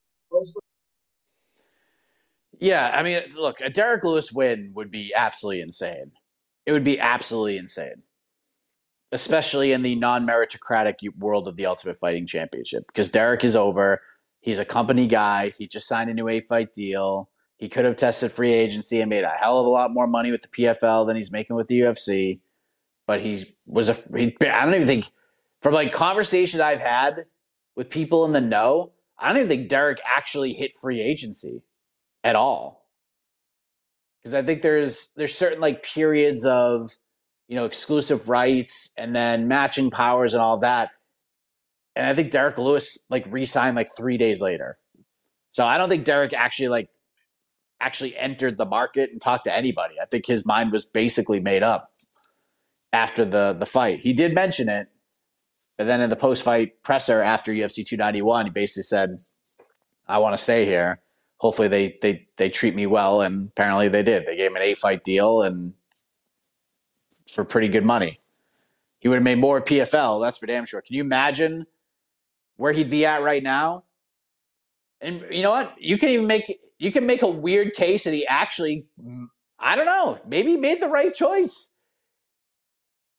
Yeah, 2.59 2.91
I 2.93 3.03
mean, 3.03 3.22
look, 3.36 3.61
a 3.61 3.70
Derrick 3.70 4.03
Lewis 4.03 4.32
win 4.32 4.72
would 4.76 4.91
be 4.91 5.13
absolutely 5.16 5.61
insane. 5.61 6.11
It 6.66 6.72
would 6.72 6.84
be 6.84 6.99
absolutely 6.99 7.57
insane, 7.57 8.03
especially 9.16 9.72
in 9.72 9.82
the 9.82 9.95
non-meritocratic 9.95 10.95
world 11.18 11.47
of 11.47 11.55
the 11.55 11.66
Ultimate 11.66 11.99
Fighting 11.99 12.28
Championship, 12.28 12.86
because 12.88 13.09
Derrick 13.09 13.43
is 13.43 13.55
over. 13.55 14.01
He's 14.41 14.59
a 14.59 14.66
company 14.66 15.07
guy. 15.07 15.53
He 15.57 15.68
just 15.68 15.88
signed 15.88 16.09
a 16.09 16.13
new 16.13 16.28
eight-fight 16.28 16.74
deal. 16.74 17.30
He 17.57 17.70
could 17.70 17.86
have 17.86 17.95
tested 17.95 18.32
free 18.32 18.53
agency 18.53 18.99
and 18.99 19.09
made 19.09 19.24
a 19.24 19.30
hell 19.30 19.59
of 19.59 19.66
a 19.66 19.70
lot 19.70 19.93
more 19.93 20.05
money 20.05 20.32
with 20.32 20.41
the 20.41 20.49
PFL 20.49 21.07
than 21.07 21.16
he's 21.16 21.32
making 21.32 21.55
with 21.55 21.68
the 21.68 21.80
UFC. 21.80 22.39
But 23.07 23.22
he 23.22 23.55
was 23.66 23.88
a. 23.89 23.93
He, 24.16 24.36
I 24.41 24.66
don't 24.66 24.76
even 24.76 24.88
think, 24.88 25.09
from 25.61 25.74
like 25.74 25.93
conversations 25.93 26.59
I've 26.59 26.82
had 26.82 27.26
with 27.76 27.89
people 27.89 28.26
in 28.26 28.34
the 28.34 28.41
know, 28.41 28.91
I 29.18 29.30
don't 29.30 29.38
even 29.38 29.49
think 29.49 29.70
Derrick 29.70 30.01
actually 30.05 30.53
hit 30.53 30.74
free 30.74 31.01
agency 31.01 31.63
at 32.24 32.36
all. 32.36 32.86
Because 34.22 34.36
I 34.36 34.41
think 34.41 34.61
there's 34.61 35.13
there's 35.16 35.34
certain 35.34 35.61
like 35.61 35.84
periods 35.84 36.45
of 36.45 36.95
you 37.48 37.56
know 37.56 37.66
exclusive 37.66 38.30
rights 38.30 38.91
and 38.98 39.16
then 39.16 39.48
matching 39.48 39.91
powers 39.91 40.34
and 40.34 40.41
all 40.41 40.60
that. 40.60 40.91
And 41.96 42.08
I 42.08 42.14
think 42.14 42.32
Derrick 42.32 42.58
Lewis 42.58 43.06
like 43.10 43.26
re-signed 43.30 43.76
like 43.76 43.88
three 43.96 44.18
days 44.18 44.41
later. 44.41 44.78
So 45.52 45.66
I 45.66 45.78
don't 45.78 45.89
think 45.89 46.06
Derrick 46.06 46.34
actually 46.34 46.68
like 46.70 46.89
actually 47.80 48.18
entered 48.18 48.58
the 48.58 48.66
market 48.66 49.12
and 49.12 49.22
talked 49.22 49.46
to 49.46 49.56
anybody. 49.56 49.96
I 50.02 50.06
think 50.06 50.26
his 50.26 50.46
mind 50.46 50.72
was 50.72 50.86
basically 50.86 51.39
made 51.39 51.64
up 51.64 51.91
after 52.91 53.26
the 53.26 53.54
the 53.58 53.66
fight. 53.66 54.00
He 54.00 54.14
did 54.14 54.34
mention 54.34 54.70
it, 54.70 54.88
but 55.78 55.88
then 55.88 56.02
in 56.02 56.10
the 56.10 56.16
post 56.16 56.43
fight 56.43 56.82
presser 56.84 57.22
after 57.22 57.52
UFC 57.52 57.86
291, 57.86 58.46
he 58.48 58.52
basically 58.52 58.84
said, 58.84 59.18
"I 60.08 60.18
want 60.18 60.34
to 60.36 60.41
stay 60.41 60.66
here. 60.66 61.00
Hopefully 61.38 61.68
they 61.68 61.98
they 62.02 62.28
they 62.38 62.50
treat 62.50 62.76
me 62.76 62.88
well." 62.88 63.22
And 63.22 63.50
apparently 63.50 63.88
they 63.89 64.04
did. 64.04 64.26
They 64.26 64.36
gave 64.36 64.52
him 64.52 64.56
an 64.58 64.64
eight 64.64 64.80
fight 64.80 65.04
deal 65.04 65.41
and 65.41 65.74
for 67.36 67.44
pretty 67.44 67.68
good 67.68 67.86
money. 67.86 68.20
He 69.00 69.08
would 69.08 69.16
have 69.16 69.24
made 69.24 69.38
more 69.38 69.62
PFL. 69.62 70.22
That's 70.24 70.38
for 70.38 70.48
damn 70.48 70.66
sure. 70.66 70.82
Can 70.82 70.96
you 70.96 71.02
imagine 71.02 71.66
where 72.56 72.74
he'd 72.74 72.90
be 72.90 73.06
at 73.06 73.22
right 73.22 73.44
now? 73.44 73.84
And 75.02 75.24
you 75.30 75.44
know 75.44 75.52
what? 75.52 75.76
You 75.80 75.98
can 75.98 76.10
even 76.10 76.26
make 76.26 76.60
you 76.80 76.92
can 76.92 77.06
make 77.06 77.22
a 77.22 77.30
weird 77.30 77.74
case 77.74 78.06
that 78.06 78.14
he 78.14 78.26
actually, 78.26 78.86
I 79.60 79.76
don't 79.76 79.86
know, 79.86 80.20
maybe 80.28 80.52
he 80.52 80.58
made 80.58 80.82
the 80.82 80.88
right 80.88 81.14
choice. 81.14 81.72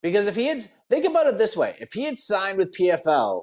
Because 0.03 0.27
if 0.27 0.37
he 0.37 0.47
had, 0.47 0.61
think 0.89 1.05
about 1.07 1.27
it 1.27 1.39
this 1.39 1.57
way 1.57 1.77
if 1.79 1.93
he 1.93 2.05
had 2.05 2.19
signed 2.19 2.59
with 2.59 2.75
PFL 2.77 3.43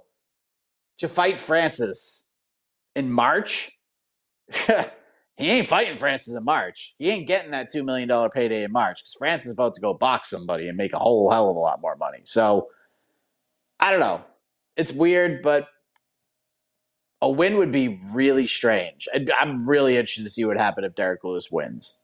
to 0.98 1.08
fight 1.08 1.40
Francis 1.40 2.26
in 2.96 3.12
March, 3.12 3.72
he 5.38 5.50
ain't 5.50 5.68
fighting 5.68 5.98
Francis 5.98 6.36
in 6.36 6.44
March. 6.44 6.94
He 7.00 7.10
ain't 7.10 7.28
getting 7.28 7.52
that 7.52 7.72
$2 7.74 7.84
million 7.84 8.10
payday 8.30 8.64
in 8.64 8.72
March 8.72 9.00
because 9.00 9.16
Francis 9.18 9.48
is 9.48 9.54
about 9.54 9.74
to 9.76 9.82
go 9.82 9.94
box 9.94 10.30
somebody 10.30 10.68
and 10.68 10.78
make 10.78 10.94
a 10.94 11.00
whole 11.00 11.30
hell 11.32 11.50
of 11.50 11.56
a 11.56 11.60
lot 11.60 11.82
more 11.82 11.96
money. 11.96 12.20
So 12.24 12.70
I 13.80 13.92
don't 13.92 14.00
know. 14.00 14.24
It's 14.78 14.92
weird, 14.92 15.42
but 15.42 15.68
a 17.22 17.30
win 17.30 17.58
would 17.58 17.72
be 17.72 18.00
really 18.12 18.46
strange. 18.46 19.08
I'm 19.40 19.68
really 19.68 19.98
interested 19.98 20.24
to 20.24 20.30
see 20.30 20.46
what 20.46 20.58
happens 20.58 20.86
if 20.86 20.96
Derrick 20.96 21.24
Lewis 21.24 21.52
wins. 21.52 22.00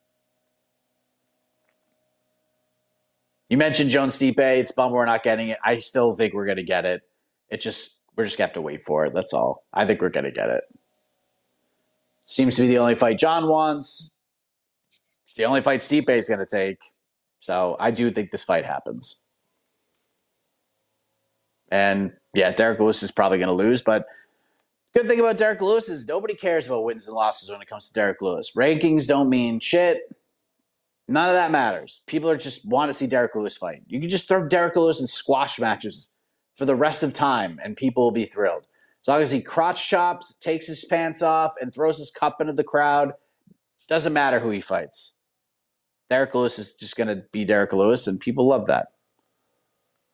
You 3.50 3.58
mentioned 3.58 3.90
Jones 3.90 4.18
Stipe. 4.18 4.40
It's 4.40 4.72
bummer 4.72 4.96
we're 4.96 5.06
not 5.06 5.24
getting 5.24 5.50
it. 5.50 5.58
I 5.64 5.80
still 5.80 6.16
think 6.16 6.34
we're 6.34 6.46
going 6.46 6.58
to 6.58 6.64
get 6.64 6.86
it. 6.86 7.02
It 7.50 7.60
just 7.62 8.00
we're 8.16 8.26
just 8.26 8.38
going 8.38 8.50
to 8.50 8.54
have 8.54 8.62
to 8.62 8.62
wait 8.62 8.84
for 8.86 9.06
it. 9.06 9.14
That's 9.14 9.34
all. 9.34 9.66
I 9.74 9.86
think 9.86 10.02
we're 10.02 10.10
going 10.10 10.26
to 10.26 10.32
get 10.32 10.50
it. 10.50 10.64
Seems 12.30 12.56
to 12.58 12.62
be 12.62 12.68
the 12.68 12.78
only 12.78 12.94
fight 12.94 13.18
Jon 13.18 13.48
wants. 13.48 14.20
It's 14.92 15.34
the 15.36 15.46
only 15.46 15.62
fight 15.62 15.80
Stipe 15.80 16.16
is 16.16 16.28
going 16.28 16.40
to 16.40 16.46
take. 16.46 16.78
So 17.40 17.76
I 17.80 17.90
do 17.90 18.12
think 18.12 18.30
this 18.30 18.44
fight 18.44 18.66
happens. 18.66 19.24
And 21.72 22.14
yeah, 22.36 22.52
Derrick 22.52 22.80
Lewis 22.80 23.02
is 23.02 23.10
probably 23.10 23.40
going 23.40 23.48
to 23.48 23.54
lose, 23.54 23.82
but 23.82 24.06
good 24.94 25.08
thing 25.08 25.20
about 25.20 25.38
Derrick 25.38 25.60
Lewis 25.60 25.90
is 25.90 26.08
nobody 26.08 26.36
cares 26.36 26.68
about 26.68 26.84
wins 26.84 27.08
and 27.08 27.16
losses 27.16 27.50
when 27.50 27.64
it 27.64 27.68
comes 27.68 27.88
to 27.88 27.94
Derrick 27.94 28.22
Lewis. 28.22 28.52
Rankings 28.56 29.08
don't 29.08 29.28
mean 29.28 29.60
shit. 29.60 30.04
None 31.08 31.30
of 31.30 31.34
that 31.34 31.50
matters. 31.50 32.04
People 32.06 32.30
are 32.30 32.38
just 32.38 32.64
want 32.64 32.90
to 32.90 32.94
see 32.94 33.08
Derrick 33.08 33.34
Lewis 33.34 33.58
fight. 33.58 33.82
You 33.88 34.00
can 34.00 34.08
just 34.08 34.28
throw 34.28 34.48
Derrick 34.48 34.76
Lewis 34.76 35.02
in 35.02 35.08
squash 35.08 35.60
matches 35.60 36.10
for 36.54 36.66
the 36.66 36.76
rest 36.76 37.02
of 37.02 37.12
time, 37.12 37.60
and 37.64 37.76
people 37.76 38.04
will 38.04 38.12
be 38.12 38.26
thrilled. 38.26 38.68
As 39.02 39.08
long 39.08 39.22
as 39.22 39.32
he 39.32 39.42
crotch 39.42 39.88
chops, 39.88 40.34
takes 40.34 40.68
his 40.68 40.84
pants 40.86 41.22
off, 41.22 41.54
and 41.62 41.74
throws 41.74 41.98
his 41.98 42.12
cup 42.12 42.42
into 42.42 42.54
the 42.54 42.64
crowd, 42.64 43.14
doesn't 43.90 44.14
matter 44.14 44.40
who 44.40 44.52
he 44.52 44.62
fights. 44.62 45.14
Derrick 46.10 46.34
Lewis 46.36 46.60
is 46.60 46.74
just 46.74 46.96
going 46.96 47.08
to 47.08 47.24
be 47.32 47.44
Derrick 47.44 47.74
Lewis, 47.74 48.08
and 48.08 48.20
people 48.20 48.48
love 48.48 48.68
that. 48.68 48.90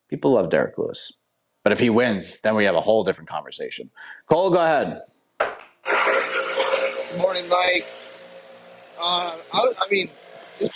People 0.10 0.34
love 0.34 0.50
Derrick 0.50 0.78
Lewis. 0.78 1.18
But 1.64 1.74
if 1.74 1.80
he 1.80 1.90
wins, 1.90 2.40
then 2.42 2.56
we 2.56 2.64
have 2.66 2.76
a 2.76 2.82
whole 2.82 3.04
different 3.04 3.30
conversation. 3.30 3.90
Cole, 4.28 4.50
go 4.50 4.62
ahead. 4.64 5.02
Good 5.40 7.18
morning, 7.18 7.50
Mike. 7.50 7.86
Uh, 8.98 9.38
I, 9.52 9.74
I 9.78 9.90
mean, 9.90 10.10
just 10.60 10.72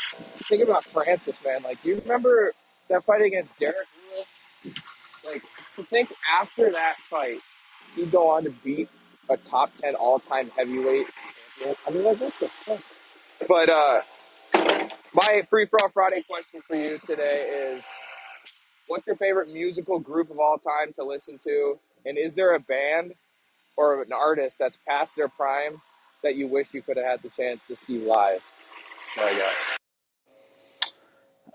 think 0.49 0.63
about 0.63 0.83
Francis, 0.85 1.37
man. 1.45 1.63
Like, 1.63 1.81
do 1.83 1.89
you 1.89 1.95
remember 2.01 2.53
that 2.89 3.05
fight 3.05 3.21
against 3.21 3.57
Derrick 3.59 3.87
Lewis? 4.13 4.75
Like, 5.25 5.43
to 5.75 5.83
think 5.85 6.09
after 6.33 6.71
that 6.71 6.95
fight, 7.09 7.39
he'd 7.95 8.11
go 8.11 8.29
on 8.29 8.43
to 8.43 8.53
beat 8.63 8.89
a 9.29 9.37
top 9.37 9.73
10 9.75 9.95
all 9.95 10.19
time 10.19 10.51
heavyweight 10.55 11.07
champion. 11.59 11.75
I 11.87 11.91
mean, 11.91 12.03
like, 12.03 12.19
what 12.19 12.33
the 12.39 12.49
fuck? 12.65 12.79
But, 13.47 13.69
uh, 13.69 14.01
my 15.13 15.43
free 15.49 15.65
for 15.65 15.81
all 15.81 15.89
Friday 15.89 16.23
question 16.27 16.61
for 16.67 16.75
you 16.75 16.99
today 17.07 17.75
is 17.75 17.83
what's 18.87 19.07
your 19.07 19.15
favorite 19.15 19.49
musical 19.49 19.99
group 19.99 20.29
of 20.29 20.39
all 20.39 20.57
time 20.57 20.93
to 20.93 21.03
listen 21.03 21.37
to? 21.39 21.79
And 22.05 22.17
is 22.17 22.35
there 22.35 22.53
a 22.53 22.59
band 22.59 23.13
or 23.77 24.01
an 24.01 24.11
artist 24.13 24.59
that's 24.59 24.77
past 24.87 25.15
their 25.15 25.29
prime 25.29 25.81
that 26.23 26.35
you 26.35 26.47
wish 26.47 26.67
you 26.73 26.81
could 26.81 26.97
have 26.97 27.05
had 27.05 27.21
the 27.21 27.29
chance 27.29 27.63
to 27.65 27.75
see 27.75 27.99
live? 27.99 28.41
There 29.15 29.25
I 29.25 29.33
go. 29.33 29.51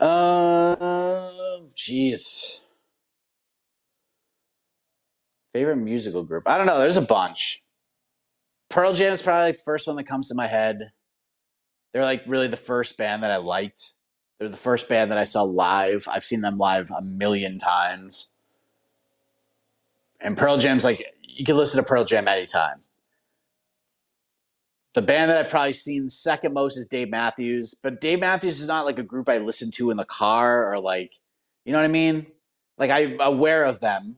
Uh, 0.05 1.61
jeez. 1.77 2.63
Favorite 5.55 5.77
musical 5.77 6.25
group? 6.25 6.43
I 6.47 6.59
don't 6.59 6.67
know. 6.67 6.79
There's 6.79 6.99
a 6.99 7.03
bunch. 7.03 7.63
Pearl 8.69 8.93
Jam 8.93 9.13
is 9.13 9.23
probably 9.23 9.45
like 9.45 9.57
the 9.57 9.63
first 9.63 9.87
one 9.87 9.97
that 9.97 10.05
comes 10.05 10.29
to 10.29 10.35
my 10.35 10.49
head. 10.49 10.91
They're 11.93 12.03
like 12.03 12.25
really 12.27 12.49
the 12.49 12.57
first 12.57 12.99
band 12.99 13.23
that 13.23 13.31
I 13.31 13.37
liked. 13.37 13.93
They're 14.39 14.49
the 14.49 14.57
first 14.57 14.89
band 14.89 15.13
that 15.13 15.19
I 15.19 15.25
saw 15.25 15.45
live. 15.45 16.09
I've 16.11 16.25
seen 16.25 16.41
them 16.41 16.59
live 16.59 16.91
a 16.91 17.01
million 17.01 17.59
times. 17.59 18.33
And 20.21 20.37
Pearl 20.37 20.57
Jam's 20.57 20.85
like 20.85 21.07
you 21.23 21.45
can 21.45 21.57
listen 21.57 21.83
to 21.83 21.89
Pearl 21.89 22.05
Jam 22.05 22.27
anytime. 22.27 22.79
The 24.95 25.03
band 25.03 25.31
that 25.31 25.39
I've 25.39 25.51
probably 25.51 25.73
seen 25.73 26.09
second 26.09 26.53
most 26.53 26.77
is 26.77 26.87
Dave 26.87 27.11
Matthews, 27.11 27.75
but 27.75 28.01
Dave 28.01 28.21
Matthews 28.21 28.61
is 28.61 28.67
not 28.67 28.87
like 28.87 28.99
a 28.99 29.03
group 29.03 29.29
I 29.29 29.39
listen 29.39 29.71
to 29.73 29.91
in 29.91 29.97
the 29.97 30.05
car 30.05 30.73
or 30.73 30.81
like, 30.81 31.11
you 31.65 31.73
know 31.73 31.79
what 31.79 31.85
I 31.85 31.89
mean? 31.89 32.27
Like 32.79 32.91
I'm 32.91 33.21
aware 33.21 33.65
of 33.65 33.81
them, 33.81 34.17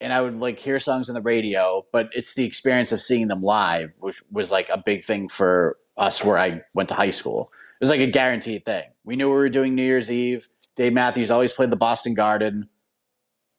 and 0.00 0.12
I 0.12 0.20
would 0.20 0.38
like 0.38 0.58
hear 0.58 0.78
songs 0.78 1.08
on 1.08 1.14
the 1.14 1.22
radio, 1.22 1.84
but 1.92 2.10
it's 2.12 2.34
the 2.34 2.44
experience 2.44 2.92
of 2.92 3.02
seeing 3.02 3.28
them 3.28 3.42
live, 3.42 3.92
which 3.98 4.22
was 4.30 4.50
like 4.50 4.68
a 4.68 4.82
big 4.84 5.04
thing 5.04 5.28
for 5.28 5.76
us 5.96 6.22
where 6.24 6.38
I 6.38 6.62
went 6.74 6.88
to 6.90 6.94
high 6.94 7.10
school. 7.10 7.50
It 7.52 7.80
was 7.80 7.90
like 7.90 8.00
a 8.00 8.06
guaranteed 8.06 8.64
thing. 8.64 8.84
We 9.04 9.16
knew 9.16 9.28
we 9.28 9.34
were 9.34 9.48
doing 9.48 9.74
New 9.74 9.84
Year's 9.84 10.10
Eve. 10.10 10.46
Dave 10.76 10.92
Matthews 10.92 11.30
always 11.30 11.52
played 11.52 11.70
the 11.70 11.76
Boston 11.76 12.14
Garden 12.14 12.68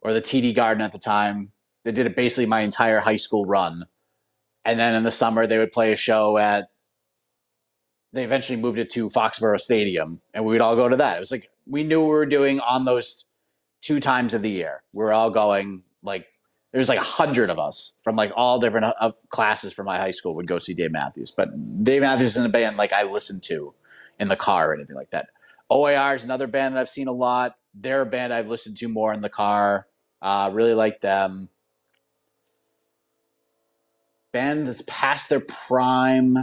or 0.01 0.13
the 0.13 0.21
TD 0.21 0.55
Garden 0.55 0.81
at 0.81 0.91
the 0.91 0.99
time. 0.99 1.51
They 1.83 1.91
did 1.91 2.05
it 2.05 2.15
basically 2.15 2.45
my 2.45 2.61
entire 2.61 2.99
high 2.99 3.17
school 3.17 3.45
run. 3.45 3.85
And 4.65 4.79
then 4.79 4.95
in 4.95 5.03
the 5.03 5.11
summer, 5.11 5.47
they 5.47 5.57
would 5.57 5.71
play 5.71 5.91
a 5.91 5.97
show 5.97 6.37
at, 6.37 6.69
they 8.13 8.23
eventually 8.23 8.57
moved 8.57 8.79
it 8.79 8.89
to 8.91 9.07
Foxborough 9.09 9.59
Stadium, 9.59 10.19
and 10.33 10.43
we 10.43 10.53
would 10.53 10.61
all 10.61 10.75
go 10.75 10.89
to 10.89 10.97
that. 10.97 11.17
It 11.17 11.19
was 11.19 11.31
like 11.31 11.49
we 11.67 11.83
knew 11.83 12.01
we 12.01 12.07
were 12.07 12.25
doing 12.25 12.59
on 12.59 12.85
those 12.85 13.25
two 13.81 13.99
times 13.99 14.33
of 14.33 14.41
the 14.41 14.49
year. 14.49 14.83
We're 14.93 15.11
all 15.11 15.29
going, 15.29 15.83
like, 16.03 16.31
there's 16.71 16.89
like 16.89 16.99
a 16.99 17.03
hundred 17.03 17.49
of 17.49 17.57
us 17.57 17.93
from 18.03 18.15
like 18.15 18.31
all 18.35 18.59
different 18.59 18.93
uh, 18.99 19.11
classes 19.29 19.73
from 19.73 19.85
my 19.85 19.97
high 19.97 20.11
school 20.11 20.35
would 20.35 20.47
go 20.47 20.59
see 20.59 20.73
Dave 20.73 20.91
Matthews. 20.91 21.31
But 21.31 21.49
Dave 21.83 22.01
Matthews 22.01 22.29
is 22.29 22.37
in 22.37 22.45
a 22.45 22.49
band 22.49 22.77
like 22.77 22.93
I 22.93 23.03
listened 23.03 23.43
to 23.43 23.73
in 24.19 24.27
the 24.27 24.35
car 24.35 24.71
or 24.71 24.73
anything 24.75 24.95
like 24.95 25.09
that. 25.11 25.29
OAR 25.69 26.15
is 26.15 26.23
another 26.23 26.47
band 26.47 26.75
that 26.75 26.81
I've 26.81 26.89
seen 26.89 27.07
a 27.07 27.11
lot. 27.11 27.55
They're 27.73 28.01
a 28.01 28.05
band 28.05 28.33
I've 28.33 28.47
listened 28.47 28.77
to 28.77 28.87
more 28.87 29.13
in 29.13 29.21
the 29.21 29.29
car. 29.29 29.87
Uh, 30.21 30.49
really 30.53 30.73
like 30.73 31.01
them. 31.01 31.49
Band 34.31 34.67
that's 34.67 34.83
past 34.87 35.29
their 35.29 35.39
prime 35.39 36.37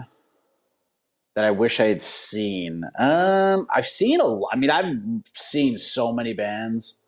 that 1.34 1.44
I 1.44 1.50
wish 1.50 1.80
I 1.80 1.84
had 1.84 2.02
seen. 2.02 2.82
Um, 2.98 3.66
I've 3.70 3.86
seen 3.86 4.20
a 4.20 4.24
lot. 4.24 4.50
I 4.52 4.56
mean, 4.56 4.70
I've 4.70 4.96
seen 5.34 5.76
so 5.76 6.12
many 6.12 6.32
bands. 6.32 7.02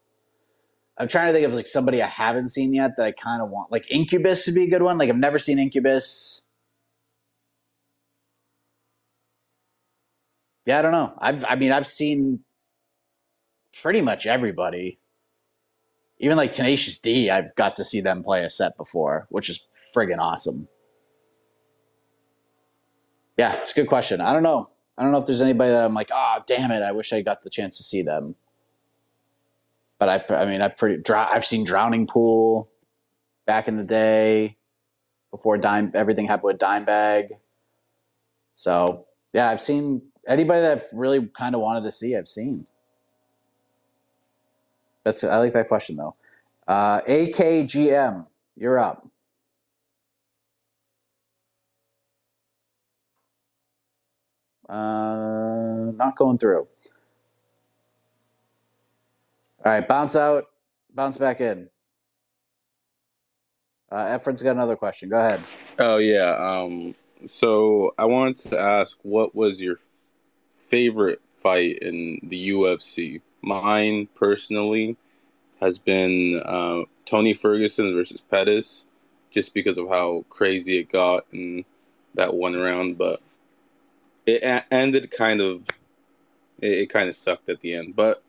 I'm 0.99 1.09
trying 1.09 1.29
to 1.29 1.33
think 1.35 1.47
of 1.47 1.55
like 1.55 1.69
somebody 1.69 2.03
I 2.03 2.09
haven't 2.09 2.49
seen 2.51 2.75
yet 2.75 2.93
that 2.99 3.07
I 3.07 3.13
kind 3.13 3.43
of 3.43 3.51
want. 3.51 3.73
Like 3.73 3.91
Incubus 3.91 4.47
would 4.47 4.55
be 4.57 4.65
a 4.65 4.71
good 4.71 4.83
one. 4.83 4.99
Like 4.99 5.11
I've 5.11 5.17
never 5.17 5.39
seen 5.39 5.59
Incubus. 5.59 6.49
Yeah, 10.67 10.79
I 10.81 10.83
don't 10.83 10.93
know. 10.93 11.15
I've 11.19 11.45
I 11.47 11.57
mean 11.57 11.73
I've 11.73 11.87
seen 11.87 12.41
pretty 13.83 14.01
much 14.03 14.27
everybody. 14.27 14.99
even 16.19 16.37
like 16.37 16.53
Tenacious 16.53 16.99
D, 16.99 17.31
I've 17.31 17.55
got 17.57 17.77
to 17.77 17.85
see 17.85 18.01
them 18.01 18.25
play 18.25 18.45
a 18.45 18.51
set 18.51 18.77
before, 18.77 19.27
which 19.31 19.51
is 19.51 19.67
friggin' 19.95 20.19
awesome. 20.19 20.69
Yeah, 23.39 23.55
it's 23.57 23.73
a 23.73 23.75
good 23.75 23.89
question. 23.89 24.21
I 24.21 24.33
don't 24.33 24.43
know. 24.43 24.71
I 24.99 25.03
don't 25.05 25.13
know 25.13 25.19
if 25.19 25.27
there's 25.27 25.43
anybody 25.43 25.71
that 25.73 25.85
I'm 25.85 25.95
like, 25.95 26.11
oh, 26.13 26.39
damn 26.47 26.73
it, 26.73 26.83
I 26.83 26.93
wish 26.93 27.13
I 27.13 27.23
got 27.23 27.43
the 27.43 27.51
chance 27.51 27.77
to 27.79 27.85
see 27.85 28.03
them. 28.03 28.37
But 29.99 30.31
I, 30.31 30.35
I 30.35 30.45
mean, 30.47 30.63
I 30.63 30.69
pretty, 30.69 31.03
I've 31.13 31.45
seen 31.45 31.65
Drowning 31.65 32.07
Pool 32.07 32.69
back 33.47 33.69
in 33.69 33.77
the 33.77 33.85
day 33.85 34.57
before 35.31 35.59
Dime, 35.59 35.93
everything 35.95 36.27
happened 36.27 36.45
with 36.45 36.59
Dimebag. 36.59 37.31
So 38.55 39.07
yeah, 39.33 39.49
I've 39.51 39.61
seen 39.61 40.03
anybody 40.27 40.61
that 40.61 40.79
I've 40.79 40.85
really 40.93 41.27
kind 41.27 41.55
of 41.55 41.61
wanted 41.61 41.85
to 41.85 41.91
see. 41.91 42.17
I've 42.17 42.29
seen. 42.29 42.67
That's 45.05 45.25
I 45.25 45.39
like 45.39 45.53
that 45.55 45.69
question 45.69 45.97
though. 45.97 46.15
Uh, 46.67 47.01
AKGM, 47.03 48.27
you're 48.57 48.79
up. 48.79 49.07
Uh, 54.69 55.93
not 55.95 56.17
going 56.17 56.37
through. 56.39 56.67
All 59.65 59.73
right, 59.73 59.87
bounce 59.87 60.15
out, 60.15 60.45
bounce 60.95 61.17
back 61.17 61.41
in. 61.41 61.69
Uh, 63.91 64.05
Efren's 64.19 64.43
got 64.43 64.53
another 64.53 64.77
question. 64.77 65.09
Go 65.09 65.19
ahead. 65.19 65.41
Oh 65.79 65.97
yeah. 65.97 66.37
Um, 66.39 66.95
so 67.25 67.95
I 67.99 68.05
wanted 68.05 68.37
to 68.51 68.61
ask, 68.61 68.99
what 69.03 69.35
was 69.35 69.61
your 69.61 69.77
favorite 70.51 71.21
fight 71.33 71.79
in 71.79 72.21
the 72.23 72.51
UFC? 72.51 73.21
Mine 73.43 74.09
personally 74.15 74.97
has 75.61 75.79
been 75.79 76.41
uh, 76.45 76.83
Tony 77.07 77.33
Ferguson 77.33 77.95
versus 77.95 78.21
Pettis, 78.21 78.87
just 79.31 79.55
because 79.55 79.79
of 79.79 79.89
how 79.89 80.25
crazy 80.29 80.79
it 80.79 80.91
got 80.93 81.25
in 81.33 81.65
that 82.15 82.35
one 82.35 82.55
round. 82.55 82.99
But 82.99 83.21
it 84.27 84.43
a- 84.43 84.73
ended 84.73 85.11
kind 85.11 85.41
of, 85.41 85.67
it, 86.61 86.73
it 86.73 86.87
kind 86.91 87.09
of 87.09 87.15
sucked 87.17 87.49
at 87.49 87.61
the 87.61 87.75
end. 87.75 87.97
But 87.97 88.23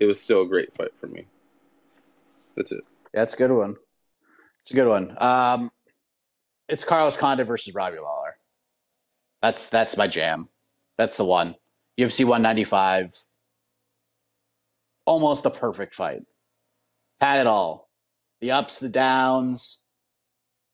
it 0.00 0.06
was 0.06 0.20
still 0.20 0.42
a 0.42 0.48
great 0.48 0.72
fight 0.74 0.96
for 0.98 1.06
me. 1.06 1.26
That's 2.56 2.72
it. 2.72 2.82
That's 3.12 3.34
a 3.34 3.36
good 3.36 3.52
one. 3.52 3.76
It's 4.60 4.70
a 4.70 4.74
good 4.74 4.88
one. 4.88 5.16
Um, 5.22 5.70
it's 6.68 6.84
Carlos 6.84 7.16
Condit 7.16 7.46
versus 7.46 7.74
Robbie 7.74 7.98
Lawler. 7.98 8.30
That's 9.42 9.66
that's 9.66 9.96
my 9.96 10.06
jam. 10.06 10.48
That's 10.98 11.16
the 11.16 11.24
one. 11.24 11.54
UFC 11.98 12.24
195. 12.24 13.12
Almost 15.06 15.42
the 15.42 15.50
perfect 15.50 15.94
fight. 15.94 16.22
Had 17.20 17.40
it 17.40 17.46
all. 17.46 17.88
The 18.40 18.52
ups, 18.52 18.78
the 18.78 18.88
downs. 18.88 19.84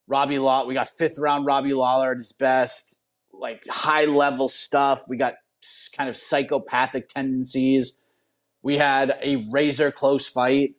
Robbie 0.08 0.38
Law. 0.38 0.66
We 0.66 0.74
got 0.74 0.88
fifth 0.88 1.18
round 1.18 1.46
Robbie 1.46 1.74
Lawler 1.74 2.12
at 2.12 2.18
his 2.18 2.32
best. 2.32 3.00
Like 3.32 3.64
high 3.68 4.04
level 4.04 4.48
stuff. 4.48 5.02
We 5.08 5.16
got 5.16 5.34
kind 5.96 6.08
of 6.08 6.16
psychopathic 6.16 7.08
tendencies. 7.08 8.02
We 8.66 8.76
had 8.76 9.16
a 9.22 9.46
razor 9.52 9.92
close 9.92 10.26
fight. 10.26 10.74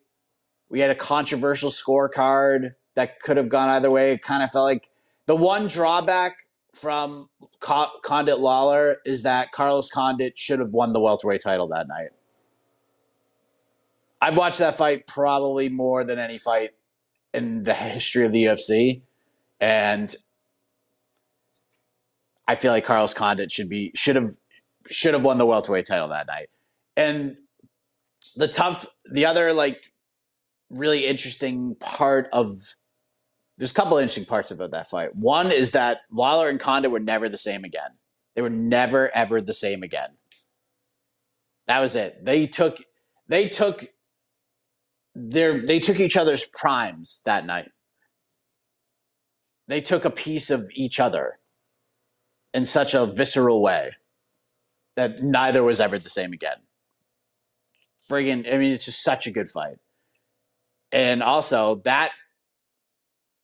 We 0.68 0.82
had 0.82 0.90
a 0.90 0.96
controversial 0.96 1.70
scorecard 1.70 2.72
that 2.96 3.22
could 3.22 3.38
have 3.38 3.48
gone 3.48 3.70
either 3.70 3.90
way. 3.90 4.12
It 4.12 4.22
kind 4.22 4.44
of 4.44 4.52
felt 4.52 4.66
like 4.66 4.90
the 5.26 5.38
one 5.38 5.68
drawback 5.68 6.36
from 6.74 7.30
Condit 7.62 8.42
Lawler 8.42 8.98
is 9.06 9.24
that 9.24 9.54
Carlos 9.54 9.90
Condit 9.90 10.38
should 10.38 10.60
have 10.60 10.72
won 10.72 10.92
the 10.92 11.00
welterweight 11.00 11.42
title 11.42 11.70
that 11.70 11.88
night. 11.88 12.10
I've 14.22 14.36
watched 14.36 14.60
that 14.60 14.76
fight 14.76 15.08
probably 15.08 15.70
more 15.70 16.04
than 16.04 16.20
any 16.20 16.40
fight 16.40 16.72
in 17.34 17.64
the 17.64 17.74
history 17.74 18.26
of 18.26 18.34
the 18.34 18.44
UFC, 18.44 19.00
and 19.62 20.14
I 22.50 22.56
feel 22.56 22.74
like 22.74 22.84
Carlos 22.84 23.14
Condit 23.14 23.50
should 23.50 23.70
be 23.70 23.94
should 23.96 24.18
have 24.18 24.32
should 24.90 25.14
have 25.14 25.24
won 25.24 25.38
the 25.38 25.46
welterweight 25.46 25.88
title 25.88 26.10
that 26.10 26.28
night. 26.28 26.52
And 26.98 27.38
the 28.38 28.48
tough, 28.48 28.86
the 29.12 29.26
other 29.26 29.52
like 29.52 29.92
really 30.70 31.06
interesting 31.06 31.76
part 31.76 32.30
of 32.32 32.76
there's 33.58 33.72
a 33.72 33.74
couple 33.74 33.98
interesting 33.98 34.26
parts 34.26 34.52
about 34.52 34.72
that 34.72 34.88
fight. 34.88 35.16
One 35.16 35.52
is 35.52 35.72
that 35.72 36.02
Lawler 36.12 36.48
and 36.48 36.60
Condit 36.60 36.92
were 36.92 37.00
never 37.00 37.28
the 37.28 37.38
same 37.38 37.64
again. 37.64 37.90
They 38.36 38.44
were 38.44 38.52
never 38.52 39.14
ever 39.16 39.42
the 39.42 39.54
same 39.54 39.82
again. 39.82 40.12
That 41.68 41.80
was 41.80 41.96
it. 41.96 42.24
They 42.24 42.46
took 42.46 42.78
they 43.28 43.50
took 43.50 43.86
their 45.16 45.66
they 45.66 45.80
took 45.80 46.00
each 46.00 46.16
other's 46.16 46.46
primes 46.46 47.22
that 47.26 47.46
night. 47.48 47.72
They 49.68 49.82
took 49.82 50.06
a 50.06 50.12
piece 50.12 50.52
of 50.52 50.70
each 50.76 51.00
other 51.00 51.40
in 52.54 52.66
such 52.66 52.94
a 52.94 53.08
visceral 53.08 53.62
way 53.62 53.92
that 54.96 55.22
neither 55.22 55.64
was 55.64 55.82
ever 55.82 55.98
the 55.98 56.10
same 56.10 56.34
again. 56.34 56.58
Friggin', 58.10 58.52
I 58.52 58.58
mean, 58.58 58.74
it's 58.74 58.86
just 58.86 59.04
such 59.04 59.28
a 59.28 59.32
good 59.32 59.50
fight. 59.50 59.78
And 60.92 61.22
also 61.22 61.76
that 61.84 62.12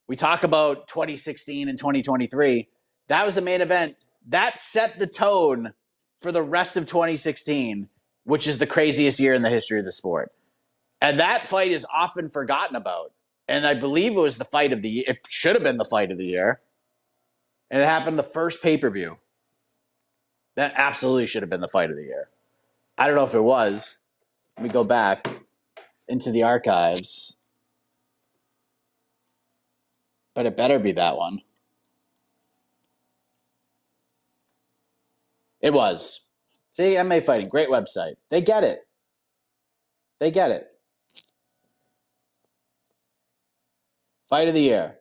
we 0.08 0.16
talk 0.16 0.44
about 0.44 0.88
2016 0.88 1.68
and 1.68 1.78
2023. 1.78 2.68
That 3.08 3.24
was 3.24 3.34
the 3.34 3.42
main 3.42 3.60
event. 3.60 3.96
That 4.28 4.58
set 4.58 4.98
the 4.98 5.06
tone 5.06 5.72
for 6.20 6.32
the 6.32 6.42
rest 6.42 6.76
of 6.76 6.86
2016, 6.86 7.88
which 8.24 8.46
is 8.46 8.58
the 8.58 8.66
craziest 8.66 9.20
year 9.20 9.34
in 9.34 9.42
the 9.42 9.50
history 9.50 9.78
of 9.78 9.84
the 9.84 9.92
sport. 9.92 10.32
And 11.00 11.20
that 11.20 11.46
fight 11.46 11.70
is 11.70 11.86
often 11.92 12.28
forgotten 12.28 12.76
about. 12.76 13.12
And 13.46 13.66
I 13.66 13.74
believe 13.74 14.12
it 14.12 14.20
was 14.20 14.38
the 14.38 14.44
fight 14.44 14.72
of 14.72 14.80
the 14.80 14.88
year. 14.88 15.04
It 15.06 15.18
should 15.28 15.54
have 15.54 15.62
been 15.62 15.76
the 15.76 15.84
fight 15.84 16.10
of 16.10 16.16
the 16.16 16.24
year. 16.24 16.58
And 17.70 17.82
it 17.82 17.86
happened 17.86 18.18
the 18.18 18.22
first 18.22 18.62
pay 18.62 18.78
per 18.78 18.88
view. 18.90 19.18
That 20.56 20.72
absolutely 20.76 21.26
should 21.26 21.42
have 21.42 21.50
been 21.50 21.60
the 21.60 21.68
fight 21.68 21.90
of 21.90 21.96
the 21.96 22.04
year. 22.04 22.28
I 22.96 23.06
don't 23.06 23.16
know 23.16 23.24
if 23.24 23.34
it 23.34 23.40
was. 23.40 23.98
Me 24.60 24.68
go 24.68 24.84
back 24.84 25.26
into 26.08 26.30
the 26.30 26.42
archives 26.42 27.36
but 30.34 30.46
it 30.46 30.56
better 30.56 30.78
be 30.78 30.92
that 30.92 31.16
one. 31.16 31.40
It 35.60 35.72
was. 35.72 36.28
See, 36.72 36.94
MMA 36.94 37.24
Fighting, 37.24 37.48
great 37.48 37.68
website. 37.68 38.14
They 38.30 38.40
get 38.40 38.64
it. 38.64 38.80
They 40.18 40.30
get 40.30 40.50
it. 40.50 40.66
Fight 44.28 44.48
of 44.48 44.54
the 44.54 44.60
year. 44.60 44.96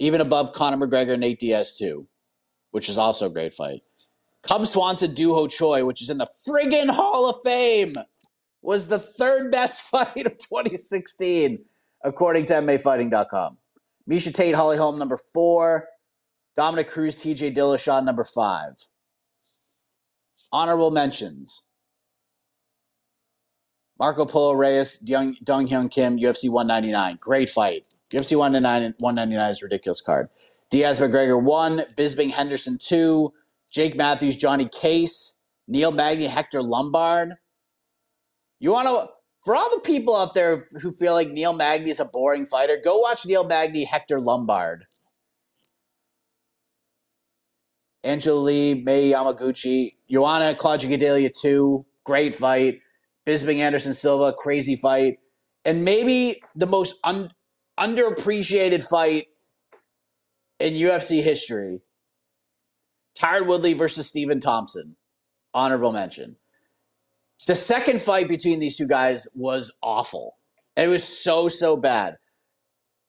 Even 0.00 0.20
above 0.20 0.52
Conor 0.52 0.76
McGregor 0.76 1.12
and 1.12 1.20
Nate 1.20 1.38
Diaz, 1.38 1.78
too, 1.78 2.06
which 2.72 2.88
is 2.88 2.98
also 2.98 3.26
a 3.26 3.30
great 3.30 3.54
fight. 3.54 3.82
Cub 4.42 4.66
Swanson 4.66 5.14
Doo 5.14 5.34
Ho 5.34 5.46
Choi, 5.46 5.84
which 5.84 6.02
is 6.02 6.10
in 6.10 6.18
the 6.18 6.26
friggin' 6.46 6.90
Hall 6.90 7.28
of 7.28 7.36
Fame, 7.44 7.94
was 8.62 8.88
the 8.88 8.98
third 8.98 9.50
best 9.50 9.80
fight 9.90 10.26
of 10.26 10.38
2016, 10.38 11.58
according 12.04 12.44
to 12.46 12.54
MMAfighting.com. 12.54 13.58
Miesha 14.08 14.32
Tate, 14.32 14.54
Holly 14.54 14.76
Holm, 14.76 14.98
number 14.98 15.18
four. 15.34 15.88
Dominick 16.56 16.88
Cruz, 16.88 17.16
TJ 17.16 17.54
Dillashaw, 17.54 18.04
number 18.04 18.24
five. 18.24 18.74
Honorable 20.50 20.90
mentions. 20.90 21.68
Marco 23.98 24.24
Polo 24.24 24.54
Reyes, 24.54 24.98
Dong, 24.98 25.36
Dong 25.42 25.68
Hyun 25.68 25.90
Kim, 25.90 26.18
UFC 26.18 26.48
199. 26.48 27.18
Great 27.20 27.48
fight. 27.48 27.86
UFC 28.14 28.36
199 28.36 29.50
is 29.50 29.62
ridiculous 29.62 30.00
card. 30.00 30.28
Diaz 30.70 31.00
McGregor 31.00 31.42
1, 31.42 31.78
Bisping 31.96 32.30
Henderson 32.30 32.78
2, 32.78 33.32
Jake 33.72 33.96
Matthews, 33.96 34.36
Johnny 34.36 34.68
Case, 34.68 35.38
Neil 35.66 35.92
Magny, 35.92 36.26
Hector 36.26 36.62
Lombard. 36.62 37.34
You 38.60 38.72
want 38.72 38.88
to 38.88 39.08
for 39.44 39.54
all 39.54 39.70
the 39.70 39.80
people 39.80 40.16
out 40.16 40.34
there 40.34 40.64
who 40.82 40.90
feel 40.92 41.14
like 41.14 41.30
Neil 41.30 41.52
Magny 41.52 41.90
is 41.90 42.00
a 42.00 42.04
boring 42.04 42.44
fighter, 42.46 42.78
go 42.82 42.98
watch 42.98 43.24
Neil 43.24 43.44
Magny 43.44 43.84
Hector 43.84 44.20
Lombard. 44.20 44.84
Angela 48.04 48.38
Lee, 48.38 48.74
Mei 48.74 49.10
Yamaguchi, 49.10 49.90
Joanna 50.10 50.54
Claudia 50.54 50.96
Gadelha 50.96 51.30
2, 51.40 51.84
great 52.04 52.34
fight. 52.34 52.80
Bisping 53.26 53.58
Anderson 53.58 53.92
Silva, 53.92 54.32
crazy 54.32 54.76
fight. 54.76 55.18
And 55.64 55.84
maybe 55.84 56.42
the 56.54 56.66
most 56.66 56.96
un- 57.04 57.30
underappreciated 57.78 58.88
fight 58.88 59.26
in 60.58 60.72
UFC 60.74 61.22
history 61.22 61.82
Tyron 63.18 63.46
Woodley 63.46 63.74
versus 63.74 64.08
Stephen 64.08 64.40
Thompson. 64.40 64.96
Honorable 65.54 65.92
mention. 65.92 66.36
The 67.46 67.56
second 67.56 68.02
fight 68.02 68.28
between 68.28 68.60
these 68.60 68.76
two 68.76 68.88
guys 68.88 69.28
was 69.34 69.72
awful. 69.82 70.34
It 70.76 70.88
was 70.88 71.04
so, 71.04 71.48
so 71.48 71.76
bad. 71.76 72.16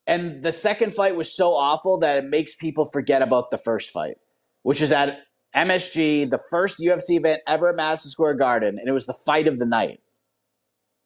And 0.08 0.44
the 0.44 0.52
second 0.52 0.94
fight 0.96 1.16
was 1.16 1.36
so 1.36 1.54
awful 1.54 2.00
that 2.00 2.18
it 2.18 2.26
makes 2.26 2.56
people 2.56 2.86
forget 2.86 3.22
about 3.22 3.52
the 3.52 3.58
first 3.60 3.92
fight, 3.92 4.18
which 4.64 4.82
was 4.82 4.92
at 4.92 5.20
MSG, 5.56 6.30
the 6.30 6.40
first 6.52 6.80
UFC 6.80 7.18
event 7.18 7.42
ever 7.48 7.70
at 7.70 7.76
Madison 7.76 8.12
Square 8.12 8.36
Garden, 8.36 8.78
and 8.80 8.90
it 8.90 8.94
was 8.94 9.06
the 9.08 9.14
fight 9.14 9.48
of 9.48 9.60
the 9.60 9.66
night. 9.66 10.02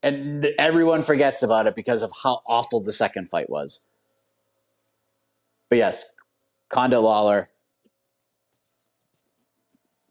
and 0.04 0.48
everyone 0.60 1.02
forgets 1.02 1.44
about 1.44 1.68
it 1.68 1.76
because 1.76 2.02
of 2.02 2.12
how 2.24 2.42
awful 2.48 2.82
the 2.82 2.94
second 2.94 3.30
fight 3.30 3.50
was. 3.50 3.82
But 5.70 5.78
yes, 5.78 6.06
Condit 6.70 7.02
Lawler. 7.02 7.48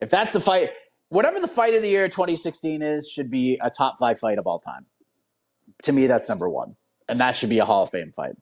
If 0.03 0.11
that's 0.11 0.33
the 0.33 0.41
fight, 0.41 0.71
whatever 1.11 1.39
the 1.39 1.47
fight 1.47 1.75
of 1.75 1.83
the 1.83 1.89
year 1.89 2.09
2016 2.09 2.83
is, 2.83 3.09
should 3.09 3.31
be 3.31 3.57
a 3.63 3.71
top 3.71 4.01
five 4.01 4.19
fight 4.19 4.37
of 4.37 4.49
all 4.49 4.59
time. 4.59 4.85
To 5.85 5.93
me, 5.93 6.09
that's 6.09 6.29
number 6.29 6.51
one, 6.51 6.75
and 7.09 7.21
that 7.21 7.37
should 7.37 7.51
be 7.51 7.61
a 7.61 7.65
Hall 7.65 7.85
of 7.85 7.91
Fame 7.91 8.11
fight. 8.11 8.35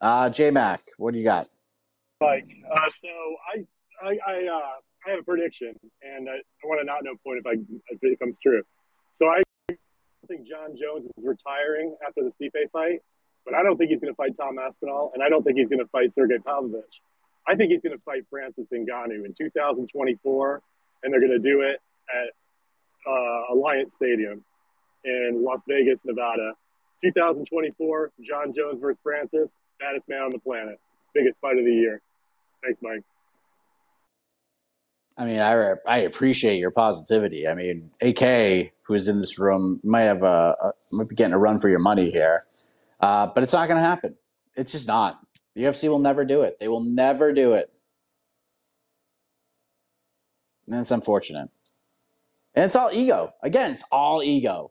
Uh, 0.00 0.30
J 0.30 0.50
Mac, 0.50 0.80
what 0.96 1.12
do 1.12 1.18
you 1.18 1.24
got? 1.24 1.48
Mike, 2.22 2.46
uh, 2.74 2.88
so 2.88 3.08
I 3.54 3.66
I 4.02 4.18
I, 4.26 4.46
uh, 4.46 4.70
I 5.06 5.10
have 5.10 5.18
a 5.20 5.22
prediction, 5.22 5.74
and 6.00 6.30
I, 6.30 6.36
I 6.36 6.64
want 6.64 6.80
to 6.80 6.86
not 6.86 7.04
know 7.04 7.14
point 7.22 7.40
if 7.44 7.46
I 7.46 7.60
if 7.90 7.98
it 8.00 8.18
comes 8.18 8.38
true. 8.42 8.62
So 9.16 9.26
I 9.26 9.42
think 10.26 10.48
Jon 10.48 10.78
Jones 10.80 11.04
is 11.04 11.24
retiring 11.24 11.94
after 12.08 12.22
the 12.22 12.30
Stipe 12.30 12.70
fight, 12.72 13.00
but 13.44 13.54
I 13.54 13.62
don't 13.62 13.76
think 13.76 13.90
he's 13.90 14.00
going 14.00 14.14
to 14.14 14.16
fight 14.16 14.32
Tom 14.34 14.58
Aspinall, 14.58 15.12
and 15.12 15.22
I 15.22 15.28
don't 15.28 15.42
think 15.42 15.58
he's 15.58 15.68
going 15.68 15.80
to 15.80 15.88
fight 15.88 16.14
Sergey 16.14 16.38
Pavlovich. 16.38 17.02
I 17.48 17.54
think 17.54 17.70
he's 17.70 17.80
going 17.80 17.96
to 17.96 18.02
fight 18.02 18.24
Francis 18.28 18.66
Ngannou 18.72 19.24
in 19.24 19.34
2024, 19.36 20.62
and 21.02 21.12
they're 21.12 21.20
going 21.20 21.32
to 21.32 21.38
do 21.38 21.60
it 21.60 21.80
at 22.12 22.32
uh, 23.10 23.54
Alliance 23.54 23.92
Stadium 23.94 24.44
in 25.04 25.42
Las 25.44 25.60
Vegas, 25.68 26.00
Nevada. 26.04 26.54
2024, 27.02 28.12
Jon 28.22 28.54
Jones 28.54 28.80
versus 28.80 28.98
Francis, 29.02 29.50
baddest 29.78 30.08
man 30.08 30.22
on 30.22 30.32
the 30.32 30.38
planet, 30.38 30.80
biggest 31.14 31.38
fight 31.40 31.58
of 31.58 31.64
the 31.64 31.72
year. 31.72 32.00
Thanks, 32.64 32.80
Mike. 32.82 33.02
I 35.18 35.24
mean, 35.24 35.40
I 35.40 35.74
I 35.86 35.98
appreciate 35.98 36.58
your 36.58 36.70
positivity. 36.70 37.48
I 37.48 37.54
mean, 37.54 37.90
AK, 38.02 38.72
who 38.82 38.94
is 38.94 39.08
in 39.08 39.18
this 39.18 39.38
room, 39.38 39.80
might 39.82 40.02
have 40.02 40.22
a, 40.22 40.56
a 40.60 40.72
might 40.92 41.08
be 41.08 41.14
getting 41.14 41.32
a 41.32 41.38
run 41.38 41.58
for 41.58 41.68
your 41.68 41.78
money 41.78 42.10
here, 42.10 42.40
uh, 43.00 43.26
but 43.26 43.42
it's 43.42 43.54
not 43.54 43.68
going 43.68 43.80
to 43.80 43.86
happen. 43.86 44.14
It's 44.56 44.72
just 44.72 44.86
not. 44.86 45.18
The 45.56 45.64
UFC 45.64 45.88
will 45.88 45.98
never 45.98 46.24
do 46.26 46.42
it. 46.42 46.58
They 46.60 46.68
will 46.68 46.84
never 46.84 47.32
do 47.32 47.54
it, 47.54 47.72
and 50.68 50.80
it's 50.80 50.90
unfortunate. 50.90 51.48
And 52.54 52.66
it's 52.66 52.76
all 52.76 52.90
ego. 52.92 53.30
Again, 53.42 53.72
it's 53.72 53.84
all 53.90 54.22
ego. 54.22 54.70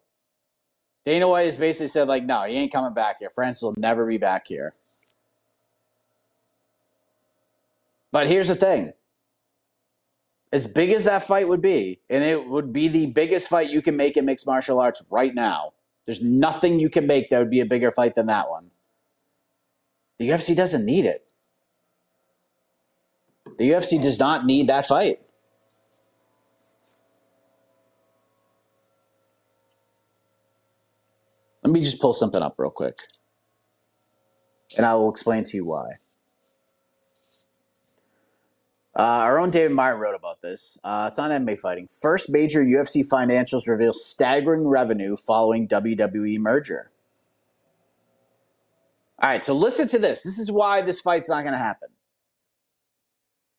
Dana 1.06 1.28
White 1.28 1.46
has 1.46 1.58
basically 1.58 1.88
said, 1.88 2.08
like, 2.08 2.24
no, 2.24 2.44
he 2.44 2.56
ain't 2.56 2.72
coming 2.72 2.94
back 2.94 3.18
here. 3.20 3.30
Francis 3.30 3.64
will 3.64 3.76
never 3.78 4.06
be 4.06 4.18
back 4.18 4.48
here. 4.48 4.74
But 8.12 8.28
here's 8.28 8.48
the 8.48 8.56
thing 8.56 8.94
as 10.52 10.68
big 10.68 10.92
as 10.92 11.04
that 11.04 11.24
fight 11.24 11.48
would 11.48 11.62
be, 11.62 12.00
and 12.12 12.24
it 12.24 12.48
would 12.48 12.72
be 12.72 12.88
the 12.88 13.08
biggest 13.08 13.50
fight 13.50 13.70
you 13.72 13.82
can 13.82 13.98
make 13.98 14.18
in 14.18 14.26
mixed 14.26 14.48
martial 14.48 14.80
arts 14.80 15.04
right 15.10 15.34
now. 15.34 15.74
There's 16.06 16.22
nothing 16.22 16.80
you 16.80 16.90
can 16.92 17.08
make 17.08 17.30
that 17.30 17.40
would 17.40 17.50
be 17.50 17.60
a 17.60 17.66
bigger 17.66 17.92
fight 17.92 18.14
than 18.16 18.28
that 18.28 18.50
one. 18.50 18.70
The 20.18 20.30
UFC 20.30 20.56
doesn't 20.56 20.86
need 20.86 21.06
it. 21.06 21.32
The 23.58 23.72
UFC 23.72 24.02
does 24.02 24.20
not 24.20 24.46
need 24.46 24.68
that 24.68 24.86
fight. 24.86 25.20
Let 31.64 31.72
me 31.72 31.80
just 31.80 32.00
pull 32.00 32.14
something 32.14 32.42
up 32.42 32.56
real 32.58 32.70
quick. 32.70 32.96
And 34.78 34.86
I 34.86 34.96
will 34.96 35.10
explain 35.10 35.44
to 35.46 35.58
you 35.58 35.66
why. 35.66 35.94
Uh, 38.98 39.02
our 39.02 39.40
own 39.40 39.50
David 39.50 39.72
Meyer 39.72 39.98
wrote 39.98 40.16
about 40.16 40.42
this. 40.42 40.78
Uh, 40.84 41.06
it's 41.10 41.20
on 41.20 41.32
MMA 41.32 41.60
Fighting. 41.60 41.88
First 41.88 42.30
major 42.30 42.64
UFC 42.64 43.04
financials 43.06 43.68
reveal 43.68 43.92
staggering 43.92 44.66
revenue 44.68 45.18
following 45.18 45.68
WWE 45.68 46.40
merger. 46.40 46.92
All 49.26 49.32
right, 49.32 49.44
so 49.44 49.56
listen 49.56 49.88
to 49.88 49.98
this. 49.98 50.22
This 50.22 50.38
is 50.38 50.52
why 50.52 50.84
this 50.84 51.02
fight's 51.02 51.30
not 51.30 51.42
going 51.42 51.54
to 51.54 51.58
happen. 51.58 51.90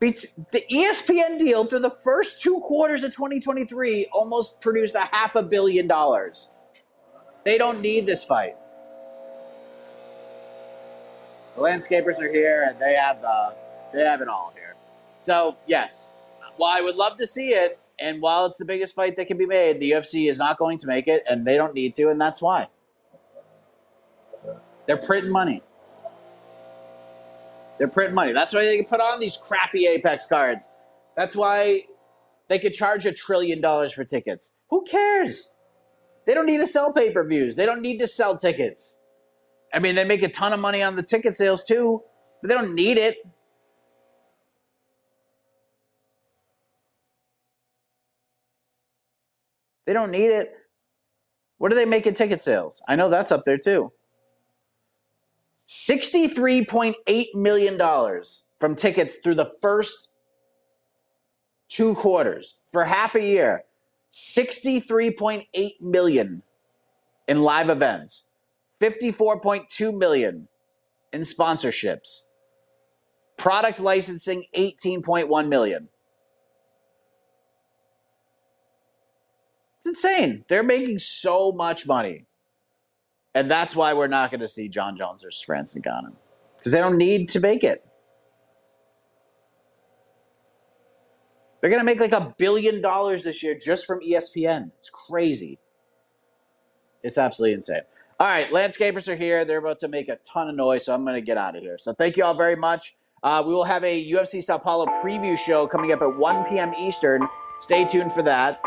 the 0.00 0.64
ESPN 0.70 1.38
deal 1.38 1.64
through 1.64 1.80
the 1.80 1.90
first 1.90 2.40
two 2.40 2.60
quarters 2.60 3.02
of 3.02 3.12
2023 3.12 4.08
almost 4.12 4.60
produced 4.60 4.94
a 4.94 5.00
half 5.00 5.34
a 5.34 5.42
billion 5.42 5.88
dollars. 5.88 6.50
They 7.44 7.58
don't 7.58 7.80
need 7.80 8.06
this 8.06 8.22
fight. 8.22 8.56
The 11.58 11.64
landscapers 11.64 12.20
are 12.20 12.32
here 12.32 12.66
and 12.68 12.78
they 12.80 12.94
have 12.94 13.20
the 13.20 13.52
they 13.92 14.04
have 14.04 14.20
it 14.20 14.28
all 14.28 14.52
here. 14.54 14.76
So 15.18 15.56
yes, 15.66 16.12
while 16.56 16.70
I 16.70 16.80
would 16.80 16.94
love 16.94 17.18
to 17.18 17.26
see 17.26 17.48
it, 17.48 17.80
and 17.98 18.22
while 18.22 18.46
it's 18.46 18.58
the 18.58 18.64
biggest 18.64 18.94
fight 18.94 19.16
that 19.16 19.26
can 19.26 19.36
be 19.38 19.46
made, 19.46 19.80
the 19.80 19.90
UFC 19.90 20.30
is 20.30 20.38
not 20.38 20.56
going 20.56 20.78
to 20.78 20.86
make 20.86 21.08
it, 21.08 21.24
and 21.28 21.44
they 21.44 21.56
don't 21.56 21.74
need 21.74 21.94
to, 21.94 22.10
and 22.10 22.20
that's 22.20 22.40
why. 22.40 22.68
They're 24.86 24.98
printing 24.98 25.32
money. 25.32 25.64
They're 27.78 27.88
printing 27.88 28.14
money. 28.14 28.32
That's 28.32 28.54
why 28.54 28.64
they 28.64 28.76
can 28.76 28.86
put 28.86 29.00
on 29.00 29.18
these 29.18 29.36
crappy 29.36 29.88
Apex 29.88 30.26
cards. 30.26 30.68
That's 31.16 31.34
why 31.34 31.86
they 32.46 32.60
could 32.60 32.72
charge 32.72 33.04
a 33.04 33.12
trillion 33.12 33.60
dollars 33.60 33.92
for 33.92 34.04
tickets. 34.04 34.56
Who 34.70 34.84
cares? 34.84 35.52
They 36.24 36.34
don't 36.34 36.46
need 36.46 36.58
to 36.58 36.68
sell 36.68 36.92
pay 36.92 37.10
per 37.10 37.26
views. 37.26 37.56
They 37.56 37.66
don't 37.66 37.82
need 37.82 37.98
to 37.98 38.06
sell 38.06 38.38
tickets. 38.38 39.02
I 39.72 39.78
mean, 39.78 39.94
they 39.94 40.04
make 40.04 40.22
a 40.22 40.28
ton 40.28 40.52
of 40.52 40.60
money 40.60 40.82
on 40.82 40.96
the 40.96 41.02
ticket 41.02 41.36
sales 41.36 41.64
too, 41.64 42.02
but 42.40 42.48
they 42.48 42.54
don't 42.54 42.74
need 42.74 42.96
it. 42.96 43.16
They 49.86 49.92
don't 49.92 50.10
need 50.10 50.30
it. 50.30 50.52
What 51.58 51.70
do 51.70 51.74
they 51.74 51.86
make 51.86 52.06
in 52.06 52.14
ticket 52.14 52.42
sales? 52.42 52.82
I 52.88 52.96
know 52.96 53.08
that's 53.08 53.32
up 53.32 53.44
there 53.44 53.58
too. 53.58 53.92
$63.8 55.66 57.26
million 57.34 58.22
from 58.58 58.74
tickets 58.74 59.16
through 59.22 59.34
the 59.34 59.52
first 59.60 60.12
two 61.68 61.94
quarters 61.94 62.64
for 62.72 62.84
half 62.84 63.14
a 63.14 63.22
year. 63.22 63.64
63.8 64.12 65.70
million 65.80 66.42
in 67.28 67.42
live 67.42 67.68
events, 67.68 68.27
54.2 68.80 69.96
million 69.96 70.48
in 71.12 71.22
sponsorships, 71.22 72.22
product 73.36 73.80
licensing 73.80 74.44
18.1 74.56 75.48
million. 75.48 75.88
It's 79.84 80.04
insane. 80.04 80.44
They're 80.48 80.62
making 80.62 80.98
so 80.98 81.52
much 81.52 81.86
money. 81.86 82.26
And 83.34 83.50
that's 83.50 83.76
why 83.76 83.94
we're 83.94 84.08
not 84.08 84.30
going 84.30 84.40
to 84.40 84.48
see 84.48 84.68
Jon 84.68 84.96
Jones 84.96 85.24
or 85.24 85.30
Francis 85.46 85.80
Ngannou 85.82 86.12
because 86.56 86.72
they 86.72 86.78
don't 86.78 86.96
need 86.96 87.28
to 87.30 87.40
make 87.40 87.62
it. 87.62 87.84
They're 91.60 91.70
going 91.70 91.80
to 91.80 91.84
make 91.84 92.00
like 92.00 92.12
a 92.12 92.34
billion 92.38 92.80
dollars 92.80 93.24
this 93.24 93.42
year 93.42 93.56
just 93.56 93.86
from 93.86 94.00
ESPN. 94.00 94.70
It's 94.78 94.90
crazy. 94.90 95.58
It's 97.02 97.18
absolutely 97.18 97.54
insane. 97.54 97.82
All 98.20 98.26
right, 98.26 98.50
landscapers 98.50 99.06
are 99.06 99.14
here. 99.14 99.44
They're 99.44 99.58
about 99.58 99.78
to 99.78 99.88
make 99.88 100.08
a 100.08 100.16
ton 100.16 100.48
of 100.48 100.56
noise, 100.56 100.86
so 100.86 100.92
I'm 100.92 101.04
going 101.04 101.14
to 101.14 101.20
get 101.20 101.38
out 101.38 101.54
of 101.54 101.62
here. 101.62 101.78
So 101.78 101.92
thank 101.92 102.16
you 102.16 102.24
all 102.24 102.34
very 102.34 102.56
much. 102.56 102.96
Uh, 103.22 103.44
we 103.46 103.54
will 103.54 103.62
have 103.62 103.84
a 103.84 104.10
UFC 104.10 104.42
Sao 104.42 104.58
Paulo 104.58 104.86
preview 104.86 105.38
show 105.38 105.68
coming 105.68 105.92
up 105.92 106.02
at 106.02 106.18
1 106.18 106.46
p.m. 106.46 106.74
Eastern. 106.74 107.28
Stay 107.60 107.84
tuned 107.84 108.12
for 108.12 108.22
that. 108.22 108.60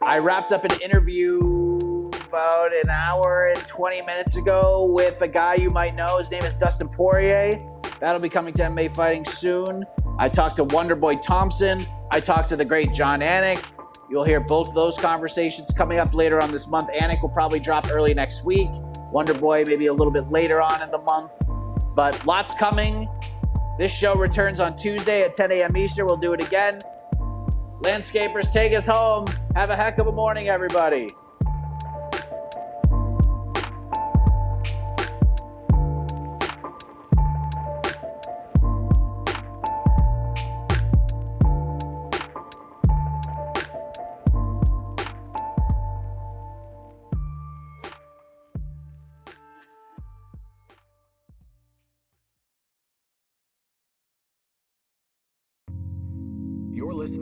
I 0.00 0.18
wrapped 0.18 0.52
up 0.52 0.64
an 0.64 0.80
interview 0.80 2.08
about 2.28 2.74
an 2.74 2.88
hour 2.88 3.52
and 3.54 3.58
20 3.66 4.00
minutes 4.02 4.36
ago 4.36 4.90
with 4.94 5.20
a 5.20 5.28
guy 5.28 5.56
you 5.56 5.68
might 5.68 5.94
know. 5.94 6.16
His 6.16 6.30
name 6.30 6.42
is 6.44 6.56
Dustin 6.56 6.88
Poirier. 6.88 7.62
That'll 8.00 8.22
be 8.22 8.30
coming 8.30 8.54
to 8.54 8.62
MMA 8.62 8.94
Fighting 8.94 9.26
soon. 9.26 9.84
I 10.18 10.30
talked 10.30 10.56
to 10.56 10.64
Wonderboy 10.64 11.20
Thompson. 11.20 11.84
I 12.10 12.20
talked 12.20 12.48
to 12.48 12.56
the 12.56 12.64
great 12.64 12.94
Jon 12.94 13.20
Anik. 13.20 13.62
You'll 14.10 14.24
hear 14.24 14.40
both 14.40 14.68
of 14.68 14.74
those 14.74 14.96
conversations 14.96 15.72
coming 15.72 15.98
up 15.98 16.14
later 16.14 16.40
on 16.40 16.50
this 16.50 16.68
month. 16.68 16.88
Anik 16.88 17.20
will 17.20 17.30
probably 17.30 17.58
drop 17.58 17.90
early 17.90 18.14
next 18.14 18.44
week. 18.44 18.70
Wonderboy 19.14 19.66
maybe 19.66 19.86
a 19.86 19.92
little 19.92 20.12
bit 20.12 20.30
later 20.30 20.60
on 20.60 20.82
in 20.82 20.90
the 20.90 20.98
month. 20.98 21.32
But 21.94 22.26
lots 22.26 22.52
coming. 22.54 23.08
This 23.78 23.92
show 23.92 24.16
returns 24.16 24.58
on 24.58 24.74
Tuesday 24.76 25.22
at 25.22 25.34
10 25.34 25.52
a.m. 25.52 25.76
Eastern. 25.76 26.06
We'll 26.06 26.16
do 26.16 26.32
it 26.32 26.44
again. 26.44 26.80
Landscapers, 27.82 28.52
take 28.52 28.72
us 28.72 28.86
home. 28.86 29.26
Have 29.54 29.70
a 29.70 29.76
heck 29.76 29.98
of 29.98 30.08
a 30.08 30.12
morning, 30.12 30.48
everybody. 30.48 31.10